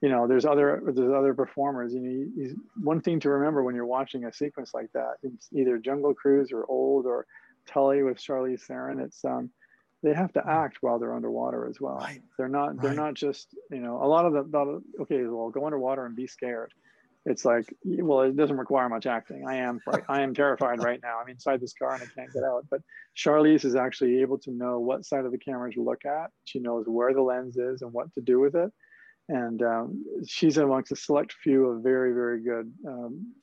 you 0.00 0.08
know 0.08 0.26
there's 0.26 0.44
other 0.44 0.82
there's 0.86 1.12
other 1.12 1.34
performers 1.34 1.92
you 1.92 2.00
know 2.00 2.10
you, 2.36 2.60
one 2.82 3.00
thing 3.00 3.18
to 3.20 3.30
remember 3.30 3.62
when 3.62 3.74
you're 3.74 3.86
watching 3.86 4.24
a 4.24 4.32
sequence 4.32 4.72
like 4.74 4.90
that 4.92 5.14
it's 5.22 5.48
either 5.52 5.78
jungle 5.78 6.14
cruise 6.14 6.52
or 6.52 6.64
old 6.68 7.06
or 7.06 7.26
tully 7.66 8.02
with 8.02 8.18
charlize 8.18 8.60
theron 8.62 9.00
it's 9.00 9.24
um 9.24 9.50
they 10.02 10.14
have 10.14 10.32
to 10.32 10.42
act 10.48 10.78
while 10.80 10.98
they're 10.98 11.14
underwater 11.14 11.66
as 11.68 11.80
well. 11.80 11.96
Right. 11.96 12.22
they're 12.36 12.48
not 12.48 12.76
right. 12.76 12.82
they're 12.82 12.94
not 12.94 13.14
just 13.14 13.48
you 13.70 13.80
know 13.80 14.02
a 14.02 14.06
lot 14.06 14.26
of 14.26 14.32
the, 14.32 14.82
okay 15.00 15.24
well 15.24 15.50
go 15.50 15.64
underwater 15.64 16.06
and 16.06 16.14
be 16.14 16.26
scared. 16.26 16.72
It's 17.26 17.44
like 17.44 17.74
well 17.84 18.22
it 18.22 18.36
doesn't 18.36 18.56
require 18.56 18.88
much 18.88 19.06
acting. 19.06 19.44
I 19.46 19.56
am 19.56 19.80
i 20.08 20.20
am 20.20 20.34
terrified 20.34 20.82
right 20.82 21.00
now. 21.02 21.18
I'm 21.20 21.28
inside 21.28 21.60
this 21.60 21.74
car 21.74 21.94
and 21.94 22.02
i 22.02 22.06
can't 22.06 22.32
get 22.32 22.44
out. 22.44 22.66
But 22.70 22.80
charlize 23.16 23.64
is 23.64 23.76
actually 23.76 24.20
able 24.20 24.38
to 24.38 24.50
know 24.50 24.78
what 24.78 25.04
side 25.04 25.24
of 25.24 25.32
the 25.32 25.38
camera 25.38 25.72
to 25.72 25.82
look 25.82 26.04
at. 26.04 26.30
She 26.44 26.60
knows 26.60 26.84
where 26.86 27.12
the 27.12 27.22
lens 27.22 27.56
is 27.56 27.82
and 27.82 27.92
what 27.92 28.12
to 28.14 28.20
do 28.20 28.40
with 28.40 28.54
it. 28.54 28.72
And 29.28 29.62
um, 29.62 30.04
she's 30.26 30.56
amongst 30.56 30.92
a 30.92 30.96
select 30.96 31.32
few 31.32 31.66
of 31.66 31.82
very 31.82 32.12
very 32.12 32.40
good 32.42 32.72
um, 32.86 33.34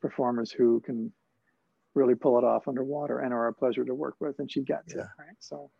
performers 0.00 0.52
who 0.52 0.80
can 0.80 1.10
really 1.94 2.14
pull 2.14 2.38
it 2.38 2.44
off 2.44 2.68
underwater 2.68 3.18
and 3.18 3.34
are 3.34 3.48
a 3.48 3.52
pleasure 3.52 3.84
to 3.84 3.94
work 3.94 4.16
with. 4.20 4.38
And 4.38 4.50
she 4.50 4.62
gets 4.62 4.94
yeah. 4.94 5.02
it 5.02 5.08
right? 5.18 5.36
So 5.40 5.70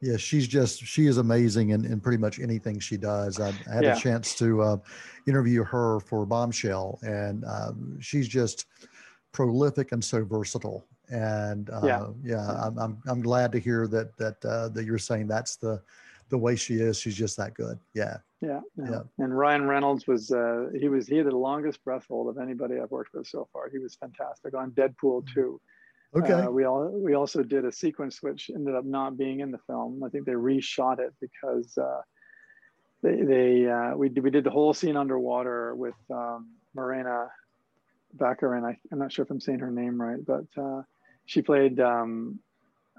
yeah 0.00 0.16
she's 0.16 0.46
just 0.46 0.84
she 0.84 1.06
is 1.06 1.18
amazing 1.18 1.70
in, 1.70 1.84
in 1.84 2.00
pretty 2.00 2.18
much 2.18 2.38
anything 2.38 2.78
she 2.78 2.96
does 2.96 3.40
i, 3.40 3.48
I 3.70 3.74
had 3.74 3.84
yeah. 3.84 3.96
a 3.96 3.98
chance 3.98 4.34
to 4.36 4.62
uh, 4.62 4.76
interview 5.26 5.64
her 5.64 6.00
for 6.00 6.26
bombshell 6.26 6.98
and 7.02 7.44
um, 7.44 7.98
she's 8.00 8.28
just 8.28 8.66
prolific 9.32 9.92
and 9.92 10.04
so 10.04 10.24
versatile 10.24 10.86
and 11.08 11.70
uh, 11.70 11.80
yeah, 11.84 12.06
yeah 12.24 12.50
I'm, 12.50 12.78
I'm, 12.78 12.98
I'm 13.06 13.20
glad 13.20 13.52
to 13.52 13.58
hear 13.58 13.86
that 13.88 14.16
that 14.16 14.44
uh, 14.44 14.68
that 14.70 14.84
you're 14.84 14.98
saying 14.98 15.28
that's 15.28 15.56
the 15.56 15.80
the 16.28 16.38
way 16.38 16.56
she 16.56 16.74
is 16.74 16.98
she's 16.98 17.16
just 17.16 17.36
that 17.36 17.54
good 17.54 17.78
yeah 17.94 18.18
yeah, 18.42 18.60
yeah. 18.76 18.90
yeah. 18.90 19.00
And 19.18 19.36
Ryan 19.36 19.66
Reynolds 19.66 20.06
was 20.06 20.30
uh, 20.30 20.66
he 20.78 20.88
was 20.88 21.06
he 21.06 21.16
had 21.16 21.26
the 21.26 21.36
longest 21.36 21.82
breath 21.84 22.04
hold 22.08 22.28
of 22.28 22.38
anybody 22.38 22.78
I've 22.78 22.90
worked 22.90 23.14
with 23.14 23.26
so 23.26 23.48
far. 23.52 23.70
He 23.70 23.78
was 23.78 23.94
fantastic 23.94 24.54
on 24.54 24.72
Deadpool 24.72 25.26
2. 25.32 25.60
Okay. 26.16 26.32
Uh, 26.32 26.50
we 26.50 26.64
all 26.64 26.88
we 26.90 27.14
also 27.14 27.42
did 27.42 27.64
a 27.64 27.72
sequence 27.72 28.22
which 28.22 28.50
ended 28.54 28.74
up 28.74 28.84
not 28.84 29.16
being 29.16 29.40
in 29.40 29.50
the 29.50 29.58
film. 29.66 30.02
I 30.04 30.08
think 30.08 30.24
they 30.26 30.32
reshot 30.32 30.98
it 30.98 31.12
because 31.20 31.76
uh, 31.76 32.00
they 33.02 33.22
they 33.22 33.68
uh, 33.68 33.96
we 33.96 34.08
we 34.08 34.30
did 34.30 34.44
the 34.44 34.50
whole 34.50 34.72
scene 34.72 34.96
underwater 34.96 35.74
with 35.74 35.94
um, 36.10 36.50
Morena 36.74 37.28
Baccarin. 38.16 38.64
I, 38.64 38.78
I'm 38.90 38.98
not 38.98 39.12
sure 39.12 39.24
if 39.24 39.30
I'm 39.30 39.40
saying 39.40 39.58
her 39.58 39.70
name 39.70 40.00
right, 40.00 40.24
but 40.24 40.46
uh, 40.56 40.82
she 41.26 41.42
played 41.42 41.80
um, 41.80 42.38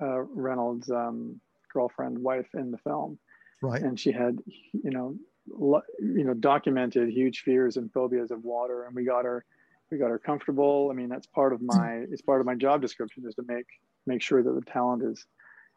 uh, 0.01 0.19
Reynolds' 0.19 0.91
um, 0.91 1.41
girlfriend, 1.73 2.19
wife 2.19 2.53
in 2.53 2.71
the 2.71 2.77
film 2.77 3.17
right 3.61 3.81
and 3.81 3.99
she 3.99 4.11
had 4.11 4.37
you 4.71 4.91
know 4.91 5.15
lo- 5.47 5.81
you 5.99 6.23
know 6.23 6.33
documented 6.33 7.09
huge 7.09 7.39
fears 7.41 7.77
and 7.77 7.91
phobias 7.91 8.31
of 8.31 8.43
water 8.43 8.85
and 8.85 8.95
we 8.95 9.03
got 9.03 9.25
her 9.25 9.45
we 9.91 9.97
got 9.97 10.09
her 10.09 10.19
comfortable. 10.19 10.89
I 10.91 10.95
mean 10.95 11.09
that's 11.09 11.27
part 11.27 11.53
of 11.53 11.61
my 11.61 12.05
it's 12.11 12.21
part 12.21 12.41
of 12.41 12.47
my 12.47 12.55
job 12.55 12.81
description 12.81 13.23
is 13.27 13.35
to 13.35 13.43
make 13.47 13.65
make 14.05 14.21
sure 14.21 14.43
that 14.43 14.51
the 14.51 14.71
talent 14.71 15.03
is 15.03 15.25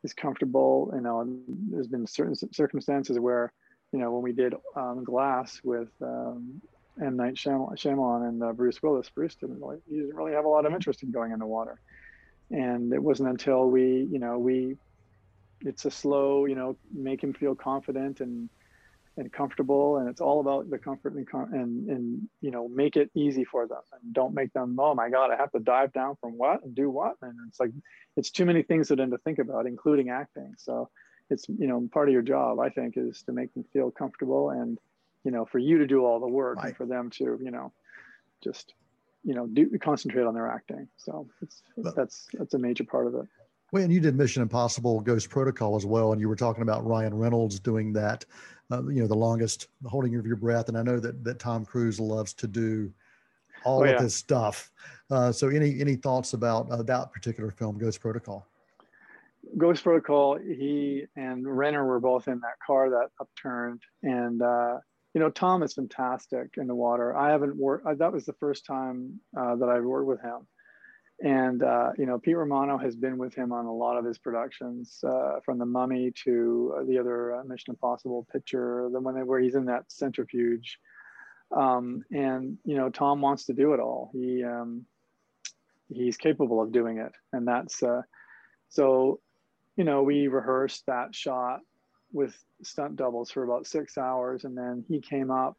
is 0.03 0.13
comfortable 0.15 0.91
you 0.95 1.01
know 1.03 1.21
and 1.21 1.43
there's 1.71 1.89
been 1.89 2.07
certain 2.07 2.35
circumstances 2.53 3.19
where 3.19 3.53
you 3.93 3.99
know 3.99 4.11
when 4.13 4.23
we 4.23 4.33
did 4.33 4.55
um, 4.77 5.05
glass 5.05 5.61
with 5.63 5.89
um, 6.01 6.61
M. 7.01 7.17
Night 7.17 7.35
Shyamalan 7.35 8.29
and 8.29 8.43
uh, 8.43 8.53
Bruce 8.53 8.83
Willis 8.83 9.11
Bruce 9.11 9.35
didn't 9.35 9.61
really 9.61 9.79
he 9.89 9.97
didn't 9.97 10.17
really 10.17 10.33
have 10.33 10.45
a 10.45 10.49
lot 10.49 10.67
of 10.67 10.73
interest 10.73 11.03
in 11.03 11.11
going 11.11 11.33
in 11.33 11.39
the 11.39 11.47
water. 11.47 11.81
And 12.51 12.93
it 12.93 13.03
wasn't 13.03 13.29
until 13.29 13.71
we 13.71 14.09
you 14.11 14.19
know 14.19 14.39
we 14.39 14.77
it's 15.63 15.85
a 15.85 15.91
slow, 15.91 16.47
you 16.47 16.55
know, 16.55 16.77
make 16.93 17.23
him 17.23 17.33
feel 17.33 17.55
confident 17.55 18.21
and 18.21 18.49
and 19.21 19.31
comfortable, 19.31 19.99
and 19.99 20.09
it's 20.09 20.23
all 20.23 20.41
about 20.41 20.71
the 20.71 20.79
comfort 20.79 21.13
and 21.13 21.29
and 21.53 21.91
and 21.91 22.29
you 22.41 22.51
know, 22.51 22.69
make 22.69 22.97
it 22.97 23.11
easy 23.15 23.45
for 23.45 23.69
them, 23.69 23.83
and 23.93 24.15
don't 24.15 24.35
make 24.35 24.53
them, 24.55 24.77
oh 24.81 24.95
my 24.95 25.11
God, 25.11 25.31
I 25.31 25.37
have 25.37 25.53
to 25.53 25.61
dive 25.61 25.93
down 25.93 26.17
from 26.21 26.39
what 26.39 26.65
and 26.65 26.75
do 26.75 26.89
what, 26.91 27.17
and 27.21 27.35
it's 27.47 27.61
like 27.61 27.71
it's 28.17 28.31
too 28.31 28.47
many 28.47 28.63
things 28.63 28.89
for 28.89 28.97
them 28.97 29.11
to 29.11 29.19
think 29.19 29.39
about, 29.39 29.67
including 29.67 30.09
acting. 30.09 30.55
So 30.57 30.89
it's 31.29 31.47
you 31.49 31.69
know, 31.69 31.87
part 31.93 32.09
of 32.09 32.15
your 32.15 32.23
job, 32.23 32.59
I 32.59 32.71
think, 32.71 32.95
is 32.97 33.23
to 33.25 33.33
make 33.33 33.53
them 33.53 33.65
feel 33.73 33.91
comfortable 33.91 34.51
and 34.51 34.79
you 35.23 35.31
know, 35.31 35.45
for 35.45 35.59
you 35.59 35.79
to 35.79 35.87
do 35.87 36.07
all 36.07 36.19
the 36.19 36.27
work 36.27 36.57
right. 36.57 36.69
and 36.69 36.77
for 36.77 36.87
them 36.87 37.11
to 37.11 37.39
you 37.43 37.51
know, 37.51 37.73
just 38.43 38.73
you 39.23 39.35
know, 39.35 39.47
do 39.47 39.79
concentrate 39.79 40.25
on 40.25 40.33
their 40.33 40.49
acting. 40.49 40.89
So 40.97 41.29
it's, 41.43 41.63
but, 41.77 41.95
that's 41.95 42.27
that's 42.33 42.55
a 42.55 42.59
major 42.59 42.85
part 42.85 43.07
of 43.07 43.15
it. 43.17 43.27
Well, 43.73 43.85
and 43.85 43.93
you 43.93 44.01
did 44.01 44.17
Mission 44.17 44.43
Impossible 44.43 45.01
Ghost 45.01 45.31
Protocol 45.31 45.77
as 45.77 45.87
well, 45.87 46.13
and 46.13 46.21
you 46.21 46.29
were 46.29 46.37
talking 46.37 46.63
about 46.63 46.85
Ryan 46.85 47.15
Reynolds 47.15 47.61
doing 47.61 47.93
that, 47.93 48.25
uh, 48.73 48.83
you 48.89 49.01
know, 49.01 49.07
the 49.07 49.15
longest 49.15 49.69
holding 49.87 50.17
of 50.17 50.27
your 50.27 50.37
breath. 50.37 50.69
And 50.69 50.77
I 50.77 50.83
know 50.83 50.99
that 50.99 51.23
that 51.23 51.39
Tom 51.39 51.65
Cruise 51.65 52.01
loves 52.01 52.35
to 52.35 52.49
do 52.49 52.93
all 53.65 53.81
oh, 53.81 53.85
yeah. 53.85 53.93
of 53.93 54.01
his 54.01 54.15
stuff. 54.15 54.73
Uh, 55.11 55.31
so, 55.31 55.49
any 55.49 55.81
any 55.81 55.95
thoughts 55.95 56.33
about 56.33 56.71
uh, 56.71 56.83
that 56.83 57.13
particular 57.13 57.53
film, 57.53 57.79
Ghost 57.79 58.01
Protocol? 58.01 58.45
Ghost 59.57 59.85
Protocol. 59.85 60.37
He 60.37 61.05
and 61.17 61.47
Renner 61.47 61.85
were 61.87 62.01
both 62.01 62.27
in 62.27 62.41
that 62.41 62.59
car 62.65 62.91
that 62.91 63.11
upturned, 63.21 63.83
and 64.03 64.43
uh, 64.43 64.79
you 65.15 65.21
know, 65.21 65.31
Tom 65.31 65.63
is 65.63 65.75
fantastic 65.75 66.55
in 66.57 66.67
the 66.67 66.75
water. 66.75 67.17
I 67.17 67.31
haven't 67.31 67.57
worked. 67.57 67.87
That 67.99 68.13
was 68.13 68.27
the 68.27 68.33
first 68.35 68.67
time 68.67 69.21
uh, 69.37 69.55
that 69.57 69.69
I've 69.69 69.85
worked 69.85 70.09
with 70.09 70.21
him 70.23 70.49
and 71.23 71.63
uh, 71.63 71.91
you 71.99 72.07
know, 72.07 72.19
Pete 72.19 72.37
Romano 72.37 72.79
has 72.79 72.97
been 72.97 73.19
with 73.19 73.35
him 73.35 73.53
on 73.53 73.67
a 73.67 73.73
lot 73.73 73.99
of 73.99 74.05
his 74.05 74.19
productions, 74.19 75.03
uh, 75.07 75.41
from 75.45 75.59
The 75.59 75.67
Mummy 75.67 76.13
to 76.25 76.77
uh, 76.79 76.85
the 76.85 76.99
other 76.99 77.35
uh, 77.35 77.45
Mission 77.45 77.73
Impossible 77.73 78.27
picture, 78.33 78.89
the 78.91 79.01
one 79.01 79.15
where 79.27 79.41
he's 79.41 79.55
in 79.55 79.67
that 79.67 79.85
centrifuge. 79.89 80.79
Um, 81.55 82.05
and 82.11 82.59
you 82.65 82.77
know, 82.77 82.89
Tom 82.89 83.21
wants 83.21 83.47
to 83.47 83.53
do 83.53 83.75
it 83.75 83.81
all. 83.81 84.11
He 84.15 84.43
um, 84.45 84.87
he's 85.89 86.17
capable 86.17 86.63
of 86.63 86.73
doing 86.73 86.99
it, 86.99 87.13
and 87.33 87.47
that's 87.47 87.83
uh, 87.83 88.03
so. 88.69 89.21
You 89.77 89.85
know, 89.85 90.03
we 90.03 90.27
rehearsed 90.27 90.85
that 90.89 91.15
shot 91.15 91.61
with 92.13 92.37
stunt 92.63 92.97
doubles 92.97 93.31
for 93.31 93.45
about 93.45 93.67
six 93.67 93.97
hours, 93.97 94.45
and 94.45 94.59
then 94.59 94.85
he 94.89 95.01
came 95.01 95.31
up 95.31 95.57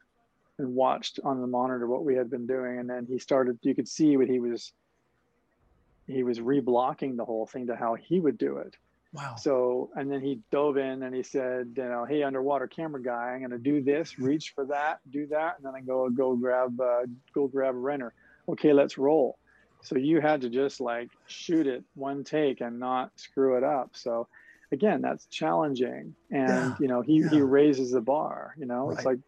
and 0.60 0.76
watched 0.76 1.20
on 1.24 1.42
the 1.42 1.48
monitor 1.48 1.88
what 1.88 2.06
we 2.06 2.16
had 2.16 2.30
been 2.30 2.46
doing, 2.46 2.78
and 2.78 2.90
then 2.90 3.08
he 3.10 3.18
started. 3.18 3.58
You 3.64 3.74
could 3.74 3.88
see 3.88 4.18
what 4.18 4.28
he 4.28 4.40
was 4.40 4.74
he 6.12 6.24
was 6.24 6.40
reblocking 6.40 7.18
the 7.18 7.26
whole 7.26 7.46
thing 7.46 7.68
to 7.68 7.76
how 7.76 7.96
he 7.96 8.20
would 8.20 8.38
do 8.38 8.58
it. 8.58 8.76
Wow. 9.14 9.36
So, 9.36 9.90
and 9.96 10.10
then 10.10 10.22
he 10.22 10.40
dove 10.52 10.78
in 10.78 11.04
and 11.04 11.14
he 11.14 11.24
said, 11.24 11.74
you 11.76 11.84
know, 11.84 12.06
hey, 12.06 12.24
underwater 12.24 12.68
camera 12.68 13.02
guy, 13.02 13.32
I'm 13.34 13.40
going 13.40 13.52
to 13.52 13.58
do 13.58 13.82
this, 13.82 14.18
reach 14.18 14.54
for 14.56 14.66
that, 14.68 15.00
do 15.10 15.28
that, 15.28 15.58
and 15.58 15.66
then 15.66 15.74
I 15.76 15.82
go 15.82 16.10
go 16.10 16.36
grab 16.36 16.80
uh, 16.80 17.02
go 17.34 17.48
grab 17.48 17.76
a 17.76 17.78
Renner. 17.78 18.14
Okay, 18.48 18.72
let's 18.72 18.98
roll. 18.98 19.38
So 19.84 19.98
you 19.98 20.22
had 20.22 20.42
to 20.42 20.50
just 20.50 20.80
like 20.80 21.10
shoot 21.28 21.68
it 21.68 21.84
one 21.96 22.24
take 22.24 22.62
and 22.62 22.80
not 22.80 23.12
screw 23.16 23.58
it 23.58 23.64
up. 23.64 23.92
So 23.94 24.28
again, 24.72 25.02
that's 25.02 25.26
challenging, 25.26 26.16
and 26.30 26.48
yeah. 26.48 26.76
you 26.80 26.88
know 26.88 27.02
he 27.02 27.20
yeah. 27.20 27.30
he 27.30 27.42
raises 27.42 27.92
the 27.92 28.02
bar. 28.02 28.56
You 28.58 28.66
know, 28.66 28.88
right. 28.88 28.98
it's 28.98 29.06
like 29.06 29.20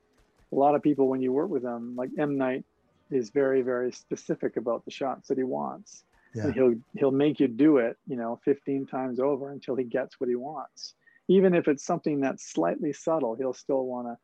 a 0.52 0.56
lot 0.56 0.76
of 0.76 0.82
people 0.82 1.10
when 1.10 1.22
you 1.22 1.34
work 1.34 1.50
with 1.50 1.64
them, 1.64 1.96
like 1.98 2.12
M 2.18 2.38
Night 2.38 2.64
is 3.12 3.32
very 3.32 3.62
very 3.64 3.92
specific 3.92 4.56
about 4.56 4.86
the 4.86 4.92
shots 4.92 5.28
that 5.28 5.38
he 5.38 5.44
wants 5.44 6.06
yeah. 6.36 6.52
he'll 6.52 6.76
he'll 6.98 7.12
make 7.12 7.40
you 7.40 7.48
do 7.48 7.78
it 7.78 7.98
you 8.08 8.16
know 8.16 8.40
15 8.46 8.86
times 8.88 9.20
over 9.20 9.52
until 9.52 9.76
he 9.76 9.84
gets 9.84 10.20
what 10.20 10.30
he 10.30 10.36
wants 10.36 10.96
even 11.30 11.54
if 11.54 11.68
it's 11.68 11.86
something 11.86 12.20
that's 12.20 12.52
slightly 12.52 12.92
subtle 12.92 13.36
he'll 13.36 13.54
still 13.54 13.86
want 13.86 14.08
to 14.08 14.18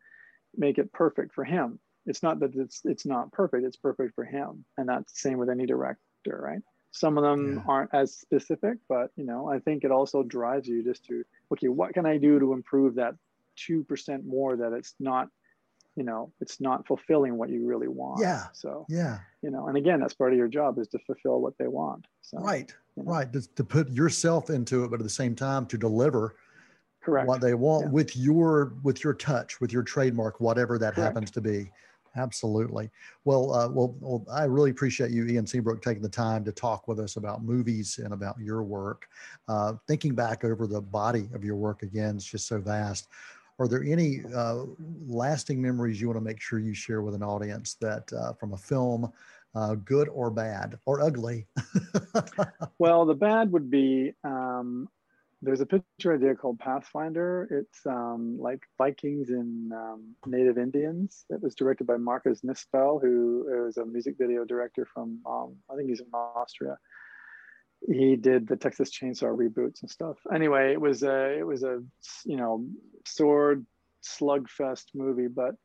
make 0.57 0.77
it 0.77 0.91
perfect 0.93 1.33
for 1.33 1.43
him. 1.43 1.79
It's 2.05 2.23
not 2.23 2.39
that 2.39 2.55
it's 2.55 2.81
it's 2.85 3.05
not 3.05 3.31
perfect, 3.31 3.65
it's 3.65 3.77
perfect 3.77 4.15
for 4.15 4.25
him. 4.25 4.65
And 4.77 4.89
that's 4.89 5.13
the 5.13 5.19
same 5.19 5.37
with 5.37 5.49
any 5.49 5.65
director, 5.65 6.39
right? 6.41 6.61
Some 6.91 7.17
of 7.17 7.23
them 7.23 7.57
yeah. 7.57 7.63
aren't 7.67 7.93
as 7.93 8.15
specific, 8.15 8.77
but 8.87 9.11
you 9.15 9.25
know, 9.25 9.47
I 9.47 9.59
think 9.59 9.83
it 9.83 9.91
also 9.91 10.23
drives 10.23 10.67
you 10.67 10.83
just 10.83 11.05
to 11.05 11.23
okay, 11.53 11.67
what 11.67 11.93
can 11.93 12.05
I 12.05 12.17
do 12.17 12.39
to 12.39 12.53
improve 12.53 12.95
that 12.95 13.15
two 13.55 13.83
percent 13.83 14.25
more 14.25 14.55
that 14.55 14.73
it's 14.73 14.95
not 14.99 15.27
you 15.99 16.05
know 16.05 16.31
it's 16.39 16.61
not 16.61 16.87
fulfilling 16.87 17.37
what 17.37 17.49
you 17.49 17.67
really 17.67 17.89
want. 17.89 18.21
Yeah. 18.21 18.45
So 18.53 18.85
yeah. 18.87 19.19
you 19.41 19.51
know 19.51 19.67
and 19.67 19.75
again 19.75 19.99
that's 19.99 20.13
part 20.13 20.31
of 20.31 20.39
your 20.39 20.47
job 20.47 20.79
is 20.79 20.87
to 20.89 20.99
fulfill 20.99 21.41
what 21.41 21.57
they 21.57 21.67
want. 21.67 22.07
So, 22.21 22.37
right. 22.37 22.73
you 22.95 23.03
know. 23.03 23.11
right. 23.11 23.31
To, 23.33 23.41
to 23.55 23.63
put 23.65 23.89
yourself 23.89 24.49
into 24.49 24.85
it 24.85 24.91
but 24.91 25.01
at 25.01 25.03
the 25.03 25.09
same 25.09 25.35
time 25.35 25.65
to 25.65 25.77
deliver 25.77 26.37
correct. 27.03 27.27
what 27.27 27.41
they 27.41 27.53
want 27.53 27.87
yeah. 27.87 27.91
with 27.91 28.15
your 28.15 28.75
with 28.81 29.03
your 29.03 29.13
touch 29.13 29.59
with 29.59 29.73
your 29.73 29.83
trademark 29.83 30.39
whatever 30.39 30.79
that 30.79 30.95
correct. 30.95 31.05
happens 31.15 31.31
to 31.31 31.41
be. 31.41 31.69
Absolutely. 32.15 32.89
Well, 33.25 33.53
uh, 33.53 33.67
well 33.67 33.93
well 33.99 34.25
i 34.31 34.45
really 34.45 34.71
appreciate 34.71 35.11
you 35.11 35.27
ian 35.27 35.45
seabrook 35.45 35.81
taking 35.81 36.01
the 36.01 36.07
time 36.07 36.45
to 36.45 36.53
talk 36.53 36.87
with 36.87 37.01
us 37.01 37.17
about 37.17 37.43
movies 37.43 37.99
and 38.01 38.13
about 38.13 38.39
your 38.39 38.63
work. 38.63 39.05
Uh, 39.49 39.73
thinking 39.85 40.15
back 40.15 40.45
over 40.45 40.65
the 40.65 40.79
body 40.79 41.27
of 41.33 41.43
your 41.43 41.57
work 41.57 41.83
again 41.83 42.15
it's 42.15 42.23
just 42.23 42.47
so 42.47 42.57
vast 42.57 43.09
are 43.59 43.67
there 43.67 43.83
any 43.83 44.21
uh, 44.33 44.63
lasting 45.07 45.61
memories 45.61 45.99
you 45.99 46.07
want 46.07 46.17
to 46.17 46.23
make 46.23 46.41
sure 46.41 46.59
you 46.59 46.73
share 46.73 47.01
with 47.01 47.13
an 47.13 47.23
audience 47.23 47.75
that 47.81 48.11
uh, 48.13 48.33
from 48.33 48.53
a 48.53 48.57
film, 48.57 49.11
uh, 49.53 49.75
good 49.75 50.07
or 50.09 50.31
bad 50.31 50.79
or 50.85 51.01
ugly? 51.01 51.45
well, 52.79 53.05
the 53.05 53.13
bad 53.13 53.51
would 53.51 53.69
be 53.69 54.13
um, 54.23 54.87
there's 55.41 55.61
a 55.61 55.65
picture 55.65 56.13
idea 56.13 56.35
called 56.35 56.59
Pathfinder. 56.59 57.47
It's 57.49 57.85
um, 57.85 58.37
like 58.39 58.61
Vikings 58.77 59.29
and 59.29 59.71
um, 59.71 60.15
Native 60.25 60.57
Indians. 60.57 61.25
It 61.29 61.41
was 61.41 61.55
directed 61.55 61.87
by 61.87 61.97
Markus 61.97 62.41
Nispel, 62.41 63.01
who 63.01 63.65
is 63.67 63.77
a 63.77 63.85
music 63.85 64.15
video 64.17 64.43
director 64.43 64.85
from, 64.85 65.19
um, 65.25 65.55
I 65.71 65.75
think 65.75 65.89
he's 65.89 66.01
in 66.01 66.07
Austria 66.13 66.77
he 67.87 68.15
did 68.15 68.47
the 68.47 68.55
Texas 68.55 68.91
Chainsaw 68.91 69.35
reboots 69.35 69.81
and 69.81 69.89
stuff. 69.89 70.17
Anyway, 70.33 70.71
it 70.73 70.81
was 70.81 71.03
a 71.03 71.37
it 71.37 71.45
was 71.45 71.63
a 71.63 71.81
you 72.25 72.37
know 72.37 72.65
sword 73.05 73.65
slugfest 74.03 74.85
movie, 74.93 75.27
but 75.27 75.55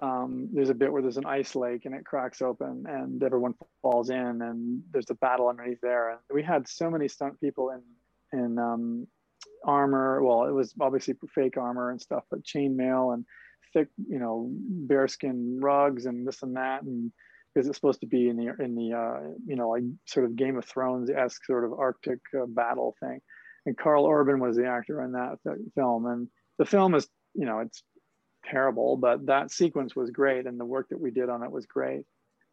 um, 0.00 0.48
there's 0.52 0.70
a 0.70 0.74
bit 0.74 0.92
where 0.92 1.02
there's 1.02 1.16
an 1.16 1.26
ice 1.26 1.54
lake 1.54 1.84
and 1.84 1.94
it 1.94 2.04
cracks 2.04 2.42
open 2.42 2.84
and 2.88 3.22
everyone 3.22 3.54
falls 3.82 4.10
in 4.10 4.42
and 4.42 4.82
there's 4.90 5.10
a 5.10 5.14
battle 5.14 5.48
underneath 5.48 5.80
there. 5.82 6.10
And 6.10 6.18
we 6.32 6.42
had 6.42 6.66
so 6.66 6.90
many 6.90 7.08
stunt 7.08 7.40
people 7.40 7.70
in 7.70 8.38
in 8.38 8.58
um, 8.58 9.06
armor. 9.64 10.22
Well, 10.22 10.44
it 10.44 10.52
was 10.52 10.74
obviously 10.80 11.14
fake 11.34 11.56
armor 11.56 11.90
and 11.90 12.00
stuff, 12.00 12.24
but 12.30 12.42
chainmail 12.42 13.14
and 13.14 13.24
thick 13.72 13.88
you 14.06 14.18
know 14.18 14.48
bearskin 14.50 15.58
rugs 15.60 16.06
and 16.06 16.26
this 16.26 16.42
and 16.42 16.56
that 16.56 16.82
and 16.82 17.10
because 17.52 17.68
it's 17.68 17.76
supposed 17.76 18.00
to 18.00 18.06
be 18.06 18.28
in 18.28 18.36
the 18.36 18.54
in 18.62 18.74
the 18.74 18.92
uh, 18.92 19.20
you 19.46 19.56
know 19.56 19.70
like 19.70 19.82
sort 20.06 20.26
of 20.26 20.36
Game 20.36 20.56
of 20.56 20.64
Thrones 20.64 21.10
esque 21.10 21.44
sort 21.44 21.64
of 21.64 21.72
Arctic 21.72 22.20
uh, 22.40 22.46
battle 22.46 22.96
thing, 23.00 23.20
and 23.66 23.76
Karl 23.76 24.08
Urban 24.08 24.40
was 24.40 24.56
the 24.56 24.66
actor 24.66 25.02
in 25.02 25.12
that 25.12 25.38
film, 25.74 26.06
and 26.06 26.28
the 26.58 26.66
film 26.66 26.94
is 26.94 27.08
you 27.34 27.46
know 27.46 27.60
it's 27.60 27.82
terrible, 28.44 28.96
but 28.96 29.26
that 29.26 29.50
sequence 29.50 29.94
was 29.94 30.10
great, 30.10 30.46
and 30.46 30.58
the 30.58 30.64
work 30.64 30.88
that 30.90 31.00
we 31.00 31.10
did 31.10 31.28
on 31.28 31.42
it 31.42 31.50
was 31.50 31.66
great. 31.66 32.04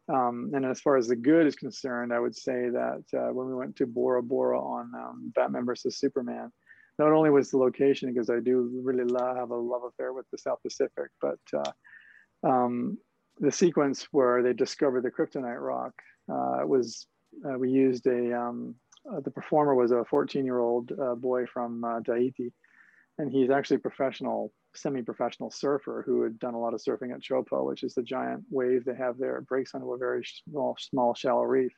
Um, 0.08 0.50
and 0.54 0.64
as 0.64 0.80
far 0.80 0.96
as 0.96 1.06
the 1.06 1.16
good 1.16 1.46
is 1.46 1.54
concerned, 1.54 2.12
I 2.12 2.18
would 2.18 2.34
say 2.34 2.68
that 2.70 3.04
uh, 3.14 3.32
when 3.32 3.46
we 3.46 3.54
went 3.54 3.76
to 3.76 3.86
Bora 3.86 4.22
Bora 4.22 4.60
on 4.60 4.90
um, 4.94 5.32
Batman 5.34 5.64
versus 5.64 5.98
Superman, 5.98 6.50
not 6.98 7.12
only 7.12 7.30
was 7.30 7.50
the 7.50 7.58
location 7.58 8.12
because 8.12 8.28
I 8.28 8.40
do 8.40 8.82
really 8.82 9.04
love, 9.04 9.36
have 9.36 9.50
a 9.50 9.56
love 9.56 9.82
affair 9.84 10.12
with 10.12 10.26
the 10.32 10.38
South 10.38 10.58
Pacific, 10.62 11.10
but 11.20 11.38
uh, 11.54 12.48
um, 12.48 12.98
the 13.40 13.50
sequence 13.50 14.06
where 14.12 14.42
they 14.42 14.52
discovered 14.52 15.02
the 15.02 15.10
kryptonite 15.10 15.60
rock 15.60 15.94
uh, 16.30 16.66
was 16.66 17.06
uh, 17.46 17.58
we 17.58 17.70
used 17.70 18.06
a 18.06 18.38
um, 18.38 18.74
uh, 19.10 19.20
the 19.20 19.30
performer 19.30 19.74
was 19.74 19.92
a 19.92 20.04
14 20.04 20.44
year 20.44 20.58
old 20.58 20.92
uh, 21.00 21.14
boy 21.14 21.46
from 21.46 21.82
uh, 21.82 22.00
Tahiti, 22.00 22.52
and 23.18 23.32
he's 23.32 23.50
actually 23.50 23.76
a 23.76 23.80
professional, 23.80 24.52
semi 24.74 25.02
professional 25.02 25.50
surfer 25.50 26.02
who 26.06 26.22
had 26.22 26.38
done 26.38 26.54
a 26.54 26.58
lot 26.58 26.74
of 26.74 26.80
surfing 26.80 27.12
at 27.12 27.22
Teahupo'o, 27.22 27.66
which 27.66 27.82
is 27.82 27.94
the 27.94 28.02
giant 28.02 28.44
wave 28.50 28.84
they 28.84 28.94
have 28.94 29.16
there. 29.16 29.38
It 29.38 29.46
breaks 29.46 29.74
onto 29.74 29.92
a 29.92 29.98
very 29.98 30.22
small, 30.44 30.76
small, 30.78 31.14
shallow 31.14 31.44
reef. 31.44 31.72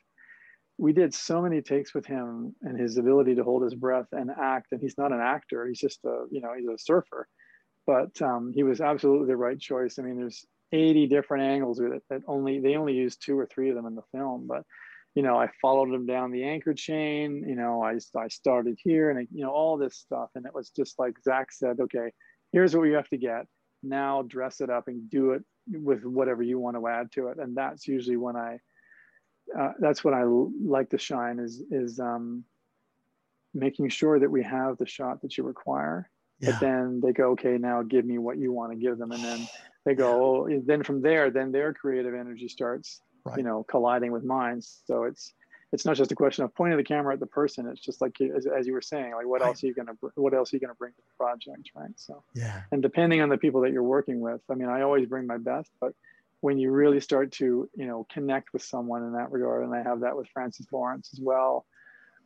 We 0.77 0.91
did 0.91 1.13
so 1.13 1.41
many 1.41 1.61
takes 1.61 1.93
with 1.93 2.05
him 2.05 2.55
and 2.61 2.77
his 2.77 2.97
ability 2.97 3.35
to 3.35 3.43
hold 3.43 3.63
his 3.63 3.75
breath 3.75 4.07
and 4.11 4.31
act. 4.31 4.71
And 4.71 4.81
he's 4.81 4.97
not 4.97 5.13
an 5.13 5.21
actor; 5.21 5.65
he's 5.65 5.79
just 5.79 6.03
a 6.03 6.25
you 6.29 6.41
know 6.41 6.53
he's 6.57 6.67
a 6.67 6.77
surfer 6.77 7.27
but 7.85 8.21
um, 8.21 8.51
he 8.53 8.63
was 8.63 8.81
absolutely 8.81 9.27
the 9.27 9.37
right 9.37 9.59
choice. 9.59 9.99
I 9.99 10.03
mean, 10.03 10.17
there's 10.17 10.45
80 10.73 11.07
different 11.07 11.43
angles 11.43 11.77
that, 11.77 12.01
that 12.09 12.21
only 12.27 12.59
they 12.59 12.75
only 12.75 12.93
used 12.93 13.23
two 13.23 13.37
or 13.37 13.45
three 13.45 13.69
of 13.69 13.75
them 13.75 13.85
in 13.85 13.95
the 13.95 14.01
film 14.11 14.47
but 14.47 14.63
you 15.15 15.21
know 15.21 15.37
i 15.37 15.47
followed 15.61 15.91
them 15.91 16.05
down 16.05 16.31
the 16.31 16.43
anchor 16.43 16.73
chain 16.73 17.45
you 17.47 17.55
know 17.55 17.81
i, 17.83 17.97
I 18.17 18.27
started 18.27 18.77
here 18.83 19.09
and 19.09 19.19
I, 19.19 19.27
you 19.31 19.43
know 19.43 19.51
all 19.51 19.77
this 19.77 19.95
stuff. 19.95 20.29
And 20.35 20.45
it 20.45 20.53
was 20.53 20.69
just 20.69 20.97
like 20.97 21.15
zack 21.23 21.51
said 21.51 21.79
okay 21.79 22.11
here's 22.53 22.75
what 22.75 22.83
you 22.83 22.93
have 22.93 23.09
to 23.09 23.17
get. 23.17 23.47
Now 23.81 24.21
dress 24.21 24.61
it 24.61 24.69
up 24.69 24.87
and 24.87 25.09
do 25.09 25.31
it 25.31 25.43
with 25.67 26.05
whatever 26.05 26.41
you 26.41 26.59
want 26.59 26.77
to 26.77 26.87
add 26.87 27.11
to 27.13 27.27
it. 27.27 27.39
And 27.39 27.57
that's 27.57 27.85
usually 27.87 28.15
when 28.15 28.37
i 28.37 28.59
uh, 29.59 29.73
that's 29.79 30.05
what 30.05 30.13
i 30.13 30.23
like 30.23 30.89
to 30.91 30.97
shine 30.97 31.37
is 31.37 31.61
is 31.69 31.99
um, 31.99 32.45
making 33.53 33.89
sure 33.89 34.17
that 34.17 34.31
we 34.31 34.41
have 34.41 34.77
the 34.77 34.85
shot 34.85 35.21
that 35.21 35.37
you 35.37 35.43
require. 35.43 36.09
Yeah. 36.39 36.51
but 36.51 36.59
then 36.61 37.01
they 37.03 37.11
go 37.11 37.31
okay 37.31 37.57
now 37.57 37.83
give 37.83 38.05
me 38.05 38.17
what 38.17 38.37
you 38.37 38.53
want 38.53 38.71
to 38.71 38.77
give 38.77 38.97
them. 38.97 39.11
And 39.11 39.23
then 39.23 39.47
they 39.85 39.95
go 39.95 40.47
oh, 40.47 40.61
then 40.65 40.83
from 40.83 41.01
there 41.01 41.29
then 41.29 41.51
their 41.51 41.73
creative 41.73 42.13
energy 42.13 42.47
starts 42.47 43.01
right. 43.25 43.37
you 43.37 43.43
know 43.43 43.63
colliding 43.63 44.11
with 44.11 44.23
mine 44.23 44.61
so 44.61 45.03
it's 45.03 45.33
it's 45.71 45.85
not 45.85 45.95
just 45.95 46.11
a 46.11 46.15
question 46.15 46.43
of 46.43 46.53
pointing 46.53 46.77
the 46.77 46.83
camera 46.83 47.13
at 47.13 47.19
the 47.19 47.25
person 47.25 47.67
it's 47.67 47.81
just 47.81 48.01
like 48.01 48.15
as, 48.21 48.45
as 48.45 48.67
you 48.67 48.73
were 48.73 48.81
saying 48.81 49.13
like 49.13 49.25
what 49.25 49.41
right. 49.41 49.47
else 49.47 49.63
are 49.63 49.67
you 49.67 49.73
going 49.73 49.87
to 49.87 49.95
what 50.15 50.33
else 50.33 50.53
are 50.53 50.55
you 50.55 50.59
going 50.59 50.69
to 50.69 50.77
bring 50.77 50.91
to 50.91 50.97
the 50.97 51.17
project 51.17 51.71
right 51.75 51.91
so 51.95 52.23
yeah 52.33 52.61
and 52.71 52.81
depending 52.81 53.21
on 53.21 53.29
the 53.29 53.37
people 53.37 53.61
that 53.61 53.71
you're 53.71 53.83
working 53.83 54.19
with 54.19 54.41
i 54.49 54.53
mean 54.53 54.69
i 54.69 54.81
always 54.81 55.07
bring 55.07 55.25
my 55.25 55.37
best 55.37 55.71
but 55.79 55.93
when 56.41 56.57
you 56.57 56.71
really 56.71 56.99
start 56.99 57.31
to 57.31 57.69
you 57.75 57.85
know 57.85 58.05
connect 58.11 58.53
with 58.53 58.61
someone 58.61 59.03
in 59.03 59.13
that 59.13 59.31
regard 59.31 59.63
and 59.63 59.73
i 59.73 59.81
have 59.81 60.01
that 60.01 60.15
with 60.15 60.27
francis 60.27 60.67
lawrence 60.71 61.09
as 61.13 61.19
well 61.19 61.65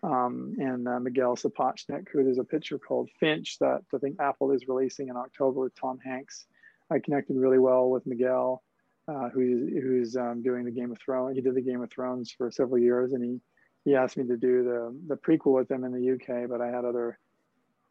um, 0.03 0.55
and 0.59 0.87
uh, 0.87 0.99
Miguel 0.99 1.35
Sapochnik, 1.35 2.07
who 2.11 2.23
there's 2.23 2.37
a 2.37 2.43
picture 2.43 2.77
called 2.77 3.09
Finch 3.19 3.57
that 3.59 3.81
I 3.93 3.97
think 3.97 4.19
Apple 4.19 4.51
is 4.51 4.67
releasing 4.67 5.07
in 5.07 5.17
October 5.17 5.61
with 5.61 5.75
Tom 5.75 5.99
Hanks. 6.03 6.45
I 6.89 6.99
connected 6.99 7.35
really 7.35 7.59
well 7.59 7.89
with 7.89 8.05
Miguel, 8.05 8.63
uh, 9.07 9.29
who's 9.29 9.69
who's 9.81 10.15
um, 10.15 10.41
doing 10.41 10.65
the 10.65 10.71
Game 10.71 10.91
of 10.91 10.97
Thrones. 10.99 11.35
He 11.35 11.41
did 11.41 11.55
the 11.55 11.61
Game 11.61 11.81
of 11.81 11.89
Thrones 11.89 12.31
for 12.31 12.51
several 12.51 12.79
years, 12.79 13.13
and 13.13 13.23
he 13.23 13.39
he 13.85 13.95
asked 13.95 14.17
me 14.17 14.25
to 14.27 14.37
do 14.37 14.63
the 14.63 14.97
the 15.07 15.15
prequel 15.15 15.53
with 15.53 15.69
him 15.69 15.83
in 15.83 15.91
the 15.91 16.11
UK, 16.13 16.49
but 16.49 16.61
I 16.61 16.67
had 16.67 16.85
other 16.85 17.19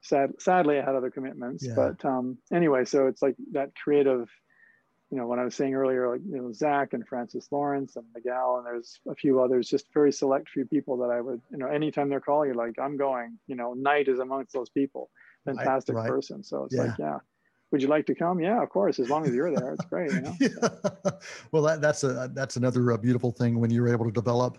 sad, 0.03 0.33
sadly 0.41 0.79
I 0.79 0.85
had 0.85 0.95
other 0.95 1.11
commitments. 1.11 1.65
Yeah. 1.67 1.75
But 1.75 2.05
um, 2.05 2.39
anyway, 2.53 2.85
so 2.85 3.07
it's 3.07 3.23
like 3.23 3.37
that 3.53 3.75
creative. 3.75 4.29
You 5.11 5.19
know, 5.19 5.29
when 5.29 5.39
I 5.39 5.45
was 5.45 5.55
saying 5.55 5.73
earlier, 5.73 6.11
like 6.11 6.21
you 6.29 6.37
know, 6.37 6.53
Zack 6.53 6.93
and 6.93 7.07
Francis 7.07 7.47
Lawrence 7.53 7.95
and 7.95 8.05
Miguel, 8.13 8.57
and 8.57 8.67
there's 8.67 8.99
a 9.09 9.15
few 9.15 9.41
others, 9.41 9.69
just 9.69 9.87
very 9.95 10.11
select 10.11 10.49
few 10.49 10.65
people 10.65 10.97
that 10.97 11.11
I 11.11 11.21
would, 11.21 11.41
you 11.53 11.59
know, 11.59 11.69
anytime 11.69 12.09
they're 12.09 12.21
calling, 12.21 12.51
you, 12.51 12.57
like 12.57 12.77
I'm 12.81 12.97
going. 12.97 13.39
You 13.47 13.55
know, 13.55 13.73
Night 13.75 14.09
is 14.09 14.19
amongst 14.19 14.53
those 14.53 14.69
people. 14.69 15.11
Fantastic 15.45 15.95
right, 15.95 16.03
right. 16.03 16.11
person. 16.11 16.43
So 16.43 16.65
it's 16.65 16.75
yeah. 16.75 16.83
like, 16.83 16.99
yeah 16.99 17.19
would 17.77 17.83
you 17.83 17.89
like 17.89 18.07
to 18.07 18.15
come? 18.15 18.41
Yeah, 18.41 18.63
of 18.63 18.71
course. 18.71 18.99
As 18.99 19.11
long 19.11 19.27
as 19.27 19.35
you're 19.35 19.55
there, 19.55 19.75
it's 19.75 19.85
great. 19.91 20.11
You 20.11 20.21
know? 20.23 20.35
yeah. 20.41 21.11
Well, 21.53 21.63
that, 21.63 21.83
that's 21.83 22.05
a 22.05 22.31
that's 22.33 22.57
another 22.57 22.93
uh, 22.93 22.97
beautiful 22.97 23.31
thing 23.31 23.61
when 23.61 23.71
you're 23.71 23.89
able 23.89 24.07
to 24.07 24.11
develop 24.11 24.59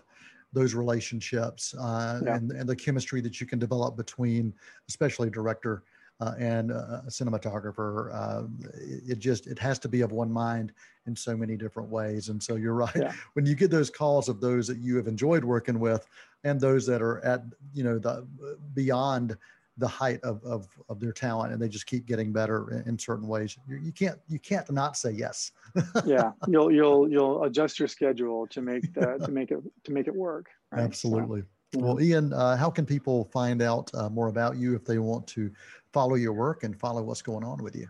those 0.52 0.72
relationships 0.72 1.74
uh, 1.74 2.20
yeah. 2.24 2.36
and 2.36 2.52
and 2.52 2.68
the 2.68 2.76
chemistry 2.76 3.20
that 3.22 3.40
you 3.40 3.46
can 3.46 3.58
develop 3.58 3.96
between, 3.96 4.54
especially 4.88 5.30
director 5.30 5.82
uh, 6.20 6.34
and 6.38 6.70
a 6.70 7.02
cinematographer. 7.08 8.14
Uh, 8.14 8.44
it, 8.74 9.10
it, 9.10 9.18
just 9.18 9.48
it 9.48 9.58
has 9.58 9.80
to 9.80 9.88
be 9.88 10.02
of 10.02 10.12
one 10.12 10.30
mind 10.30 10.72
in 11.06 11.16
so 11.16 11.36
many 11.36 11.56
different 11.56 11.88
ways. 11.88 12.28
And 12.28 12.40
so 12.40 12.54
you're 12.54 12.74
right. 12.86 12.94
Yeah. 12.94 13.12
When 13.32 13.46
you 13.46 13.56
get 13.56 13.72
those 13.72 13.90
calls 13.90 14.28
of 14.28 14.40
those 14.40 14.68
that 14.68 14.78
you 14.78 14.96
have 14.96 15.08
enjoyed 15.08 15.44
working 15.44 15.80
with, 15.80 16.06
and 16.44 16.60
those 16.60 16.86
that 16.86 17.02
are 17.02 17.18
at 17.24 17.42
you 17.74 17.82
know 17.82 17.98
the 17.98 18.24
beyond 18.74 19.36
the 19.78 19.88
height 19.88 20.20
of, 20.22 20.42
of, 20.44 20.68
of 20.88 21.00
their 21.00 21.12
talent 21.12 21.52
and 21.52 21.62
they 21.62 21.68
just 21.68 21.86
keep 21.86 22.04
getting 22.04 22.32
better 22.32 22.70
in, 22.70 22.88
in 22.88 22.98
certain 22.98 23.26
ways. 23.26 23.56
You, 23.68 23.76
you, 23.76 23.92
can't 23.92 24.18
you 24.28 24.38
can't 24.38 24.70
not 24.70 24.96
say 24.96 25.12
yes. 25.12 25.52
Yeah 26.04 26.32
you'll 26.46 26.70
you'll 26.72 27.10
you'll 27.10 27.44
adjust 27.44 27.78
your 27.78 27.88
schedule 27.88 28.46
to 28.48 28.60
make 28.60 28.92
that 28.94 29.24
to 29.24 29.30
make 29.30 29.50
it 29.50 29.58
to 29.84 29.92
make 29.92 30.06
it 30.06 30.14
work 30.14 30.50
right? 30.72 30.82
absolutely. 30.82 31.42
So, 31.74 31.80
well 31.80 32.00
ian 32.00 32.32
uh, 32.32 32.56
how 32.56 32.70
can 32.70 32.86
people 32.86 33.24
find 33.32 33.62
out 33.62 33.90
uh, 33.94 34.08
more 34.08 34.28
about 34.28 34.56
you 34.56 34.74
if 34.74 34.84
they 34.84 34.98
want 34.98 35.26
to 35.28 35.50
follow 35.92 36.14
your 36.14 36.32
work 36.32 36.64
and 36.64 36.78
follow 36.78 37.02
what's 37.02 37.22
going 37.22 37.44
on 37.44 37.62
with 37.62 37.76
you? 37.76 37.88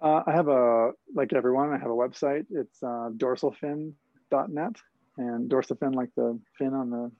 Uh, 0.00 0.22
i 0.26 0.32
have 0.32 0.48
a 0.48 0.92
like 1.14 1.32
everyone 1.32 1.72
i 1.72 1.78
have 1.78 1.90
a 1.90 1.94
website. 1.94 2.46
It's 2.50 2.82
uh, 2.82 3.10
dorsalfin.net 3.16 4.76
and 5.18 5.48
dorsal 5.48 5.76
fin 5.76 5.92
like 5.92 6.10
the 6.16 6.38
fin 6.58 6.74
on 6.74 6.90
the 6.90 7.10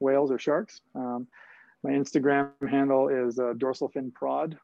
whales 0.00 0.30
or 0.30 0.38
sharks. 0.38 0.80
Um, 0.94 1.26
my 1.82 1.90
Instagram 1.90 2.50
handle 2.68 3.08
is 3.08 3.38
uh, 3.38 3.54
dorsal 3.56 3.88
fin 3.88 4.10
prod. 4.10 4.58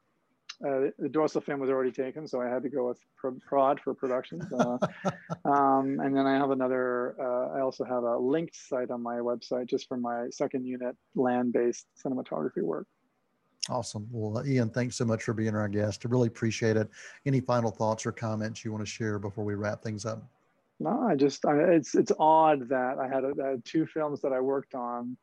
uh, 0.65 0.91
the 0.99 1.09
dorsal 1.09 1.41
fin 1.41 1.59
was 1.59 1.69
already 1.69 1.91
taken, 1.91 2.27
so 2.27 2.41
I 2.41 2.47
had 2.47 2.63
to 2.63 2.69
go 2.69 2.87
with 2.87 2.99
Prod 3.47 3.79
for 3.79 3.93
productions. 3.93 4.45
Uh, 4.51 4.77
um, 5.45 5.99
and 5.99 6.15
then 6.15 6.25
I 6.25 6.35
have 6.35 6.51
another. 6.51 7.15
Uh, 7.19 7.57
I 7.57 7.61
also 7.61 7.83
have 7.83 8.03
a 8.03 8.17
linked 8.17 8.55
site 8.55 8.91
on 8.91 9.01
my 9.01 9.15
website 9.15 9.67
just 9.67 9.87
for 9.87 9.97
my 9.97 10.27
second 10.29 10.65
unit 10.65 10.95
land-based 11.15 11.87
cinematography 12.03 12.61
work. 12.61 12.87
Awesome. 13.69 14.07
Well, 14.11 14.45
Ian, 14.45 14.69
thanks 14.69 14.95
so 14.95 15.05
much 15.05 15.23
for 15.23 15.33
being 15.33 15.55
our 15.55 15.67
guest. 15.67 16.05
I 16.05 16.09
really 16.09 16.27
appreciate 16.27 16.77
it. 16.77 16.87
Any 17.25 17.41
final 17.41 17.71
thoughts 17.71 18.05
or 18.05 18.11
comments 18.11 18.63
you 18.63 18.71
want 18.71 18.85
to 18.85 18.89
share 18.89 19.17
before 19.17 19.43
we 19.43 19.55
wrap 19.55 19.81
things 19.81 20.05
up? 20.05 20.23
No, 20.79 21.01
I 21.01 21.15
just 21.15 21.45
I, 21.45 21.57
it's 21.57 21.95
it's 21.95 22.11
odd 22.19 22.69
that 22.69 22.99
I 22.99 23.07
had, 23.07 23.23
a, 23.23 23.33
I 23.43 23.49
had 23.51 23.65
two 23.65 23.85
films 23.87 24.21
that 24.21 24.33
I 24.33 24.39
worked 24.39 24.75
on 24.75 25.17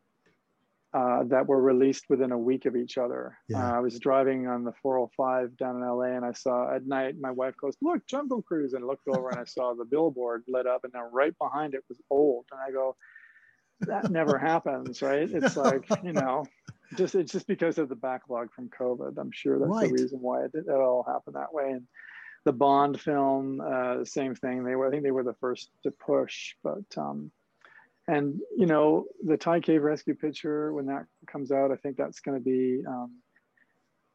uh, 0.95 1.24
that 1.24 1.47
were 1.47 1.61
released 1.61 2.05
within 2.11 2.32
a 2.32 2.38
week 2.38 2.66
of 2.66 2.76
each 2.76 2.99
other. 2.99 3.38
Yeah. 3.49 3.66
Uh, 3.66 3.76
I 3.76 3.80
was 3.80 3.99
driving 3.99 4.47
on 4.47 4.62
the 4.62 4.72
405 4.82 5.57
down 5.57 5.76
in 5.76 5.82
LA 5.82 6.16
and 6.16 6.24
I 6.24 6.32
saw 6.32 6.74
at 6.74 6.86
night, 6.86 7.14
my 7.18 7.30
wife 7.30 7.55
goes, 7.57 7.74
Look, 7.80 8.07
Jungle 8.07 8.43
Cruise. 8.43 8.74
And 8.74 8.84
I 8.84 8.86
looked 8.86 9.09
over 9.09 9.30
and 9.30 9.38
I 9.38 9.45
saw 9.45 9.74
the 9.74 9.86
billboard 9.86 10.45
lit 10.49 10.66
up, 10.66 10.84
and 10.84 10.93
then 10.93 11.03
right 11.12 11.36
behind 11.38 11.74
it 11.74 11.84
was 11.88 11.99
old. 12.11 12.45
And 12.53 12.61
I 12.61 12.70
go, 12.70 12.97
That 13.80 14.11
never 14.11 14.38
happens, 14.38 15.01
right? 15.01 15.30
It's 15.30 15.57
like, 15.57 15.86
you 16.05 16.12
know, 16.12 16.45
just 16.97 17.14
it's 17.14 17.32
just 17.32 17.47
because 17.47 17.78
of 17.78 17.88
the 17.88 17.97
backlog 17.97 18.53
from 18.53 18.68
COVID. 18.68 19.16
I'm 19.18 19.32
sure 19.32 19.59
that's 19.59 19.70
right. 19.70 19.88
the 19.88 19.95
reason 19.95 20.20
why 20.20 20.45
it, 20.45 20.51
it 20.55 20.68
all 20.68 21.05
happened 21.07 21.36
that 21.36 21.55
way. 21.55 21.70
And 21.70 21.86
the 22.45 22.53
Bond 22.53 23.01
film, 23.01 23.61
uh, 23.61 24.05
same 24.05 24.34
thing. 24.34 24.64
They 24.64 24.74
were, 24.74 24.88
I 24.88 24.90
think 24.90 25.05
they 25.05 25.11
were 25.11 25.22
the 25.22 25.36
first 25.40 25.70
to 25.84 25.90
push, 25.90 26.55
but 26.62 26.84
um, 26.97 27.30
and 28.14 28.40
you 28.56 28.66
know 28.66 29.06
the 29.24 29.36
Thai 29.36 29.60
cave 29.60 29.82
rescue 29.82 30.14
picture 30.14 30.72
when 30.72 30.86
that 30.86 31.04
comes 31.26 31.52
out 31.52 31.70
i 31.70 31.76
think 31.76 31.96
that's 31.96 32.20
going 32.20 32.38
to 32.38 32.44
be 32.44 32.82
um, 32.86 33.10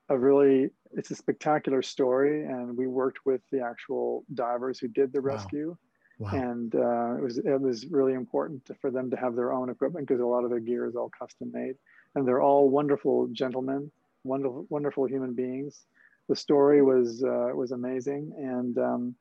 a 0.10 0.18
really 0.18 0.70
it's 0.94 1.12
a 1.12 1.16
spectacular 1.16 1.82
story. 1.82 2.46
And 2.46 2.78
we 2.78 2.88
worked 2.88 3.20
with 3.26 3.42
the 3.52 3.62
actual 3.62 4.24
divers 4.34 4.80
who 4.80 4.88
did 4.88 5.12
the 5.12 5.22
wow. 5.22 5.34
rescue. 5.34 5.78
Wow. 6.20 6.32
and 6.32 6.74
uh, 6.74 7.16
it 7.16 7.22
was 7.22 7.38
it 7.38 7.62
was 7.62 7.86
really 7.92 8.14
important 8.14 8.66
to, 8.66 8.74
for 8.82 8.90
them 8.90 9.12
to 9.12 9.18
have 9.18 9.36
their 9.36 9.54
own 9.54 9.70
equipment 9.70 10.08
because 10.08 10.20
a 10.20 10.26
lot 10.26 10.44
of 10.44 10.50
their 10.50 10.60
gear 10.60 10.88
is 10.88 10.96
all 10.96 11.12
custom 11.12 11.52
made. 11.54 11.76
And 12.16 12.28
they're 12.28 12.42
all 12.42 12.70
wonderful 12.70 13.28
gentlemen 13.28 13.92
wonderful 14.24 14.66
wonderful 14.70 15.06
human 15.06 15.34
beings. 15.34 15.86
The 16.28 16.36
story 16.36 16.82
was 16.82 17.24
uh, 17.24 17.52
was 17.54 17.72
amazing. 17.72 18.34
And 18.36 18.78
um, 18.80 19.16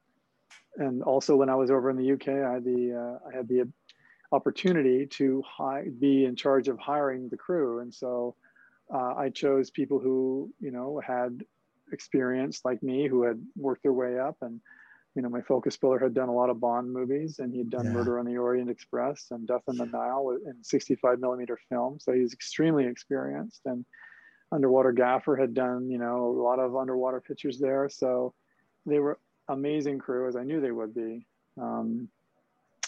and 0.76 1.02
also 1.02 1.36
when 1.36 1.50
I 1.50 1.54
was 1.54 1.70
over 1.70 1.90
in 1.90 1.96
the 1.98 2.12
UK, 2.12 2.28
I 2.28 2.54
had 2.54 2.64
the 2.64 2.94
uh, 2.94 3.28
I 3.28 3.36
had 3.36 3.46
the 3.46 3.68
opportunity 4.37 5.07
to 5.07 5.43
hi- 5.47 5.89
be 5.99 6.24
in 6.24 6.37
charge 6.37 6.68
of 6.68 6.78
hiring 6.78 7.28
the 7.28 7.37
crew. 7.37 7.80
And 7.80 7.93
so 7.93 8.37
uh, 8.93 9.14
I 9.16 9.30
chose 9.30 9.70
people 9.70 9.99
who, 9.99 10.53
you 10.61 10.70
know, 10.70 11.01
had 11.05 11.43
experience 11.93 12.61
like 12.64 12.82
me, 12.82 13.09
who 13.09 13.22
had 13.22 13.41
worked 13.57 13.82
their 13.82 13.93
way 13.93 14.18
up. 14.18 14.37
And, 14.43 14.61
you 15.14 15.22
know, 15.22 15.30
my 15.30 15.41
focus 15.41 15.76
puller 15.76 15.99
had 15.99 16.14
done 16.14 16.28
a 16.28 16.39
lot 16.41 16.51
of 16.51 16.61
Bond 16.61 16.93
movies 16.93 17.39
and 17.39 17.53
he'd 17.53 17.70
done 17.70 17.87
yeah. 17.87 17.93
Murder 17.93 18.18
on 18.18 18.26
the 18.26 18.37
Orient 18.37 18.70
Express 18.70 19.28
and 19.30 19.47
Death 19.47 19.62
on 19.68 19.76
the 19.76 19.87
Nile 19.87 20.37
in 20.47 20.62
65 20.62 21.18
millimeter 21.18 21.59
film. 21.68 21.99
So 21.99 22.12
he's 22.12 22.32
extremely 22.32 22.87
experienced. 22.87 23.62
And 23.64 23.84
Underwater 24.53 24.93
Gaffer 24.93 25.37
had 25.37 25.55
done, 25.55 25.91
you 25.91 25.99
know, 25.99 26.26
a 26.26 26.43
lot 26.43 26.59
of 26.59 26.76
underwater 26.76 27.20
pictures 27.20 27.59
there. 27.59 27.89
So 27.89 28.34
they 28.84 29.01
were 29.01 29.18
amazing 29.49 29.99
crew, 29.99 30.28
as 30.28 30.37
I 30.37 30.45
knew 30.45 30.61
they 30.61 30.70
would 30.70 30.95
be. 30.95 31.26
Um, 31.61 32.09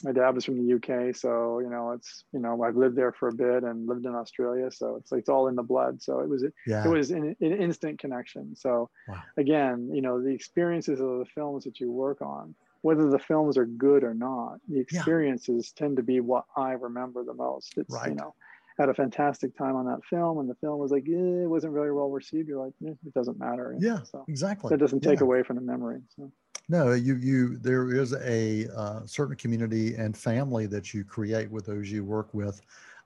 my 0.04 0.12
dad 0.12 0.34
was 0.34 0.44
from 0.44 0.56
the 0.56 0.74
UK, 0.74 1.14
so 1.14 1.58
you 1.58 1.70
know 1.70 1.92
it's 1.92 2.24
you 2.32 2.40
know 2.40 2.62
I've 2.62 2.76
lived 2.76 2.96
there 2.96 3.12
for 3.12 3.28
a 3.28 3.32
bit 3.32 3.64
and 3.64 3.86
lived 3.86 4.06
in 4.06 4.14
Australia, 4.14 4.70
so 4.70 4.96
it's 4.96 5.10
like 5.10 5.20
it's 5.20 5.28
all 5.28 5.48
in 5.48 5.56
the 5.56 5.62
blood. 5.62 6.02
So 6.02 6.20
it 6.20 6.28
was 6.28 6.44
yeah. 6.66 6.84
it 6.84 6.88
was 6.88 7.10
an, 7.10 7.36
an 7.40 7.52
instant 7.52 7.98
connection. 7.98 8.54
So 8.56 8.90
wow. 9.08 9.22
again, 9.36 9.90
you 9.92 10.02
know 10.02 10.22
the 10.22 10.30
experiences 10.30 11.00
of 11.00 11.18
the 11.18 11.26
films 11.34 11.64
that 11.64 11.80
you 11.80 11.90
work 11.90 12.22
on, 12.22 12.54
whether 12.82 13.08
the 13.10 13.18
films 13.18 13.56
are 13.56 13.66
good 13.66 14.04
or 14.04 14.14
not, 14.14 14.58
the 14.68 14.80
experiences 14.80 15.72
yeah. 15.74 15.84
tend 15.84 15.96
to 15.96 16.02
be 16.02 16.20
what 16.20 16.44
I 16.56 16.72
remember 16.72 17.24
the 17.24 17.34
most. 17.34 17.74
It's 17.76 17.94
right. 17.94 18.10
you 18.10 18.14
know 18.14 18.34
had 18.78 18.88
a 18.88 18.94
fantastic 18.94 19.56
time 19.58 19.74
on 19.74 19.86
that 19.86 20.04
film, 20.08 20.38
and 20.38 20.48
the 20.48 20.54
film 20.56 20.78
was 20.78 20.92
like 20.92 21.04
eh, 21.08 21.42
it 21.42 21.50
wasn't 21.50 21.72
really 21.72 21.90
well 21.90 22.10
received. 22.10 22.48
You're 22.48 22.64
like 22.64 22.74
eh, 22.86 22.92
it 23.04 23.14
doesn't 23.14 23.38
matter. 23.38 23.74
Yeah, 23.78 24.02
so 24.04 24.24
exactly. 24.28 24.70
That 24.70 24.78
doesn't 24.78 25.00
take 25.00 25.20
yeah. 25.20 25.24
away 25.24 25.42
from 25.42 25.56
the 25.56 25.62
memory. 25.62 26.00
So. 26.16 26.30
No, 26.68 26.92
you 26.92 27.16
you 27.16 27.56
there 27.56 27.94
is 27.94 28.12
a 28.14 28.68
uh, 28.76 29.00
certain 29.06 29.36
community 29.36 29.94
and 29.94 30.16
family 30.16 30.66
that 30.66 30.92
you 30.92 31.02
create 31.02 31.50
with 31.50 31.66
those 31.66 31.90
you 31.90 32.04
work 32.04 32.34
with, 32.34 32.60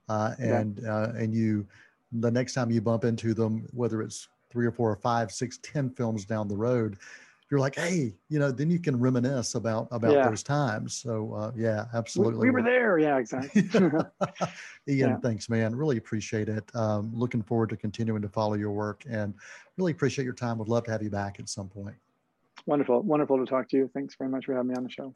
uh, 0.09 0.33
and 0.39 0.81
yeah. 0.83 0.95
uh, 0.95 1.13
and 1.17 1.33
you 1.33 1.67
the 2.13 2.31
next 2.31 2.55
time 2.55 2.71
you 2.71 2.81
bump 2.81 3.05
into 3.05 3.35
them, 3.35 3.67
whether 3.73 4.03
it's 4.03 4.29
three 4.51 4.67
or 4.67 4.73
four 4.73 4.91
or 4.91 4.97
five, 4.97 5.31
six, 5.31 5.59
ten 5.59 5.91
films 5.91 6.25
down 6.25 6.49
the 6.49 6.57
road, 6.57 6.99
you're 7.53 7.61
like, 7.61 7.77
hey, 7.77 8.13
you 8.29 8.39
know, 8.39 8.51
then 8.51 8.69
you 8.69 8.81
can 8.81 8.99
reminisce 8.99 9.55
about 9.55 9.87
about 9.93 10.13
yeah. 10.13 10.29
those 10.29 10.43
times. 10.43 10.95
So 10.95 11.33
uh, 11.33 11.53
yeah, 11.55 11.85
absolutely. 11.95 12.41
We, 12.41 12.47
we, 12.49 12.51
were 12.51 12.63
there. 12.63 12.99
Yeah, 12.99 13.19
exactly. 13.19 13.63
Ian, 14.89 15.11
yeah. 15.11 15.17
thanks, 15.19 15.49
man. 15.49 15.77
Really 15.77 15.99
appreciate 15.99 16.49
it. 16.49 16.65
Um, 16.75 17.13
looking 17.15 17.43
forward 17.43 17.71
to 17.71 17.77
continuing 17.77 18.23
to 18.23 18.29
follow 18.29 18.55
your 18.55 18.73
work 18.73 19.05
and 19.09 19.35
really 19.77 19.93
appreciate 19.93 20.25
your 20.25 20.35
time. 20.35 20.59
Would 20.59 20.69
love 20.69 20.85
to 20.85 20.91
have 20.91 21.03
you 21.03 21.11
back 21.11 21.39
at 21.39 21.49
some 21.49 21.69
point. 21.69 21.95
Wonderful. 22.67 23.03
Wonderful 23.03 23.39
to 23.39 23.47
talk 23.47 23.69
to 23.71 23.77
you. 23.77 23.91
Thanks 23.93 24.15
very 24.17 24.31
much 24.31 24.47
for 24.47 24.55
having 24.55 24.69
me 24.69 24.75
on 24.75 24.85
the 24.85 24.91
show. 24.91 25.15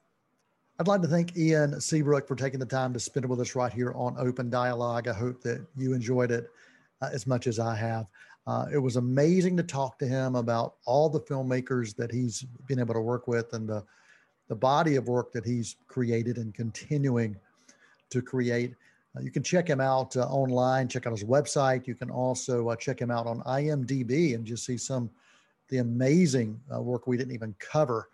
I'd 0.78 0.88
like 0.88 1.00
to 1.02 1.08
thank 1.08 1.36
Ian 1.36 1.80
Seabrook 1.80 2.28
for 2.28 2.36
taking 2.36 2.60
the 2.60 2.66
time 2.66 2.92
to 2.92 3.00
spend 3.00 3.24
it 3.24 3.28
with 3.28 3.40
us 3.40 3.54
right 3.54 3.72
here 3.72 3.94
on 3.94 4.14
Open 4.18 4.50
Dialogue. 4.50 5.08
I 5.08 5.14
hope 5.14 5.40
that 5.42 5.64
you 5.74 5.94
enjoyed 5.94 6.30
it 6.30 6.50
uh, 7.00 7.08
as 7.12 7.26
much 7.26 7.46
as 7.46 7.58
I 7.58 7.74
have. 7.74 8.06
Uh, 8.46 8.66
it 8.72 8.78
was 8.78 8.96
amazing 8.96 9.56
to 9.56 9.62
talk 9.62 9.98
to 9.98 10.06
him 10.06 10.36
about 10.36 10.74
all 10.84 11.08
the 11.08 11.20
filmmakers 11.20 11.96
that 11.96 12.12
he's 12.12 12.42
been 12.66 12.78
able 12.78 12.94
to 12.94 13.00
work 13.00 13.26
with 13.26 13.52
and 13.54 13.68
the, 13.68 13.82
the 14.48 14.54
body 14.54 14.96
of 14.96 15.08
work 15.08 15.32
that 15.32 15.44
he's 15.44 15.76
created 15.88 16.36
and 16.36 16.54
continuing 16.54 17.36
to 18.10 18.20
create. 18.22 18.74
Uh, 19.16 19.20
you 19.20 19.30
can 19.30 19.42
check 19.42 19.66
him 19.66 19.80
out 19.80 20.16
uh, 20.16 20.28
online, 20.28 20.88
check 20.88 21.06
out 21.06 21.12
his 21.12 21.24
website. 21.24 21.86
You 21.86 21.94
can 21.94 22.10
also 22.10 22.68
uh, 22.68 22.76
check 22.76 23.00
him 23.00 23.10
out 23.10 23.26
on 23.26 23.40
IMDb 23.42 24.34
and 24.34 24.44
just 24.44 24.66
see 24.66 24.76
some 24.76 25.10
the 25.68 25.78
amazing 25.78 26.60
uh, 26.74 26.80
work 26.80 27.06
we 27.06 27.16
didn't 27.16 27.34
even 27.34 27.54
cover 27.58 28.08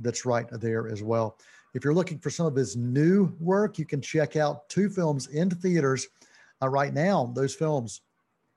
that's 0.00 0.24
right 0.24 0.46
there 0.50 0.88
as 0.88 1.02
well. 1.02 1.38
If 1.74 1.84
you're 1.84 1.94
looking 1.94 2.18
for 2.18 2.30
some 2.30 2.46
of 2.46 2.54
his 2.54 2.76
new 2.76 3.32
work, 3.38 3.78
you 3.78 3.84
can 3.84 4.00
check 4.00 4.36
out 4.36 4.68
two 4.68 4.88
films 4.88 5.28
in 5.28 5.50
theaters 5.50 6.08
uh, 6.62 6.68
right 6.68 6.92
now. 6.92 7.30
Those 7.34 7.54
films, 7.54 8.02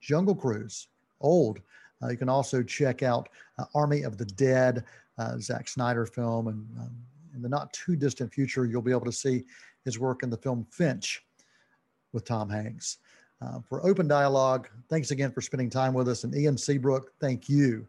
Jungle 0.02 0.36
Cruise, 0.36 0.88
old. 1.22 1.60
Uh, 2.02 2.10
you 2.10 2.18
can 2.18 2.30
also 2.30 2.64
check 2.64 3.04
out 3.04 3.30
uh, 3.60 3.66
Army 3.76 4.02
of 4.02 4.18
the 4.18 4.26
Dead, 4.26 4.84
uh, 5.18 5.38
Zack 5.38 5.68
Snyder 5.68 6.06
film, 6.06 6.48
and 6.48 6.68
um, 6.80 6.96
in 7.36 7.42
the 7.42 7.50
not 7.50 7.72
too 7.72 7.96
distant 7.96 8.34
future, 8.34 8.66
you'll 8.66 8.82
be 8.82 8.92
able 8.92 9.06
to 9.06 9.12
see 9.12 9.44
his 9.86 10.00
work 10.00 10.24
in 10.24 10.30
the 10.30 10.38
film 10.38 10.66
Finch 10.72 11.24
with 12.14 12.26
Tom 12.26 12.50
Hanks. 12.50 12.98
Uh, 13.42 13.60
for 13.68 13.86
open 13.86 14.08
dialogue, 14.08 14.70
thanks 14.90 15.12
again 15.12 15.32
for 15.32 15.42
spending 15.42 15.70
time 15.70 15.94
with 15.94 16.08
us. 16.08 16.24
And 16.24 16.34
Ian 16.36 16.58
Seabrook, 16.58 17.12
thank 17.20 17.50
you 17.50 17.88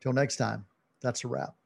Till 0.00 0.12
next 0.12 0.36
time, 0.36 0.64
that's 1.00 1.24
a 1.24 1.28
wrap. 1.28 1.57